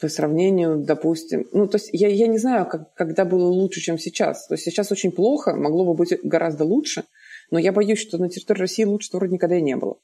по 0.00 0.08
сравнению, 0.08 0.78
допустим, 0.78 1.46
ну, 1.52 1.66
то 1.66 1.76
есть 1.76 1.90
я, 1.92 2.08
я 2.08 2.28
не 2.28 2.38
знаю, 2.38 2.66
как, 2.66 2.94
когда 2.94 3.24
было 3.24 3.48
лучше, 3.48 3.80
чем 3.80 3.98
сейчас. 3.98 4.46
То 4.46 4.54
есть 4.54 4.64
сейчас 4.64 4.92
очень 4.92 5.10
плохо, 5.10 5.54
могло 5.54 5.84
бы 5.84 5.94
быть 5.94 6.14
гораздо 6.22 6.64
лучше, 6.64 7.04
но 7.50 7.58
я 7.58 7.72
боюсь, 7.72 7.98
что 7.98 8.18
на 8.18 8.28
территории 8.28 8.60
России 8.60 8.84
лучше 8.84 9.10
вроде 9.12 9.34
никогда 9.34 9.56
и 9.56 9.62
не 9.62 9.76
было. 9.76 9.96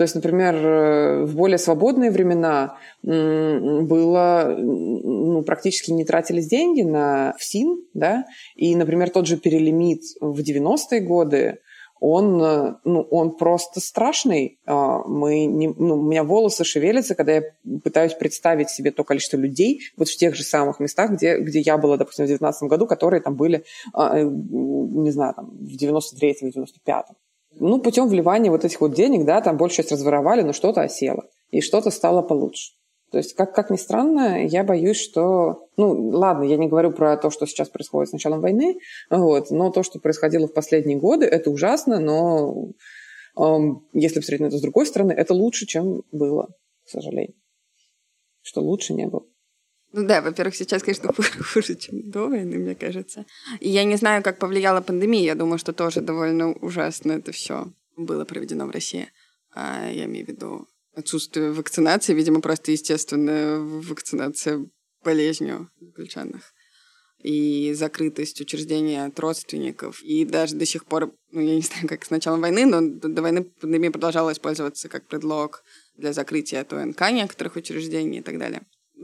То 0.00 0.04
есть, 0.04 0.14
например, 0.14 0.54
э, 0.54 1.24
в 1.24 1.36
более 1.36 1.58
свободные 1.58 2.10
времена 2.10 2.78
было, 3.02 4.56
ну, 4.58 5.42
практически 5.42 5.90
не 5.90 6.06
тратились 6.06 6.46
деньги 6.46 6.80
на 6.80 7.34
ФСИН, 7.38 7.84
да, 7.92 8.24
и, 8.56 8.74
например, 8.76 9.10
тот 9.10 9.26
же 9.26 9.36
перелимит 9.36 10.00
в 10.22 10.40
90-е 10.40 11.02
годы, 11.02 11.58
он, 12.00 12.42
э, 12.42 12.76
ну, 12.84 13.02
он 13.10 13.36
просто 13.36 13.80
страшный. 13.80 14.58
А, 14.64 15.02
мы 15.06 15.44
не, 15.44 15.68
ну, 15.68 15.96
у 15.96 16.02
меня 16.02 16.24
волосы 16.24 16.64
шевелятся, 16.64 17.14
когда 17.14 17.32
я 17.34 17.42
пытаюсь 17.84 18.14
представить 18.14 18.70
себе 18.70 18.92
то 18.92 19.04
количество 19.04 19.36
людей 19.36 19.82
вот 19.98 20.08
в 20.08 20.16
тех 20.16 20.34
же 20.34 20.44
самых 20.44 20.80
местах, 20.80 21.10
где, 21.10 21.36
где 21.36 21.60
я 21.60 21.76
была, 21.76 21.98
допустим, 21.98 22.24
в 22.24 22.28
2019 22.28 22.70
году, 22.70 22.86
которые 22.86 23.20
там 23.20 23.36
были, 23.36 23.64
а, 23.92 24.18
э, 24.18 24.24
не 24.24 25.10
знаю, 25.10 25.34
там, 25.34 25.50
в 25.50 25.76
93-м, 25.76 26.48
95-м. 26.48 27.16
Ну, 27.60 27.78
путем 27.78 28.08
вливания 28.08 28.50
вот 28.50 28.64
этих 28.64 28.80
вот 28.80 28.94
денег, 28.94 29.26
да, 29.26 29.42
там 29.42 29.58
большую 29.58 29.84
часть 29.84 29.92
разворовали, 29.92 30.40
но 30.40 30.54
что-то 30.54 30.80
осело. 30.80 31.28
И 31.50 31.60
что-то 31.60 31.90
стало 31.90 32.22
получше. 32.22 32.72
То 33.10 33.18
есть, 33.18 33.34
как, 33.34 33.54
как 33.54 33.70
ни 33.70 33.76
странно, 33.76 34.46
я 34.46 34.64
боюсь, 34.64 34.96
что... 34.96 35.66
Ну, 35.76 36.10
ладно, 36.10 36.44
я 36.44 36.56
не 36.56 36.68
говорю 36.68 36.90
про 36.90 37.16
то, 37.18 37.28
что 37.30 37.46
сейчас 37.46 37.68
происходит 37.68 38.08
с 38.08 38.12
началом 38.12 38.40
войны, 38.40 38.78
вот, 39.10 39.50
но 39.50 39.70
то, 39.70 39.82
что 39.82 39.98
происходило 39.98 40.46
в 40.48 40.54
последние 40.54 40.96
годы, 40.96 41.26
это 41.26 41.50
ужасно, 41.50 41.98
но 41.98 42.68
эм, 43.36 43.84
если 43.92 44.20
посмотреть 44.20 44.40
на 44.40 44.46
это 44.46 44.58
с 44.58 44.62
другой 44.62 44.86
стороны, 44.86 45.12
это 45.12 45.34
лучше, 45.34 45.66
чем 45.66 46.02
было, 46.12 46.48
к 46.86 46.88
сожалению. 46.88 47.34
Что 48.42 48.62
лучше 48.62 48.94
не 48.94 49.06
было. 49.06 49.24
Ну 49.92 50.06
да, 50.06 50.22
во-первых, 50.22 50.54
сейчас, 50.54 50.82
конечно, 50.82 51.12
хуже, 51.52 51.74
чем 51.74 52.10
до 52.10 52.28
войны, 52.28 52.58
мне 52.58 52.74
кажется. 52.74 53.26
И 53.58 53.68
я 53.68 53.84
не 53.84 53.96
знаю, 53.96 54.22
как 54.22 54.38
повлияла 54.38 54.80
пандемия. 54.80 55.24
Я 55.24 55.34
думаю, 55.34 55.58
что 55.58 55.72
тоже 55.72 56.00
довольно 56.00 56.52
ужасно 56.52 57.12
это 57.12 57.32
все 57.32 57.72
было 57.96 58.24
проведено 58.24 58.66
в 58.66 58.70
России. 58.70 59.10
А 59.52 59.90
я 59.90 60.04
имею 60.04 60.26
в 60.26 60.28
виду 60.28 60.68
отсутствие 60.94 61.50
вакцинации, 61.50 62.14
видимо, 62.14 62.40
просто 62.40 62.70
естественная 62.70 63.58
вакцинация 63.58 64.64
болезнью 65.04 65.70
заключенных 65.80 66.52
и 67.18 67.74
закрытость 67.74 68.40
учреждения 68.40 69.04
от 69.04 69.18
родственников. 69.18 70.02
И 70.02 70.24
даже 70.24 70.56
до 70.56 70.64
сих 70.64 70.86
пор, 70.86 71.12
ну, 71.32 71.40
я 71.40 71.56
не 71.56 71.62
знаю, 71.62 71.88
как 71.88 72.04
с 72.04 72.10
начала 72.10 72.36
войны, 72.36 72.64
но 72.64 72.80
до 72.80 73.22
войны 73.22 73.44
пандемия 73.44 73.90
продолжала 73.90 74.32
использоваться 74.32 74.88
как 74.88 75.08
предлог 75.08 75.64
для 75.96 76.12
закрытия 76.12 76.60
от 76.60 76.72
ОНК 76.72 77.10
некоторых 77.10 77.56
учреждений 77.56 78.18
и 78.18 78.22
так 78.22 78.38
далее 78.38 78.62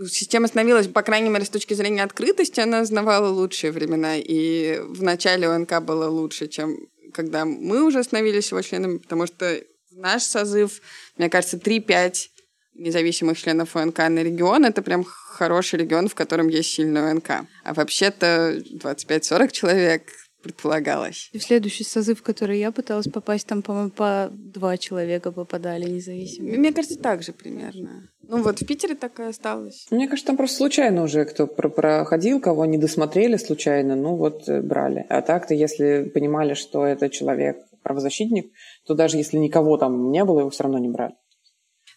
система 0.09 0.49
становилась, 0.49 0.87
по 0.89 1.03
крайней 1.03 1.31
мере, 1.31 1.45
с 1.45 1.51
точки 1.51 1.75
зрения 1.75 2.03
открытости, 2.03 2.61
она 2.61 2.85
знавала 2.85 3.29
лучшие 3.29 3.73
времена. 3.73 4.17
И 4.17 4.79
в 4.81 5.03
начале 5.03 5.49
ОНК 5.49 5.81
было 5.81 6.09
лучше, 6.09 6.49
чем 6.49 6.77
когда 7.13 7.45
мы 7.45 7.85
уже 7.85 8.03
становились 8.03 8.51
его 8.51 8.63
членами, 8.63 8.99
потому 8.99 9.27
что 9.27 9.61
наш 9.93 10.23
созыв, 10.23 10.81
мне 11.17 11.31
кажется, 11.31 11.57
3-5 11.57 12.29
независимых 12.75 13.39
членов 13.39 13.75
ОНК 13.75 13.99
на 13.99 14.23
регион— 14.23 14.65
это 14.67 14.83
прям 14.83 15.05
хороший 15.05 15.79
регион, 15.79 16.09
в 16.09 16.15
котором 16.15 16.49
есть 16.49 16.71
сильный 16.71 17.11
ОНК. 17.11 17.31
А 17.65 17.75
вообще-то 17.75 18.63
25-40 18.75 19.51
человек 19.51 20.13
предполагалось. 20.47 21.29
И 21.33 21.39
в 21.39 21.43
следующий 21.43 21.85
созыв, 21.85 22.21
в 22.21 22.23
который 22.23 22.59
я 22.59 22.71
пыталась 22.71 23.09
попасть, 23.09 23.47
там, 23.47 23.63
по-моему, 23.63 23.91
по 23.91 24.31
два 24.31 24.77
человека 24.77 25.33
попадали 25.33 25.91
независимо. 25.91 26.57
Мне 26.57 26.73
кажется, 26.73 26.99
так 26.99 27.23
же 27.23 27.33
примерно. 27.33 28.09
Ну 28.23 28.43
вот 28.43 28.61
в 28.61 28.67
Питере 28.67 28.95
так 28.95 29.19
и 29.19 29.25
осталось. 29.25 29.87
Мне 29.91 30.07
кажется, 30.07 30.29
там 30.29 30.37
просто 30.37 30.57
случайно 30.57 31.03
уже 31.03 31.25
кто 31.25 31.47
проходил, 31.47 32.41
кого 32.41 32.65
не 32.65 32.79
досмотрели 32.79 33.37
случайно, 33.37 33.97
ну 33.97 34.17
вот 34.17 34.49
э, 34.49 34.63
брали. 34.63 35.05
А 35.09 35.23
так-то, 35.23 35.55
если 35.55 36.11
понимали, 36.15 36.55
что 36.55 36.87
это 36.87 37.09
человек 37.09 37.57
правозащитник, 37.83 38.53
то 38.87 38.95
даже 38.95 39.17
если 39.17 39.39
никого 39.39 39.77
там 39.79 40.11
не 40.11 40.25
было, 40.25 40.41
его 40.41 40.51
все 40.51 40.65
равно 40.65 40.79
не 40.79 40.89
брали. 40.89 41.15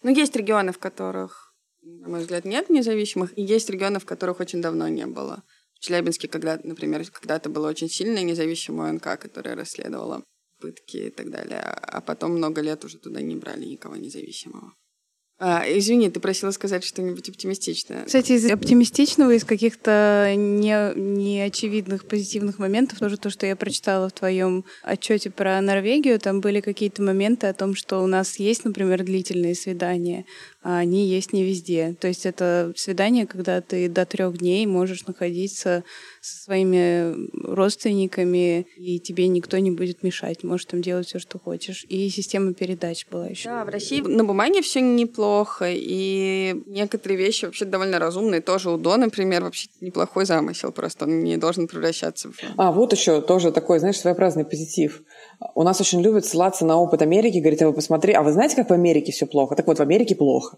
Ну, 0.01 0.11
есть 0.11 0.35
регионы, 0.35 0.71
в 0.71 0.79
которых, 0.79 1.53
на 1.83 2.09
мой 2.09 2.19
взгляд, 2.21 2.45
нет 2.45 2.69
независимых, 2.69 3.37
и 3.37 3.41
есть 3.41 3.69
регионы, 3.69 3.99
в 3.99 4.05
которых 4.05 4.39
очень 4.39 4.61
давно 4.61 4.87
не 4.87 5.05
было. 5.05 5.43
В 5.79 5.85
Челябинске, 5.85 6.27
когда, 6.27 6.59
например, 6.61 7.09
когда-то 7.09 7.49
было 7.49 7.69
очень 7.69 7.89
сильная 7.89 8.23
независимая 8.23 8.89
ОНК, 8.89 9.17
которая 9.19 9.55
расследовала 9.55 10.23
пытки 10.59 10.97
и 10.97 11.09
так 11.09 11.31
далее, 11.31 11.61
а 11.61 12.01
потом 12.01 12.31
много 12.31 12.61
лет 12.61 12.83
уже 12.83 12.97
туда 12.97 13.21
не 13.21 13.37
брали 13.37 13.65
никого 13.65 13.95
независимого. 13.95 14.73
А, 15.41 15.63
извини, 15.65 16.09
ты 16.09 16.19
просила 16.19 16.51
сказать 16.51 16.83
что-нибудь 16.83 17.29
оптимистичное. 17.29 18.03
Кстати, 18.03 18.33
из 18.33 18.51
оптимистичного, 18.51 19.31
из 19.31 19.45
каких-то 19.45 20.33
не, 20.35 20.93
неочевидных 20.95 22.05
позитивных 22.05 22.59
моментов, 22.59 22.99
тоже 22.99 23.15
то, 23.15 23.29
что 23.29 23.45
я 23.45 23.55
прочитала 23.55 24.09
в 24.09 24.11
твоем 24.11 24.65
отчете 24.83 25.29
про 25.29 25.61
Норвегию, 25.61 26.19
там 26.19 26.41
были 26.41 26.59
какие-то 26.59 27.01
моменты 27.01 27.47
о 27.47 27.53
том, 27.53 27.73
что 27.73 28.03
у 28.03 28.07
нас 28.07 28.37
есть, 28.37 28.65
например, 28.65 29.01
длительные 29.03 29.55
свидания, 29.55 30.25
а 30.61 30.79
они 30.79 31.07
есть 31.07 31.31
не 31.31 31.45
везде. 31.45 31.95
То 31.97 32.09
есть 32.09 32.25
это 32.25 32.73
свидание, 32.75 33.25
когда 33.25 33.61
ты 33.61 33.87
до 33.87 34.05
трех 34.05 34.39
дней 34.39 34.65
можешь 34.65 35.07
находиться 35.07 35.85
со 36.29 36.43
своими 36.43 37.29
родственниками, 37.33 38.67
и 38.77 38.99
тебе 38.99 39.27
никто 39.27 39.57
не 39.57 39.71
будет 39.71 40.03
мешать. 40.03 40.43
Можешь 40.43 40.65
там 40.65 40.81
делать 40.81 41.07
все, 41.07 41.19
что 41.19 41.39
хочешь. 41.39 41.85
И 41.89 42.09
система 42.09 42.53
передач 42.53 43.05
была 43.09 43.27
еще. 43.27 43.49
Да, 43.49 43.65
в 43.65 43.69
России 43.69 44.01
на 44.01 44.23
бумаге 44.23 44.61
все 44.61 44.81
неплохо, 44.81 45.65
и 45.69 46.55
некоторые 46.67 47.17
вещи 47.17 47.45
вообще 47.45 47.65
довольно 47.65 47.99
разумные. 47.99 48.41
Тоже 48.41 48.69
УДО, 48.71 48.97
например, 48.97 49.43
вообще 49.43 49.69
неплохой 49.81 50.25
замысел, 50.25 50.71
просто 50.71 51.05
он 51.05 51.23
не 51.23 51.37
должен 51.37 51.67
превращаться 51.67 52.29
в... 52.29 52.35
А, 52.57 52.71
вот 52.71 52.93
еще 52.93 53.21
тоже 53.21 53.51
такой, 53.51 53.79
знаешь, 53.79 53.97
своеобразный 53.97 54.45
позитив. 54.45 55.01
у 55.55 55.63
нас 55.63 55.81
очень 55.81 56.01
любят 56.01 56.25
ссылаться 56.25 56.65
на 56.65 56.77
опыт 56.77 57.01
Америки, 57.01 57.39
говорит, 57.39 57.61
а 57.61 57.67
вы 57.67 57.73
посмотри, 57.73 58.13
а 58.13 58.21
вы 58.21 58.31
знаете, 58.31 58.55
как 58.55 58.69
в 58.69 58.73
Америке 58.73 59.11
все 59.11 59.25
плохо? 59.25 59.55
Так 59.55 59.67
вот, 59.67 59.79
в 59.79 59.81
Америке 59.81 60.15
плохо. 60.15 60.57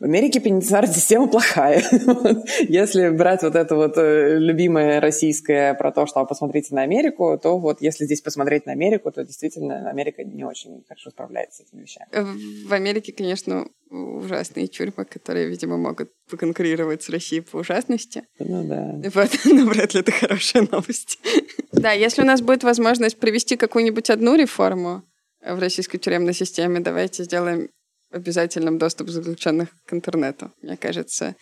В 0.00 0.04
Америке 0.04 0.40
пенитенциарная 0.40 0.92
система 0.92 1.28
плохая. 1.28 1.82
Если 2.68 3.08
брать 3.08 3.42
вот 3.42 3.54
это 3.54 3.74
вот 3.74 3.96
э, 3.96 4.38
любимое 4.38 5.00
российское 5.00 5.74
про 5.74 5.92
то, 5.92 6.06
что 6.06 6.24
посмотрите 6.26 6.74
на 6.74 6.82
Америку, 6.82 7.38
то 7.42 7.58
вот 7.58 7.80
если 7.80 8.04
здесь 8.04 8.20
посмотреть 8.20 8.66
на 8.66 8.72
Америку, 8.72 9.10
то 9.10 9.24
действительно 9.24 9.88
Америка 9.88 10.24
не 10.24 10.44
очень 10.44 10.84
хорошо 10.86 11.10
справляется 11.10 11.62
с 11.62 11.66
этими 11.68 11.82
вещами. 11.82 12.06
Э, 12.12 12.24
в 12.66 12.72
Америке, 12.72 13.12
конечно, 13.12 13.66
ужасные 13.90 14.66
тюрьмы, 14.66 15.04
которые, 15.04 15.48
видимо, 15.48 15.78
могут 15.78 16.10
поконкурировать 16.30 17.02
с 17.02 17.08
Россией 17.08 17.40
по 17.40 17.58
ужасности. 17.58 18.24
Ну 18.38 18.64
да. 18.64 19.00
Вот, 19.14 19.30
но 19.44 19.66
вряд 19.66 19.94
ли 19.94 20.00
это 20.00 20.12
хорошая 20.12 20.66
новость. 20.70 21.18
Да, 21.72 21.92
если 21.92 22.20
у 22.20 22.26
нас 22.26 22.42
будет 22.42 22.64
возможность 22.64 23.18
провести 23.18 23.56
какую-нибудь 23.56 24.10
одну 24.10 24.36
реформу 24.36 25.02
в 25.40 25.58
российской 25.58 25.96
тюремной 25.96 26.34
системе, 26.34 26.80
давайте 26.80 27.24
сделаем 27.24 27.70
обязательным 28.12 28.78
доступ 28.78 29.08
заключенных 29.08 29.68
к 29.86 29.92
интернету. 29.92 30.52
Мне 30.62 30.76
кажется, 30.76 31.36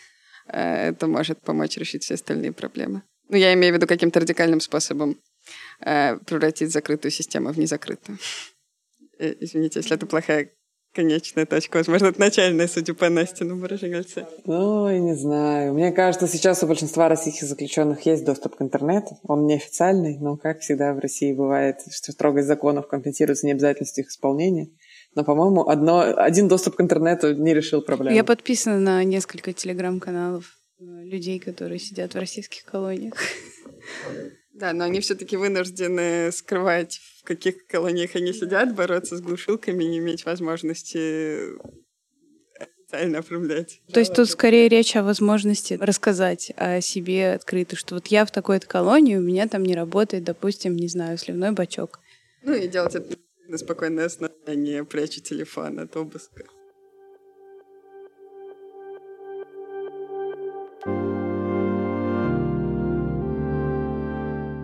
э, 0.47 0.89
это 0.91 1.07
может 1.07 1.41
помочь 1.41 1.77
решить 1.77 2.05
все 2.05 2.15
остальные 2.15 2.53
проблемы. 2.53 3.03
Ну, 3.29 3.37
я 3.37 3.53
имею 3.55 3.73
в 3.73 3.77
виду 3.77 3.87
каким-то 3.87 4.21
радикальным 4.21 4.61
способом 4.61 5.17
э, 5.81 6.17
превратить 6.19 6.73
закрытую 6.73 7.13
систему 7.13 7.53
в 7.53 7.59
незакрытую. 7.59 8.19
Э, 9.19 9.35
извините, 9.41 9.81
если 9.81 9.97
это 9.97 10.07
плохая 10.07 10.51
конечная 10.95 11.47
точка. 11.47 11.77
Возможно, 11.77 12.07
это 12.07 12.21
начальная, 12.21 12.67
судя 12.67 12.95
по 12.95 13.09
Настину 13.09 13.57
выраженице. 13.57 14.27
Ой, 14.45 14.99
не 14.99 15.15
знаю. 15.15 15.75
Мне 15.75 15.93
кажется, 15.93 16.27
сейчас 16.27 16.63
у 16.63 16.67
большинства 16.67 17.09
российских 17.09 17.47
заключенных 17.47 18.05
есть 18.07 18.25
доступ 18.25 18.57
к 18.57 18.63
интернету. 18.63 19.19
Он 19.23 19.47
неофициальный, 19.47 20.19
но, 20.19 20.37
как 20.37 20.61
всегда 20.61 20.93
в 20.93 20.99
России 20.99 21.33
бывает, 21.33 21.77
что 21.91 22.13
строгость 22.13 22.49
законов 22.49 22.89
компенсируется 22.89 23.47
необязательностью 23.47 24.05
их 24.05 24.11
исполнения. 24.11 24.69
Но, 25.15 25.25
по-моему, 25.25 25.69
одно, 25.69 26.15
один 26.17 26.49
доступ 26.49 26.77
к 26.77 26.81
интернету 26.81 27.35
не 27.35 27.53
решил 27.53 27.83
проблему. 27.83 28.15
Я 28.15 28.25
подписана 28.25 28.79
на 28.79 29.03
несколько 29.05 29.53
телеграм-каналов 29.53 30.57
э, 30.79 30.85
людей, 30.85 31.41
которые 31.41 31.81
сидят 31.81 32.15
в 32.15 32.19
российских 32.19 32.65
колониях. 32.65 33.15
Да, 34.53 34.75
но 34.75 34.85
они 34.85 35.01
все-таки 35.01 35.39
вынуждены 35.39 36.31
скрывать, 36.33 37.01
в 37.21 37.25
каких 37.25 37.67
колониях 37.67 38.15
они 38.15 38.35
сидят, 38.35 38.75
бороться 38.75 39.17
с 39.17 39.23
глушилками, 39.23 39.85
не 39.85 39.99
иметь 39.99 40.27
возможности 40.27 41.39
официально 42.91 43.21
оформлять. 43.21 43.81
То 43.91 44.01
есть 44.01 44.15
тут 44.15 44.29
скорее 44.29 44.69
речь 44.69 44.97
о 44.97 45.03
возможности 45.03 45.79
рассказать 45.81 46.53
о 46.57 46.83
себе 46.83 47.33
открыто, 47.33 47.75
что 47.75 47.95
вот 47.95 48.09
я 48.09 48.27
в 48.27 48.33
такой-то 48.33 48.67
колонии, 48.67 49.17
у 49.17 49.23
меня 49.23 49.49
там 49.49 49.63
не 49.63 49.75
работает, 49.75 50.25
допустим, 50.25 50.77
не 50.77 50.89
знаю, 50.89 51.17
сливной 51.17 51.53
бачок. 51.53 52.01
Ну 52.43 52.53
и 52.53 52.69
делать 52.69 52.95
это 52.95 53.17
на 53.51 53.59
спокойное 53.59 54.07
основание, 54.07 54.85
прячу 54.85 55.21
телефон 55.21 55.81
от 55.81 55.97
обыска. 55.97 56.45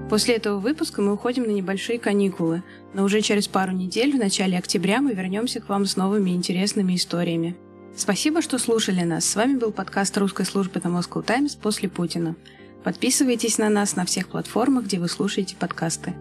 После 0.08 0.36
этого 0.36 0.60
выпуска 0.60 1.02
мы 1.02 1.14
уходим 1.14 1.42
на 1.42 1.50
небольшие 1.50 1.98
каникулы, 1.98 2.62
но 2.94 3.02
уже 3.02 3.22
через 3.22 3.48
пару 3.48 3.72
недель, 3.72 4.12
в 4.12 4.18
начале 4.20 4.56
октября, 4.56 5.00
мы 5.00 5.14
вернемся 5.14 5.60
к 5.60 5.68
вам 5.68 5.84
с 5.84 5.96
новыми 5.96 6.30
интересными 6.30 6.94
историями. 6.94 7.56
Спасибо, 7.96 8.40
что 8.40 8.58
слушали 8.58 9.02
нас. 9.02 9.24
С 9.24 9.34
вами 9.34 9.58
был 9.58 9.72
подкаст 9.72 10.16
русской 10.16 10.46
службы 10.46 10.78
The 10.78 10.96
Moscow 10.96 11.24
Times 11.24 11.56
после 11.56 11.88
Путина. 11.88 12.36
Подписывайтесь 12.84 13.58
на 13.58 13.68
нас 13.68 13.96
на 13.96 14.04
всех 14.04 14.28
платформах, 14.28 14.84
где 14.84 15.00
вы 15.00 15.08
слушаете 15.08 15.56
подкасты. 15.56 16.14